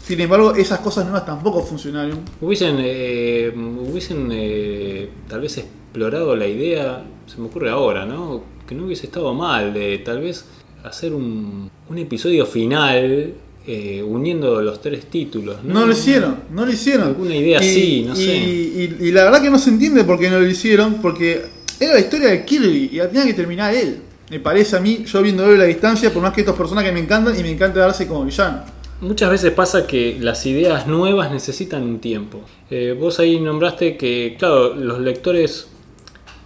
sin 0.00 0.20
embargo 0.20 0.54
esas 0.54 0.78
cosas 0.78 1.06
nuevas 1.06 1.26
tampoco 1.26 1.62
funcionaron. 1.64 2.20
Hubiesen, 2.40 2.76
eh, 2.78 3.52
hubiesen 3.52 5.10
tal 5.28 5.40
vez 5.40 5.58
explorado 5.58 6.36
la 6.36 6.46
idea, 6.46 7.04
se 7.26 7.36
me 7.38 7.46
ocurre 7.46 7.68
ahora, 7.68 8.06
¿no? 8.06 8.44
Que 8.64 8.76
no 8.76 8.84
hubiese 8.84 9.06
estado 9.06 9.34
mal 9.34 9.74
de 9.74 9.98
tal 9.98 10.20
vez 10.20 10.44
hacer 10.84 11.14
un, 11.14 11.68
un 11.88 11.98
episodio 11.98 12.46
final 12.46 13.34
eh, 13.72 14.02
uniendo 14.02 14.60
los 14.62 14.80
tres 14.80 15.06
títulos. 15.06 15.62
¿no? 15.62 15.86
lo 15.86 15.92
hicieron, 15.92 16.42
no 16.50 16.66
lo 16.66 16.72
hicieron. 16.72 17.06
Alguna 17.06 17.36
idea 17.36 17.60
así, 17.60 18.04
no 18.04 18.16
sé. 18.16 18.36
Y, 18.36 19.12
la 19.12 19.22
verdad 19.22 19.40
que 19.40 19.48
no 19.48 19.60
se 19.60 19.70
entiende 19.70 20.02
por 20.02 20.18
qué 20.18 20.28
no 20.28 20.40
lo 20.40 20.46
hicieron, 20.48 20.94
porque 20.94 21.42
era 21.78 21.94
la 21.94 22.00
historia 22.00 22.30
de 22.30 22.44
Kirby 22.44 22.90
y 22.92 22.98
tenía 22.98 23.26
que 23.26 23.34
terminar 23.34 23.72
él. 23.72 23.98
Me 24.28 24.40
parece 24.40 24.76
a 24.76 24.80
mí, 24.80 25.04
yo 25.06 25.22
viendo 25.22 25.44
a 25.44 25.48
la 25.50 25.64
distancia, 25.64 26.12
por 26.12 26.20
más 26.20 26.32
que 26.32 26.40
estos 26.40 26.56
personajes 26.56 26.92
me 26.92 26.98
encantan 26.98 27.38
y 27.38 27.42
me 27.44 27.50
encanta 27.52 27.78
darse 27.78 28.08
como 28.08 28.24
villano. 28.24 28.64
Muchas 29.00 29.30
veces 29.30 29.52
pasa 29.52 29.86
que 29.86 30.18
las 30.20 30.44
ideas 30.46 30.88
nuevas 30.88 31.30
necesitan 31.30 31.84
un 31.84 32.00
tiempo. 32.00 32.40
Eh, 32.70 32.96
vos 32.98 33.20
ahí 33.20 33.38
nombraste 33.38 33.96
que, 33.96 34.34
claro, 34.36 34.74
los 34.74 34.98
lectores 34.98 35.68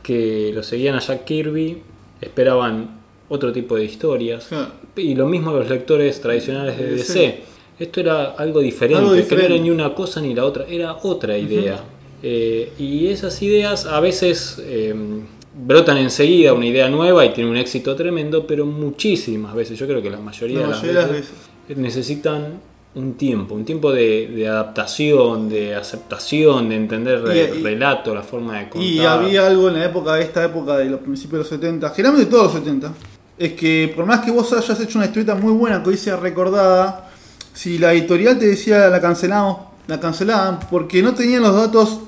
que 0.03 0.53
lo 0.55 0.63
seguían 0.63 0.95
a 0.95 1.01
Jack 1.01 1.25
Kirby 1.25 1.83
esperaban 2.21 3.01
otro 3.31 3.51
tipo 3.51 3.77
de 3.77 3.85
historias. 3.85 4.51
Y 4.97 5.15
lo 5.15 5.27
mismo 5.27 5.53
los 5.53 5.69
lectores 5.69 6.21
tradicionales 6.21 6.79
de 6.79 6.97
DC. 6.97 7.41
Esto 7.79 8.01
era 8.01 8.33
algo 8.33 8.61
diferente, 8.61 9.27
que 9.27 9.35
no 9.35 9.43
era 9.43 9.57
ni 9.57 9.71
una 9.71 9.95
cosa 9.95 10.21
ni 10.21 10.33
la 10.33 10.45
otra, 10.45 10.65
era 10.69 10.97
otra 11.03 11.37
idea. 11.37 11.83
Eh, 12.23 12.73
y 12.79 13.09
esas 13.09 13.43
ideas 13.43 13.85
a 13.85 14.01
veces 14.01 14.63
em, 14.67 15.23
brotan 15.55 15.99
enseguida 15.99 16.53
una 16.53 16.67
idea 16.67 16.89
nueva 16.89 17.25
y 17.25 17.33
tiene 17.33 17.51
un 17.51 17.57
éxito 17.57 17.95
tremendo, 17.95 18.47
pero 18.47 18.65
muchísimas 18.65 19.55
veces, 19.55 19.79
yo 19.79 19.87
creo 19.87 20.01
que 20.01 20.11
la 20.11 20.19
mayoría, 20.19 20.61
de 20.61 20.93
las 20.93 21.11
veces, 21.11 21.33
necesitan 21.77 22.61
un 22.95 23.15
tiempo, 23.15 23.55
un 23.55 23.65
tiempo 23.65 23.93
de, 23.93 24.47
adaptación, 24.49 25.49
de 25.49 25.75
aceptación, 25.75 26.69
de 26.69 26.77
entender 26.77 27.25
el 27.29 27.63
relato, 27.63 28.15
la 28.15 28.23
forma 28.23 28.59
de 28.59 28.69
contar. 28.69 28.89
Y 28.89 29.01
había 29.01 29.47
algo 29.47 29.69
en 29.69 29.75
la 29.75 29.85
época, 29.85 30.19
esta 30.21 30.45
época 30.45 30.77
de 30.79 30.87
los 30.87 31.01
principios 31.01 31.33
de 31.33 31.39
los 31.39 31.49
70, 31.49 31.91
generalmente 31.91 32.31
todos 32.31 32.55
los 32.55 32.65
70, 32.65 32.93
es 33.39 33.53
que 33.55 33.93
por 33.95 34.07
más 34.07 34.21
que 34.21 34.31
vos 34.31 34.53
hayas 34.53 34.79
hecho 34.81 34.99
una 34.99 35.07
historieta 35.07 35.35
muy 35.35 35.53
buena 35.53 35.83
que 35.83 35.91
hoy 35.91 35.97
sea 35.97 36.17
recordada, 36.17 37.11
si 37.53 37.79
la 37.79 37.93
editorial 37.93 38.39
te 38.39 38.47
decía 38.47 38.89
la 38.89 39.01
cancelamos, 39.01 39.59
la 39.87 40.01
cancelaban 40.01 40.61
porque 40.71 41.03
no 41.03 41.15
tenían 41.15 41.43
los 41.43 41.55
datos 41.55 42.01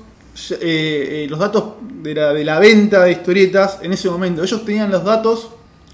eh, 0.51 1.23
eh, 1.23 1.27
los 1.29 1.39
datos 1.39 1.63
de 1.81 2.13
la, 2.13 2.31
de 2.31 2.45
la 2.45 2.59
venta 2.59 3.03
de 3.03 3.11
historietas 3.11 3.79
en 3.81 3.91
ese 3.91 4.07
momento. 4.07 4.43
Ellos 4.43 4.63
tenían 4.63 4.91
los 4.91 5.03
datos, 5.03 5.49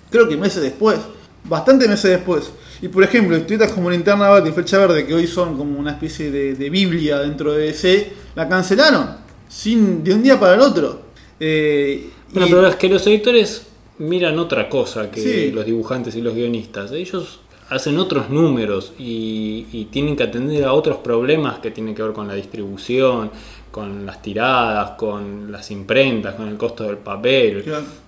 creo 0.10 0.28
que 0.28 0.36
meses 0.36 0.62
después, 0.62 1.00
bastante 1.46 1.88
meses 1.88 2.12
después. 2.12 2.52
Y 2.82 2.89
por 2.89 3.04
ejemplo, 3.04 3.38
historietas 3.38 3.72
como 3.72 3.89
Linterna 3.89 4.30
Verde 4.30 4.50
y 4.50 4.52
Flecha 4.52 4.78
Verde, 4.80 5.06
que 5.06 5.13
hoy 5.13 5.28
son 5.28 5.58
como 5.58 5.80
una 5.80 5.91
especie 5.91 6.30
de, 6.30 6.69
Biblia 6.69 7.19
dentro 7.19 7.54
de 7.54 7.67
DC, 7.67 8.13
la 8.36 8.50
cancelaron 8.50 9.15
sin, 9.48 10.04
de 10.04 10.13
un 10.13 10.22
día 10.22 10.38
para 10.38 10.56
el 10.56 10.60
otro. 10.60 11.04
Eh, 11.39 12.10
bueno, 12.34 12.48
pero 12.50 12.67
es 12.67 12.76
que 12.76 12.89
los 12.89 13.08
editores 13.08 13.62
miran 14.04 14.38
otra 14.39 14.70
cosa 14.70 15.10
que 15.10 15.52
los 15.54 15.66
dibujantes 15.66 16.16
y 16.16 16.22
los 16.22 16.36
guionistas. 16.36 16.92
Ellos 16.92 17.39
hacen 17.70 17.98
otros 17.98 18.30
números 18.30 18.94
y, 19.00 19.88
tienen 19.92 20.16
que 20.16 20.24
atender 20.24 20.63
a 20.66 20.74
otros 20.74 20.98
problemas 20.98 21.60
que 21.60 21.72
tienen 21.72 21.94
que 21.94 22.04
ver 22.04 22.13
con 22.13 22.28
la 22.28 22.34
distribución, 22.34 23.32
con 23.72 24.06
las 24.06 24.22
tiradas, 24.22 24.92
con 24.92 25.52
las 25.52 25.70
imprentas, 25.72 26.36
con 26.36 26.48
el 26.48 26.58
costo 26.58 26.84
del 26.84 26.98
papel, 26.98 27.63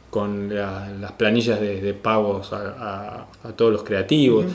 con 0.10 0.54
las 0.54 1.12
planillas 1.14 1.60
de, 1.60 1.94
pagos 1.94 2.52
a, 2.54 3.26
todos 3.56 3.72
los 3.72 3.84
creativos. 3.84 4.46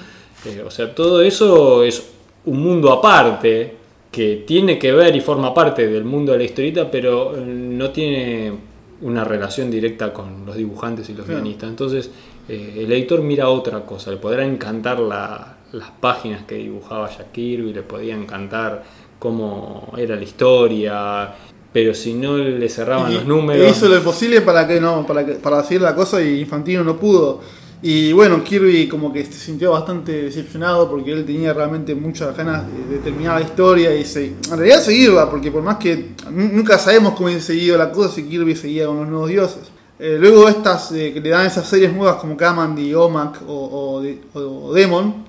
Eh, 0.45 0.63
o 0.67 0.71
sea, 0.71 0.95
todo 0.95 1.21
eso 1.21 1.85
es 1.85 2.11
un 2.47 2.61
mundo 2.61 2.93
aparte 2.93 3.77
que 4.11 4.43
tiene 4.47 4.79
que 4.79 4.93
ver 4.93 5.15
y 5.15 5.21
forma 5.21 5.55
parte 5.55 5.87
del 5.87 6.05
mundo 6.05 6.33
de 6.33 6.39
la 6.39 6.45
historieta, 6.45 6.91
pero 6.91 7.37
no 7.37 7.91
tiene 7.91 8.70
una 9.03 9.25
relación 9.25 9.71
directa 9.71 10.13
con 10.13 10.45
los 10.45 10.57
dibujantes 10.57 11.09
y 11.09 11.15
los 11.15 11.27
guionistas. 11.27 11.71
Entonces, 11.71 12.11
eh, 12.49 12.83
el 12.85 12.93
editor 12.93 13.23
mira 13.23 13.49
otra 13.49 13.81
cosa, 13.87 14.11
le 14.11 14.17
podrá 14.17 14.45
encantar 14.45 15.01
las 15.01 15.91
páginas 16.01 16.45
que 16.45 16.57
dibujaba 16.57 17.09
Jack 17.09 17.33
Kirby, 17.33 17.73
le 17.73 17.83
podía 17.83 18.15
encantar 18.15 18.83
cómo 19.19 19.93
era 19.97 20.17
la 20.17 20.23
historia, 20.23 21.35
pero 21.73 21.95
si 21.95 22.15
no 22.15 22.37
le 22.37 22.69
cerraban 22.69 23.15
los 23.15 23.25
números. 23.25 23.71
Hizo 23.71 23.89
lo 23.89 24.03
posible 24.03 24.41
para 24.41 24.67
que 24.67 24.81
no, 24.81 25.07
para 25.07 25.25
que, 25.25 25.35
para 25.35 25.59
decir 25.63 25.81
la 25.81 25.95
cosa 25.95 26.21
y 26.21 26.41
Infantino 26.41 26.83
no 26.83 26.97
pudo. 26.97 27.41
Y 27.83 28.13
bueno, 28.13 28.45
Kirby 28.45 28.89
como 28.89 29.11
que 29.11 29.25
se 29.25 29.33
sintió 29.33 29.71
bastante 29.73 30.25
decepcionado 30.25 30.91
porque 30.91 31.13
él 31.13 31.25
tenía 31.25 31.55
realmente 31.55 31.95
muchas 31.95 32.37
ganas 32.37 32.65
de, 32.91 32.99
terminar 32.99 33.41
la 33.41 33.47
historia 33.47 33.95
y 33.95 34.05
se, 34.05 34.27
en 34.27 34.57
realidad 34.59 34.83
seguirla, 34.83 35.31
porque 35.31 35.51
por 35.51 35.63
más 35.63 35.79
que 35.79 36.11
nunca 36.31 36.79
sabemos 36.79 37.15
cómo 37.15 37.29
ha 37.29 37.41
seguido 37.41 37.79
la 37.79 37.91
cosa 37.91 38.15
si 38.15 38.25
Kirby 38.25 38.55
seguía 38.55 38.87
con 38.87 38.99
los 38.99 39.09
nuevos 39.09 39.31
dioses. 39.31 39.63
Eh, 39.99 40.19
luego 40.21 40.49
estas 40.49 40.93
eh, 40.93 41.13
que 41.13 41.21
le 41.21 41.31
dan 41.31 41.47
esas 41.47 41.67
series 41.67 41.93
nuevas 41.93 42.17
como 42.17 42.37
Kamandi, 42.37 42.95
Omak 42.95 43.43
o, 43.47 44.03
o, 44.35 44.73
Demon, 44.75 45.25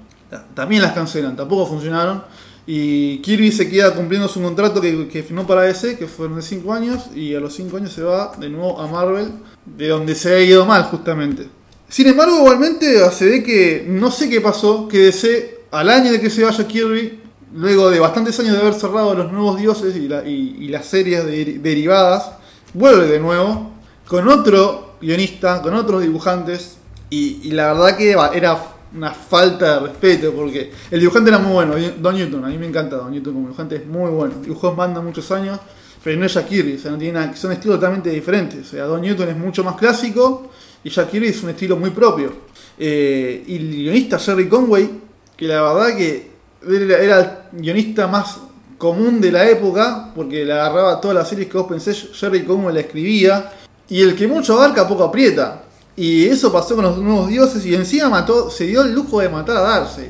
también 0.53 0.81
las 0.81 0.91
cancelan, 0.91 1.35
tampoco 1.37 1.67
funcionaron. 1.67 2.23
Y 2.67 3.19
Kirby 3.19 3.51
se 3.51 3.69
queda 3.69 3.93
cumpliendo 3.93 4.27
su 4.27 4.41
contrato 4.41 4.81
que, 4.81 5.07
que 5.07 5.23
firmó 5.23 5.47
para 5.47 5.61
DC, 5.61 5.97
que 5.97 6.05
fueron 6.05 6.35
de 6.35 6.41
5 6.41 6.73
años, 6.73 7.09
y 7.15 7.33
a 7.33 7.39
los 7.39 7.53
5 7.55 7.77
años 7.77 7.93
se 7.93 8.03
va 8.03 8.33
de 8.37 8.49
nuevo 8.49 8.79
a 8.79 8.87
Marvel, 8.87 9.31
de 9.65 9.87
donde 9.87 10.15
se 10.15 10.33
ha 10.33 10.39
ido 10.41 10.65
mal 10.65 10.83
justamente. 10.83 11.60
Sin 11.91 12.07
embargo, 12.07 12.37
igualmente 12.37 13.11
se 13.11 13.25
ve 13.25 13.43
que 13.43 13.85
no 13.85 14.11
sé 14.11 14.29
qué 14.29 14.39
pasó, 14.39 14.87
que 14.87 14.97
DC, 14.97 15.65
al 15.71 15.89
año 15.89 16.09
de 16.09 16.21
que 16.21 16.29
se 16.29 16.41
vaya 16.41 16.65
Kirby, 16.65 17.19
luego 17.53 17.89
de 17.89 17.99
bastantes 17.99 18.39
años 18.39 18.53
de 18.53 18.61
haber 18.61 18.75
cerrado 18.75 19.13
los 19.13 19.29
nuevos 19.29 19.59
dioses 19.59 19.93
y, 19.97 20.67
las 20.69 20.85
series 20.85 21.25
derivadas, 21.61 22.31
vuelve 22.73 23.07
de 23.07 23.19
nuevo 23.19 23.71
con 24.07 24.25
otro 24.29 24.95
guionista, 25.01 25.61
con 25.61 25.73
otros 25.73 26.01
dibujantes, 26.01 26.77
y, 27.09 27.51
la 27.51 27.73
verdad 27.73 27.97
que 27.97 28.11
era 28.11 28.57
una 28.95 29.11
falta 29.11 29.81
de 29.81 29.87
respeto, 29.87 30.31
porque 30.31 30.71
el 30.91 30.99
dibujante 31.01 31.29
era 31.29 31.39
muy 31.39 31.51
bueno, 31.51 31.75
Don 31.99 32.15
Newton, 32.15 32.45
a 32.45 32.47
mí 32.47 32.57
me 32.57 32.67
encanta 32.67 32.95
Don 32.95 33.11
Newton 33.11 33.33
como 33.33 33.47
dibujante, 33.47 33.75
es 33.75 33.85
muy 33.85 34.09
bueno, 34.11 34.35
dibujó 34.41 34.69
en 34.69 34.77
banda 34.77 35.01
muchos 35.01 35.29
años, 35.33 35.59
pero 36.01 36.17
no 36.17 36.25
es 36.25 36.37
Kirby, 36.37 36.75
o 36.75 36.79
sea, 36.79 36.91
no 36.91 36.97
tiene 36.97 37.19
nada, 37.19 37.35
son 37.35 37.51
estilos 37.51 37.75
totalmente 37.75 38.09
diferentes, 38.11 38.65
o 38.65 38.69
sea, 38.71 38.85
Don 38.85 39.01
Newton 39.01 39.27
es 39.27 39.37
mucho 39.37 39.61
más 39.65 39.75
clásico, 39.75 40.49
y 40.83 40.89
Kirby 40.89 41.27
es 41.27 41.43
un 41.43 41.49
estilo 41.49 41.77
muy 41.77 41.91
propio. 41.91 42.33
Eh, 42.77 43.43
y 43.47 43.55
el 43.57 43.69
guionista 43.69 44.17
Jerry 44.17 44.49
Conway, 44.49 44.89
que 45.37 45.47
la 45.47 45.61
verdad 45.61 45.95
que 45.95 46.31
era 46.63 47.49
el 47.51 47.59
guionista 47.61 48.07
más 48.07 48.37
común 48.77 49.21
de 49.21 49.31
la 49.31 49.47
época, 49.47 50.11
porque 50.15 50.43
le 50.43 50.53
agarraba 50.53 50.99
todas 50.99 51.15
las 51.15 51.29
series 51.29 51.47
que 51.47 51.57
vos 51.57 51.67
pensé, 51.67 51.93
Jerry 51.93 52.43
Conway 52.43 52.73
la 52.73 52.79
escribía, 52.81 53.51
y 53.87 54.01
el 54.01 54.15
que 54.15 54.27
mucho 54.27 54.53
abarca 54.53 54.87
poco 54.87 55.03
aprieta. 55.03 55.63
Y 55.95 56.25
eso 56.25 56.51
pasó 56.51 56.75
con 56.75 56.85
los 56.85 56.97
nuevos 56.97 57.27
dioses 57.27 57.65
y 57.65 57.75
encima 57.75 58.09
mató, 58.09 58.49
se 58.49 58.65
dio 58.65 58.81
el 58.81 58.93
lujo 58.93 59.19
de 59.19 59.29
matar 59.29 59.57
a 59.57 59.61
Darcy. 59.61 60.07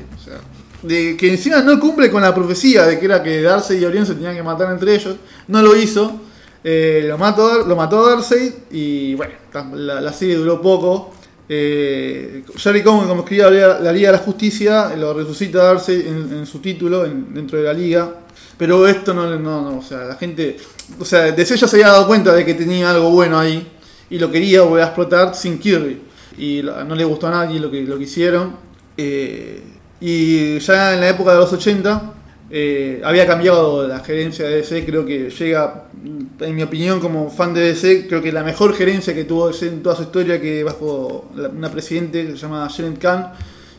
De 0.82 1.16
que 1.16 1.30
encima 1.30 1.60
no 1.60 1.78
cumple 1.78 2.10
con 2.10 2.22
la 2.22 2.34
profecía 2.34 2.86
de 2.86 2.98
que 2.98 3.04
era 3.04 3.22
que 3.22 3.42
Darcy 3.42 3.74
y 3.74 3.84
Orión 3.84 4.06
se 4.06 4.14
tenían 4.14 4.34
que 4.34 4.42
matar 4.42 4.72
entre 4.72 4.94
ellos. 4.94 5.16
No 5.48 5.60
lo 5.60 5.76
hizo. 5.76 6.20
Eh, 6.64 7.04
lo, 7.06 7.18
mató, 7.18 7.66
lo 7.66 7.74
mató 7.74 8.08
Darcy 8.08 8.54
y 8.70 9.14
bueno, 9.14 9.34
la, 9.74 10.12
serie 10.12 10.36
duró 10.36 10.60
poco. 10.60 11.12
Eh, 11.48 12.44
Jerry 12.56 12.82
Conway, 12.82 13.08
como 13.08 13.22
escribía 13.22 13.50
la, 13.50 13.92
Liga 13.92 14.12
de 14.12 14.18
la 14.18 14.22
Justicia, 14.22 14.94
lo 14.96 15.12
resucita 15.12 15.64
Darcy 15.64 15.92
en, 16.06 16.46
su 16.46 16.60
título 16.60 17.02
dentro 17.02 17.58
de 17.58 17.64
la 17.64 17.72
Liga. 17.72 18.14
Pero 18.56 18.86
esto 18.86 19.12
no, 19.12 19.38
no, 19.38 19.78
o 19.78 19.82
sea, 19.82 20.04
la 20.04 20.14
gente, 20.14 20.56
o 21.00 21.04
sea, 21.04 21.32
DC 21.32 21.56
ya 21.56 21.66
se 21.66 21.76
había 21.76 21.88
dado 21.88 22.06
cuenta 22.06 22.32
de 22.32 22.44
que 22.44 22.54
tenía 22.54 22.90
algo 22.90 23.10
bueno 23.10 23.38
ahí 23.38 23.66
y 24.08 24.18
lo 24.18 24.30
quería 24.30 24.62
volver 24.62 24.84
a 24.84 24.86
explotar 24.86 25.34
sin 25.34 25.58
Kirby. 25.58 26.00
Y 26.38 26.62
no 26.62 26.94
le 26.94 27.04
gustó 27.04 27.26
a 27.26 27.30
nadie 27.30 27.58
lo 27.58 27.70
que, 27.70 27.82
lo 27.82 27.98
que 27.98 28.04
hicieron. 28.04 28.56
Eh, 28.96 29.62
y 30.00 30.58
ya 30.58 30.94
en 30.94 31.00
la 31.00 31.08
época 31.08 31.32
de 31.32 31.38
los 31.38 31.52
80 31.52 32.12
eh, 32.50 33.00
había 33.02 33.26
cambiado 33.26 33.88
la 33.88 34.00
gerencia 34.00 34.44
de 34.46 34.56
DC, 34.56 34.84
creo 34.84 35.06
que 35.06 35.30
llega 35.30 35.84
en 36.04 36.56
mi 36.56 36.62
opinión, 36.62 37.00
como 37.00 37.30
fan 37.30 37.54
de 37.54 37.60
DC, 37.60 38.06
creo 38.08 38.20
que 38.20 38.32
la 38.32 38.42
mejor 38.42 38.74
gerencia 38.74 39.14
que 39.14 39.24
tuvo 39.24 39.48
DC 39.48 39.68
en 39.68 39.82
toda 39.82 39.96
su 39.96 40.02
historia, 40.02 40.40
que 40.40 40.64
bajo 40.64 41.30
una 41.56 41.70
presidente 41.70 42.26
que 42.26 42.32
se 42.32 42.38
llama 42.38 42.68
Janet 42.68 42.98
Kahn 42.98 43.32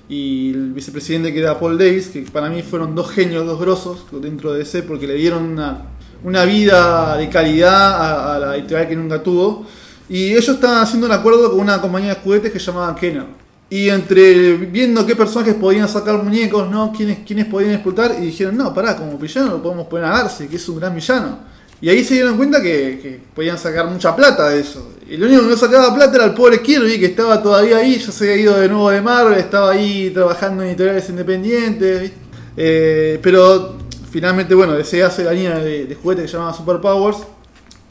y 0.08 0.52
el 0.52 0.74
vicepresidente 0.74 1.34
que 1.34 1.40
era 1.40 1.60
Paul 1.60 1.78
Davis, 1.78 2.08
que 2.08 2.22
para 2.22 2.50
mí 2.50 2.62
fueron 2.62 2.96
dos 2.96 3.12
genios, 3.12 3.46
dos 3.46 3.60
grosos 3.60 4.06
dentro 4.12 4.54
de 4.54 4.60
DC, 4.60 4.84
porque 4.84 5.08
le 5.08 5.16
dieron 5.16 5.44
una, 5.44 5.82
una 6.24 6.46
vida 6.46 7.18
de 7.18 7.30
calidad 7.30 7.94
a, 7.94 8.36
a 8.36 8.40
la 8.40 8.58
editorial 8.58 8.88
que 8.88 8.96
nunca 8.96 9.22
tuvo. 9.22 9.66
Y 10.10 10.32
ellos 10.32 10.50
estaban 10.50 10.82
haciendo 10.82 11.08
un 11.08 11.14
acuerdo 11.14 11.52
con 11.52 11.60
una 11.60 11.82
compañía 11.82 12.16
de 12.16 12.22
juguetes 12.22 12.52
que 12.52 12.60
se 12.60 12.68
llamaba 12.68 12.96
Kenner. 12.96 13.26
Y 13.70 13.90
entre 13.90 14.54
viendo 14.58 15.06
qué 15.06 15.16
personajes 15.16 15.56
podían 15.56 15.90
sacar 15.90 16.22
muñecos, 16.22 16.70
¿no? 16.70 16.94
Quiénes, 16.96 17.20
quiénes 17.26 17.46
podían 17.46 17.72
explotar, 17.72 18.16
y 18.20 18.26
dijeron, 18.28 18.56
no, 18.56 18.74
pará, 18.74 18.96
como 18.96 19.18
villano 19.18 19.52
lo 19.52 19.64
podemos 19.64 19.88
poner 19.88 20.06
a 20.06 20.10
Darcy, 20.10 20.48
que 20.48 20.58
es 20.58 20.70
un 20.70 20.80
gran 20.80 20.94
villano. 20.94 21.54
Y 21.84 21.90
ahí 21.90 22.02
se 22.02 22.14
dieron 22.14 22.38
cuenta 22.38 22.62
que, 22.62 23.20
podían 23.36 23.58
sacar 23.58 23.88
mucha 23.88 24.16
plata 24.16 24.48
de 24.48 24.62
eso. 24.62 24.94
Y 25.06 25.18
lo 25.18 25.26
único 25.26 25.42
que 25.42 25.50
no 25.50 25.58
sacaba 25.58 25.94
plata 25.94 26.16
era 26.16 26.26
el 26.28 26.34
pobre 26.34 26.62
Kirby, 26.62 26.98
que 26.98 27.08
estaba 27.08 27.44
todavía 27.44 27.76
ahí, 27.76 28.00
ya 28.00 28.10
se 28.10 28.32
había 28.32 28.42
ido 28.42 28.58
de 28.58 28.70
nuevo 28.70 28.90
de 28.90 29.02
Marvel, 29.02 29.38
estaba 29.38 29.72
ahí 29.72 30.10
trabajando 30.12 30.64
en 30.64 30.70
editoriales 30.70 31.10
independientes. 31.10 32.14
Eh, 32.56 33.20
pero 33.22 33.76
finalmente, 34.10 34.56
bueno, 34.56 34.72
DC 34.76 35.04
hace 35.04 35.26
la 35.26 35.34
línea 35.34 35.60
de, 35.60 35.86
de 35.86 35.96
juguetes 35.96 36.24
que 36.24 36.28
se 36.30 36.38
llama 36.38 36.54
Superpowers. 36.54 37.18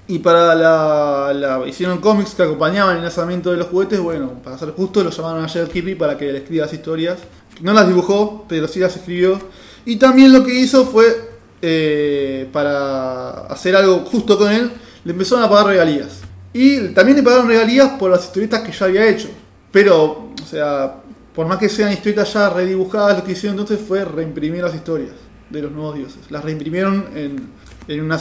Y 0.09 0.21
para 0.21 0.55
la, 0.55 1.63
hicieron 1.67 1.99
cómics 1.99 2.35
que 2.35 2.45
acompañaban 2.45 2.97
el 2.97 3.03
lanzamiento 3.03 3.51
de 3.51 3.59
los 3.59 3.67
juguetes, 3.67 4.01
bueno, 4.01 4.41
para 4.43 4.57
ser 4.57 4.71
justo, 4.71 5.05
lo 5.05 5.11
llamaron 5.11 5.45
a 5.45 5.49
Jack 5.49 5.69
Kirby 5.69 5.97
para 5.97 6.17
que 6.17 6.33
le 6.33 6.39
escriba 6.39 6.65
las 6.65 6.73
historias. 6.73 7.19
No 7.61 7.75
las 7.75 7.87
dibujó, 7.87 8.47
pero 8.49 8.67
sí 8.69 8.81
las 8.81 8.97
escribió. 8.97 9.39
Y 9.85 9.97
también 9.97 10.33
lo 10.33 10.45
que 10.45 10.55
hizo 10.55 10.87
fue, 10.87 11.32
eh, 11.63 12.49
para 12.53 13.47
hacer 13.47 13.75
algo 13.77 14.01
justo 14.01 14.37
con 14.37 14.51
él, 14.53 14.71
le 15.05 15.13
empezaron 15.13 15.45
a 15.45 15.49
pagar 15.49 15.67
regalías. 15.69 16.21
Y 16.53 16.89
también 16.89 17.17
le 17.17 17.23
pagaron 17.23 17.49
regalías 17.49 17.93
por 17.99 18.11
las 18.11 18.25
historietas 18.25 18.61
que 18.61 18.73
ya 18.73 18.85
había 18.87 19.09
hecho. 19.09 19.29
Pero, 19.71 20.33
o 20.43 20.47
sea, 20.49 20.97
por 21.35 21.47
más 21.47 21.57
que 21.59 21.69
sean 21.69 21.93
historietas 21.93 22.33
ya 22.35 22.51
redibujadas, 22.51 23.19
lo 23.19 23.25
que 23.25 23.33
hicieron 23.33 23.59
entonces 23.59 23.85
fue 23.87 24.05
reimprimir 24.05 24.63
las 24.63 24.75
historias 24.75 25.13
de 25.49 25.63
los 25.63 25.73
nuevos 25.73 25.97
dioses. 25.97 26.19
Las 26.31 26.45
reimprimieron 26.45 27.07
en, 27.15 27.49
en 27.89 28.05
una, 28.05 28.19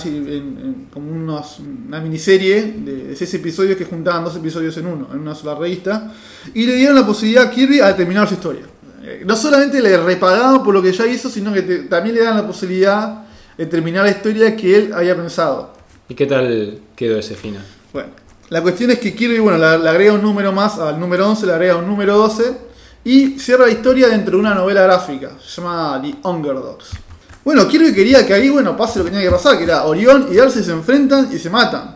como 0.93 1.11
unos- 1.11 1.59
una 1.59 1.99
miniserie 1.99 2.73
de, 2.77 3.15
seis 3.15 3.33
episodios 3.33 3.75
que 3.77 3.85
juntaban 3.85 4.23
dos 4.23 4.35
episodios 4.37 4.77
en 4.77 4.85
uno, 4.85 5.09
en 5.11 5.19
una 5.19 5.35
sola 5.35 5.55
revista. 5.55 6.13
Y 6.53 6.65
le 6.65 6.75
dieron 6.75 6.95
la 6.95 7.05
posibilidad 7.05 7.45
a 7.45 7.49
Kirby 7.51 7.79
a 7.81 7.95
terminar 7.95 8.27
su 8.27 8.35
historia. 8.35 8.63
Eh, 9.03 9.23
No 9.25 9.35
solamente 9.35 9.81
le 9.81 9.97
repagaban 9.97 10.63
por 10.63 10.73
lo 10.73 10.81
que 10.81 10.93
ya 10.93 11.05
hizo, 11.05 11.29
sino 11.29 11.51
que 11.51 11.61
también 11.89 12.15
le 12.15 12.23
dan 12.23 12.37
la 12.37 12.47
posibilidad 12.47 13.25
de 13.57 13.65
terminar 13.65 14.05
la 14.05 14.11
historia 14.11 14.55
que 14.55 14.75
él 14.75 14.93
había 14.93 15.15
pensado. 15.15 15.73
¿Y 16.09 16.15
qué 16.15 16.25
tal 16.25 16.79
quedó 16.95 17.17
ese 17.17 17.35
final? 17.35 17.65
Bueno, 17.93 18.09
la 18.49 18.61
cuestión 18.61 18.91
es 18.91 18.99
que 18.99 19.13
Kirby, 19.13 19.39
bueno, 19.39 19.57
le, 19.57 19.79
le 19.83 19.89
agrega 19.89 20.13
un 20.13 20.21
número 20.21 20.51
más 20.51 20.77
al 20.77 20.99
número 20.99 21.29
11, 21.29 21.45
le 21.45 21.53
agrega 21.53 21.77
un 21.77 21.87
número 21.87 22.17
12 22.17 22.57
y 23.03 23.39
cierra 23.39 23.65
la 23.65 23.71
historia 23.71 24.09
dentro 24.09 24.33
de 24.33 24.39
una 24.39 24.53
novela 24.53 24.83
gráfica, 24.83 25.31
se 25.43 25.61
llama 25.61 26.01
The 26.01 26.27
Underdogs. 26.27 26.91
Bueno, 27.43 27.67
Kirby 27.67 27.93
quería 27.93 28.25
que 28.25 28.33
ahí, 28.33 28.49
bueno, 28.49 28.77
pase 28.77 28.99
lo 28.99 29.05
que 29.05 29.11
tenía 29.11 29.25
que 29.25 29.35
pasar, 29.35 29.57
que 29.57 29.63
era 29.63 29.85
Orión 29.85 30.27
y 30.31 30.35
Darcy 30.35 30.63
se 30.63 30.71
enfrentan 30.71 31.29
y 31.33 31.39
se 31.39 31.49
matan. 31.49 31.95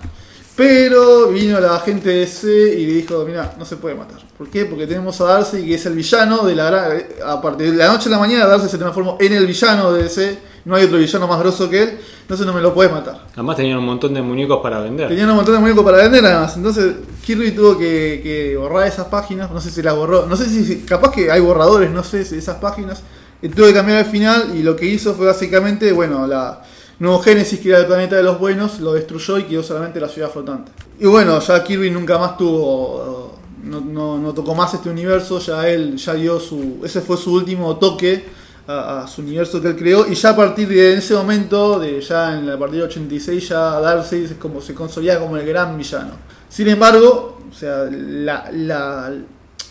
Pero 0.55 1.29
vino 1.29 1.59
la 1.59 1.79
gente 1.79 2.09
de 2.09 2.19
DC 2.19 2.47
y 2.77 2.85
le 2.85 2.93
dijo, 2.93 3.25
mira, 3.27 3.53
no 3.59 3.65
se 3.65 3.75
puede 3.75 3.95
matar. 3.95 4.19
¿Por 4.37 4.49
qué? 4.49 4.65
Porque 4.65 4.87
tenemos 4.87 5.19
a 5.19 5.25
Darcy, 5.25 5.65
que 5.65 5.75
es 5.75 5.85
el 5.85 5.93
villano 5.95 6.45
de 6.45 6.55
la... 6.55 6.71
gra- 6.71 7.05
A 7.25 7.41
partir 7.41 7.71
de 7.71 7.77
la 7.77 7.87
noche 7.91 8.07
a 8.07 8.11
la 8.13 8.19
mañana, 8.19 8.45
Darcy 8.45 8.69
se 8.69 8.77
transformó 8.77 9.17
en 9.19 9.33
el 9.33 9.45
villano 9.47 9.91
de 9.91 10.03
DC. 10.03 10.37
No 10.63 10.75
hay 10.75 10.85
otro 10.85 10.97
villano 10.97 11.27
más 11.27 11.39
grosso 11.39 11.69
que 11.69 11.83
él. 11.83 11.99
Entonces 12.21 12.45
no 12.45 12.53
me 12.53 12.61
lo 12.61 12.73
puedes 12.73 12.91
matar. 12.91 13.25
Además 13.33 13.57
tenían 13.57 13.77
un 13.79 13.85
montón 13.85 14.13
de 14.13 14.21
muñecos 14.21 14.59
para 14.63 14.79
vender. 14.79 15.09
Tenían 15.09 15.29
un 15.29 15.35
montón 15.35 15.55
de 15.55 15.59
muñecos 15.59 15.83
para 15.83 15.97
vender 15.97 16.25
además. 16.25 16.55
Entonces 16.55 16.93
Kirby 17.25 17.51
tuvo 17.51 17.77
que, 17.77 18.21
que 18.23 18.55
borrar 18.57 18.87
esas 18.87 19.07
páginas. 19.07 19.51
No 19.51 19.59
sé 19.59 19.69
si 19.69 19.81
las 19.81 19.95
borró. 19.95 20.25
No 20.25 20.37
sé 20.37 20.45
si, 20.45 20.77
capaz 20.83 21.11
que 21.11 21.29
hay 21.31 21.41
borradores, 21.41 21.91
no 21.91 22.01
sé 22.03 22.23
si 22.23 22.37
esas 22.37 22.57
páginas. 22.57 23.03
Y 23.41 23.49
tuvo 23.49 23.67
que 23.67 23.73
cambiar 23.73 23.99
el 23.99 24.05
final. 24.05 24.53
Y 24.55 24.63
lo 24.63 24.75
que 24.75 24.85
hizo 24.85 25.13
fue 25.15 25.25
básicamente, 25.27 25.91
bueno, 25.91 26.25
la 26.25 26.61
Nuevo 26.99 27.19
Génesis, 27.19 27.59
que 27.59 27.69
era 27.69 27.79
el 27.79 27.85
planeta 27.87 28.15
de 28.15 28.23
los 28.23 28.39
buenos, 28.39 28.79
lo 28.79 28.93
destruyó 28.93 29.37
y 29.37 29.43
quedó 29.43 29.63
solamente 29.63 29.99
la 29.99 30.07
ciudad 30.07 30.31
flotante. 30.31 30.71
Y 30.99 31.05
bueno, 31.07 31.39
ya 31.39 31.63
Kirby 31.63 31.91
nunca 31.91 32.17
más 32.17 32.37
tuvo. 32.37 33.35
No, 33.63 33.81
no- 34.19 34.33
tocó 34.33 34.53
más 34.55 34.73
este 34.73 34.89
universo. 34.89 35.39
Ya 35.39 35.67
él 35.67 35.97
ya 35.97 36.13
dio 36.13 36.39
su. 36.39 36.79
Ese 36.83 37.01
fue 37.01 37.17
su 37.17 37.33
último 37.33 37.75
toque 37.77 38.23
a, 38.67 39.01
a 39.03 39.07
su 39.07 39.21
universo 39.21 39.61
que 39.61 39.69
él 39.69 39.75
creó 39.75 40.07
y 40.07 40.15
ya 40.15 40.29
a 40.29 40.35
partir 40.35 40.67
de 40.69 40.93
ese 40.93 41.13
momento, 41.15 41.79
de 41.79 41.99
ya 42.01 42.37
en 42.37 42.47
la 42.47 42.57
partida 42.57 42.85
86, 42.85 43.49
ya 43.49 43.79
Darcy 43.79 44.23
es 44.23 44.33
como, 44.35 44.61
se 44.61 44.73
consolida 44.73 45.19
como 45.19 45.35
el 45.37 45.45
gran 45.45 45.77
villano. 45.77 46.11
Sin 46.47 46.67
embargo, 46.69 47.39
o 47.51 47.53
sea, 47.53 47.85
la, 47.91 48.49
la, 48.53 49.13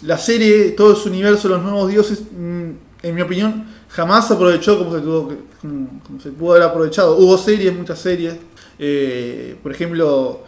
la 0.02 0.18
serie, 0.18 0.70
todo 0.72 0.94
su 0.94 1.08
universo, 1.08 1.48
los 1.48 1.62
nuevos 1.62 1.88
dioses, 1.90 2.20
mm, 2.20 2.70
en 3.02 3.14
mi 3.14 3.20
opinión, 3.22 3.66
jamás 3.94 4.30
aprovechó 4.30 4.78
como 4.78 4.92
se, 4.94 5.00
tuvo 5.00 5.32
como- 5.60 6.00
como 6.06 6.20
se 6.20 6.30
pudo 6.30 6.52
haber 6.52 6.64
aprovechado. 6.64 7.16
Hubo 7.16 7.38
series, 7.38 7.74
muchas 7.76 7.98
series. 7.98 8.34
eh, 8.78 9.56
por 9.62 9.70
ejemplo, 9.72 10.40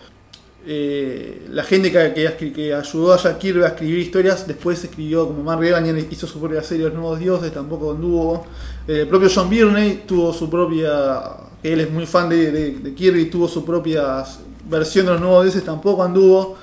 eh, 0.67 1.47
la 1.51 1.63
gente 1.63 1.93
que, 1.93 2.75
ayudó 2.75 3.13
a 3.13 3.19
Jack 3.19 3.39
Kirby 3.39 3.63
a 3.63 3.69
escribir 3.69 3.99
historias, 4.01 4.47
después 4.49 4.83
escribió 4.83 5.29
como 5.29 5.45
Mark 5.45 5.63
Evanier 5.65 5.97
hizo 6.11 6.27
su 6.27 6.41
propia 6.41 6.61
serie 6.63 6.87
Los 6.87 6.95
Nuevos 6.95 7.21
Dioses, 7.21 7.53
tampoco 7.53 7.93
anduvo. 7.93 8.47
Eh, 8.89 9.03
el 9.03 9.09
propio 9.09 9.29
John 9.33 9.49
Byrne 9.49 10.03
tuvo 10.09 10.33
su 10.33 10.51
propia, 10.51 11.23
que 11.63 11.73
él 11.73 11.81
es 11.83 11.91
muy 11.91 12.05
fan 12.07 12.29
de, 12.29 12.51
de- 12.51 12.71
de 12.81 12.95
Kirby, 12.95 13.27
tuvo 13.27 13.47
su 13.47 13.65
propia 13.65 14.25
versión 14.69 15.07
de 15.07 15.13
Los 15.13 15.21
Nuevos 15.21 15.45
Dioses, 15.45 15.65
tampoco 15.65 16.03
anduvo. 16.03 16.57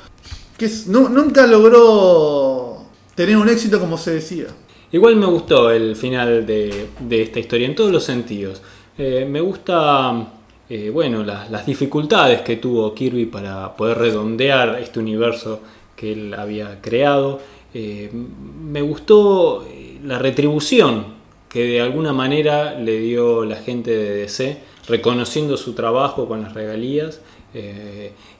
Nunca 0.88 1.48
logró 1.48 2.86
tener 3.16 3.38
un 3.38 3.48
éxito 3.50 3.80
como 3.80 3.98
se 3.98 4.12
decía. 4.16 4.48
Igual 4.94 5.16
me 5.16 5.26
gustó 5.26 5.72
el 5.72 5.96
final 5.96 6.46
de, 6.46 6.88
de 7.00 7.22
esta 7.24 7.40
historia 7.40 7.66
en 7.66 7.74
todos 7.74 7.92
los 7.92 8.04
sentidos. 8.04 8.62
Eh, 8.96 9.26
me 9.28 9.42
gusta, 9.42 10.34
eh, 10.70 10.92
bueno, 10.92 11.24
las, 11.24 11.66
dificultades 11.66 12.42
que 12.42 12.58
tuvo 12.58 12.94
Kirby 12.94 13.26
para 13.26 13.76
poder 13.76 13.98
redondear 13.98 14.78
este 14.80 15.00
universo 15.00 15.62
que 15.96 16.14
él 16.14 16.34
había 16.36 16.80
creado. 16.80 17.40
Eh, 17.74 18.12
me 18.14 18.84
gustó 18.84 19.66
la 20.04 20.20
retribución 20.20 21.06
que 21.50 21.64
de 21.64 21.82
alguna 21.82 22.14
manera 22.14 22.80
le 22.80 23.00
dio 23.00 23.46
la 23.46 23.56
gente 23.56 23.90
de 23.90 24.18
DC, 24.18 24.60
reconociendo 24.88 25.58
su 25.58 25.74
trabajo 25.74 26.28
con 26.28 26.44
las 26.44 26.54
regalías, 26.54 27.22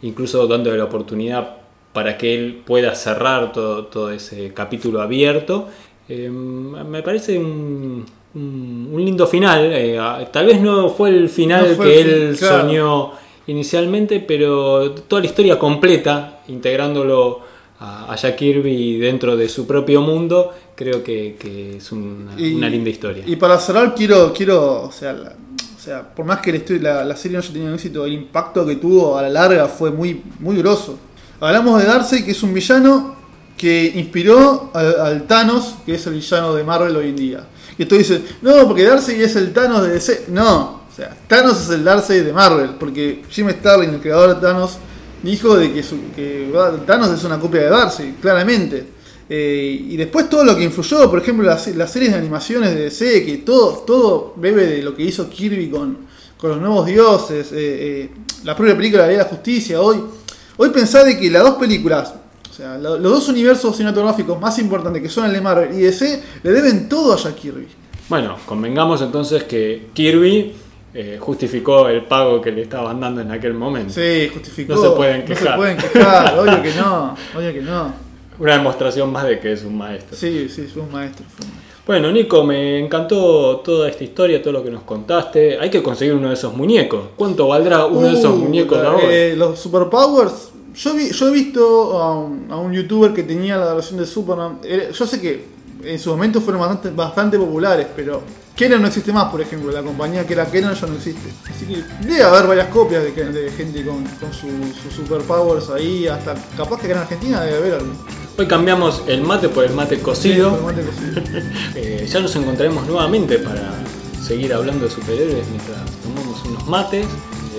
incluso 0.02 0.48
dándole 0.48 0.78
la 0.78 0.86
oportunidad 0.86 1.58
para 1.94 2.18
que 2.18 2.34
él 2.34 2.64
pueda 2.66 2.96
cerrar 2.96 3.52
todo, 3.52 3.86
todo 3.86 4.12
ese 4.12 4.52
capítulo 4.54 5.02
abierto. 5.02 5.70
Eh, 6.10 6.30
me 6.30 7.02
parece 7.02 7.38
un, 7.40 8.06
lindo 8.36 9.26
final. 9.28 9.70
eh, 9.72 10.00
tal 10.32 10.46
vez 10.46 10.60
no 10.62 10.90
fue 10.90 11.10
el 11.10 11.30
final 11.30 11.70
No 11.70 11.76
fue 11.76 11.86
que 11.86 12.02
el 12.02 12.06
fin, 12.08 12.16
él 12.30 12.38
claro. 12.38 12.62
soñó 12.62 13.12
inicialmente, 13.48 14.20
pero 14.20 14.92
toda 14.92 15.22
la 15.22 15.28
historia 15.28 15.60
completa, 15.60 16.42
integrándolo 16.48 17.42
a, 17.80 18.12
a 18.12 18.16
Jack 18.16 18.36
Kirby 18.38 18.98
dentro 18.98 19.36
de 19.36 19.48
su 19.50 19.66
propio 19.68 20.02
mundo, 20.02 20.52
creo 20.76 21.04
que, 21.04 21.36
que 21.40 21.78
es 21.78 21.92
una, 21.92 22.34
Y- 22.40 22.54
una 22.56 22.70
linda 22.70 22.90
historia. 22.90 23.24
Y 23.26 23.36
para 23.36 23.58
cerrar, 23.60 23.94
quiero, 23.96 24.34
quiero 24.34 24.84
o, 24.84 24.92
sea, 24.92 25.14
la- 25.14 25.34
o 25.34 25.80
sea, 25.80 26.14
por 26.16 26.26
más 26.26 26.40
que 26.40 26.64
la, 26.82 27.04
la 27.04 27.16
serie 27.18 27.38
no 27.38 27.44
haya 27.44 27.52
tenido 27.54 27.74
éxito, 27.74 28.06
el 28.06 28.14
impacto 28.14 28.66
que 28.66 28.78
tuvo 28.78 29.18
a 29.18 29.22
la 29.22 29.30
larga 29.30 29.68
fue 29.68 29.92
muy, 29.92 30.22
muy 30.40 30.58
grosso. 30.58 30.98
Hablamos 31.42 31.82
de 31.82 31.88
Darcy, 31.88 32.24
que 32.24 32.32
es 32.32 32.42
un 32.42 32.54
villano 32.54 33.16
que 33.64 33.94
inspiró 33.96 34.72
al, 34.74 35.24
Thanos, 35.26 35.76
que 35.86 35.96
es 35.96 36.06
el 36.06 36.16
villano 36.16 36.54
de 36.54 36.66
Marvel 36.66 36.98
hoy 36.98 37.08
en 37.08 37.16
día. 37.16 37.48
Y 37.78 37.86
tú 37.86 37.96
dices, 37.96 38.20
no, 38.42 38.68
porque 38.68 38.84
Darcy 38.84 39.14
es 39.14 39.38
el 39.38 39.54
Thanos 39.54 39.84
de 39.84 39.94
DC. 39.94 40.26
No, 40.28 40.82
o 40.92 40.94
sea, 40.94 41.16
Thanos 41.30 41.62
es 41.62 41.70
el 41.70 41.82
Darcy 41.82 42.16
de 42.16 42.34
Marvel, 42.34 42.72
porque 42.78 43.24
Jim 43.30 43.50
Starlin, 43.52 43.92
el 43.92 44.02
creador 44.02 44.36
de 44.36 44.42
Thanos, 44.46 44.72
dijo 45.24 45.56
de 45.56 45.72
que, 45.72 45.82
su- 45.82 46.12
que 46.14 46.52
Thanos 46.86 47.12
es 47.18 47.24
una 47.24 47.40
copia 47.40 47.62
de 47.62 47.70
Darcy, 47.70 48.16
claramente. 48.22 48.86
Eh, 49.30 49.86
y 49.92 49.96
después 49.96 50.30
todo 50.30 50.44
lo 50.44 50.58
que 50.58 50.64
influyó, 50.66 51.10
por 51.10 51.20
ejemplo, 51.22 51.46
las, 51.46 51.66
las 51.74 51.90
series 51.90 52.12
de 52.12 52.18
animaciones 52.18 52.76
de 52.76 52.82
DC, 52.82 53.24
que 53.26 53.38
todo, 53.38 53.78
todo 53.88 54.34
bebe 54.36 54.68
de 54.68 54.82
lo 54.84 54.94
que 54.94 55.04
hizo 55.04 55.30
Kirby 55.30 55.70
con, 55.70 56.00
con 56.36 56.50
los 56.50 56.60
nuevos 56.60 56.86
dioses, 56.86 57.50
eh, 57.54 57.56
eh, 57.56 58.10
la 58.44 58.58
propia 58.58 58.76
película 58.76 59.08
de 59.08 59.16
la 59.16 59.24
Justicia. 59.24 59.80
Hoy, 59.80 60.04
hoy 60.58 60.70
pensá 60.72 61.06
de 61.06 61.18
que 61.18 61.32
las 61.32 61.44
dos 61.44 61.56
películas, 61.56 62.14
o 62.54 62.56
sea, 62.56 62.78
lo- 62.78 63.00
los 63.00 63.12
dos 63.12 63.30
universos 63.30 63.76
cinematográficos 63.76 64.40
más 64.40 64.60
importantes 64.60 65.02
que 65.02 65.10
son 65.10 65.26
el 65.26 65.34
de 65.34 65.42
Marvel 65.42 65.74
y 65.74 65.82
DC, 65.82 66.22
le 66.44 66.52
deben 66.52 66.88
todo 66.88 67.14
a 67.14 67.18
Jack 67.18 67.34
Kirby. 67.36 67.68
Bueno, 68.10 68.36
convengamos 68.46 69.02
entonces 69.02 69.44
que 69.46 69.88
Kirby 69.94 70.54
eh, 70.94 71.18
justificó 71.20 71.88
el 71.90 72.04
pago 72.06 72.40
que 72.42 72.52
le 72.52 72.62
estaban 72.62 73.00
dando 73.00 73.22
en 73.22 73.32
aquel 73.32 73.56
momento. 73.56 73.92
Sí, 73.92 74.30
justificó. 74.32 74.76
No 74.76 74.82
se 74.84 74.90
pueden 74.92 75.20
No 75.22 75.26
quejar. 75.26 75.48
se 75.54 75.56
pueden 75.58 75.78
quejar, 75.78 76.38
obvio 76.40 76.62
que 76.62 76.74
no, 76.76 77.16
obvio 77.36 77.54
que 77.54 77.62
no. 77.62 77.92
Una 78.38 78.54
demostración 78.54 79.12
más 79.12 79.26
de 79.26 79.40
que 79.40 79.54
es 79.54 79.64
un 79.64 79.76
maestro. 79.76 80.16
Sí, 80.16 80.48
sí, 80.50 80.68
fue 80.72 80.84
un 80.84 80.92
maestro. 80.92 81.26
Fue 81.36 81.46
un 81.48 81.52
maestro. 81.54 81.74
Bueno, 81.88 82.12
Nico, 82.12 82.44
me 82.44 82.80
encantó 82.80 83.58
toda 83.66 83.90
esta 83.90 84.04
historia, 84.04 84.42
todo 84.42 84.54
lo 84.54 84.64
que 84.64 84.70
nos 84.70 84.84
contaste. 84.84 85.58
Hay 85.60 85.70
que 85.72 85.82
conseguir 85.82 86.14
uno 86.14 86.28
de 86.30 86.36
esos 86.36 86.56
muñecos. 86.56 87.08
¿Cuánto 87.16 87.48
valdrá 87.48 87.86
uno 87.88 88.08
de 88.08 88.14
esos 88.14 88.32
Uh, 88.34 88.38
muñecos 88.38 88.78
la- 88.82 88.90
ahora? 88.92 89.04
eh, 89.10 89.36
los 89.36 89.60
superpowers. 89.60 90.52
Yo, 90.76 90.94
vi- 90.96 91.12
yo 91.12 91.28
he 91.28 91.32
visto 91.32 92.02
a 92.02 92.20
un, 92.20 92.48
a 92.50 92.58
un 92.58 92.74
youtuber 92.74 93.14
que 93.14 93.24
tenía 93.24 93.58
la 93.58 93.74
versión 93.74 94.00
de 94.00 94.06
Superman. 94.06 94.60
Yo 94.94 95.06
sé 95.08 95.20
que 95.22 95.46
en 95.84 96.00
su 96.00 96.10
momento 96.10 96.42
fueron 96.42 96.62
bastante, 96.62 96.90
bastante 96.90 97.38
populares, 97.38 97.88
pero 97.96 98.22
Kenan 98.56 98.82
no 98.82 98.88
existe 98.88 99.12
más, 99.12 99.26
por 99.30 99.42
ejemplo. 99.42 99.72
La 99.72 99.84
compañía 99.84 100.26
que 100.26 100.34
era 100.34 100.46
Kenan 100.46 100.74
ya 100.76 100.88
no 100.88 100.96
existe. 100.96 101.30
Así 101.50 101.66
que 101.66 101.84
debe 102.08 102.24
haber 102.24 102.48
varias 102.48 102.68
copias 102.68 103.04
de, 103.04 103.52
gente 103.56 103.84
con, 103.86 104.04
con 104.04 104.32
sus 104.34 104.52
sus 104.82 104.94
superpowers 104.96 105.70
ahí. 105.70 106.08
Hasta 106.08 106.36
capaz 106.58 106.80
que 106.80 106.88
acá 106.88 106.96
en 106.96 107.02
Argentina 107.02 107.42
debe 107.42 107.58
haber 107.58 107.74
algo. 107.76 107.94
Hoy 108.38 108.48
cambiamos 108.48 109.04
el 109.08 109.22
mate 109.22 109.50
por 109.50 109.64
el 109.66 109.74
mate 109.74 110.00
cocido. 110.00 110.50
Sí, 110.52 110.56
por 110.56 110.74
mate 110.74 110.86
cocido. 110.86 111.22
Eh, 111.76 112.08
ya 112.10 112.20
nos 112.20 112.36
encontraremos 112.36 112.88
nuevamente 112.88 113.38
para 113.40 113.74
seguir 114.26 114.54
hablando 114.54 114.86
de 114.86 114.92
superhéroes 114.92 115.46
mientras 115.50 115.80
tomamos 116.02 116.44
unos 116.46 116.68
mates. 116.68 117.06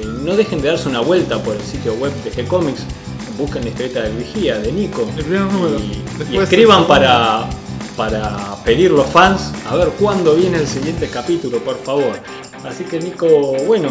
Eh, 0.01 0.07
no 0.23 0.35
dejen 0.37 0.61
de 0.63 0.69
darse 0.69 0.89
una 0.89 1.01
vuelta 1.01 1.41
por 1.43 1.55
el 1.57 1.63
sitio 1.63 1.95
web 1.95 2.13
de 2.25 2.33
G-Comics. 2.33 2.83
Busquen 3.39 3.63
la 3.63 3.71
historieta 3.71 4.03
del 4.03 4.17
vigía 4.17 4.59
de 4.59 4.73
Nico. 4.73 5.09
El 5.17 5.25
primer 5.25 5.41
número. 5.43 5.77
Y, 6.31 6.37
escriban 6.39 6.87
para, 6.87 7.49
para 7.97 8.57
pedir 8.65 8.91
los 8.91 9.07
fans 9.07 9.53
a 9.69 9.77
ver 9.77 9.89
cuándo 9.99 10.35
viene 10.35 10.59
el 10.59 10.67
siguiente 10.67 11.09
capítulo, 11.09 11.59
por 11.59 11.79
favor. 11.83 12.19
Así 12.65 12.85
que 12.85 13.01
Nico, 13.01 13.27
bueno, 13.67 13.89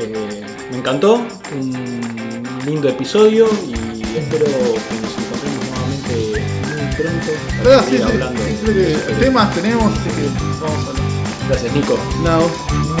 eh, 0.00 0.44
me 0.70 0.78
encantó. 0.78 1.22
Un 1.52 2.40
lindo 2.66 2.88
episodio 2.88 3.48
y 3.66 4.02
espero 4.18 4.44
que 4.44 5.00
nos 5.00 5.16
encontremos 5.18 5.64
nuevamente 5.70 6.42
muy 6.76 6.94
pronto. 6.96 7.64
Para 7.64 7.82
sí, 7.82 7.96
sí. 7.96 8.02
hablando 8.02 8.42
de 8.72 8.94
temas 9.18 9.54
tenemos, 9.54 9.92
así 9.98 10.10
que 10.10 10.28
vamos 10.60 10.86
a 10.86 10.90
hablar. 10.90 11.04
Gracias, 11.48 11.74
Nico. 11.74 11.98
No. 12.22 12.99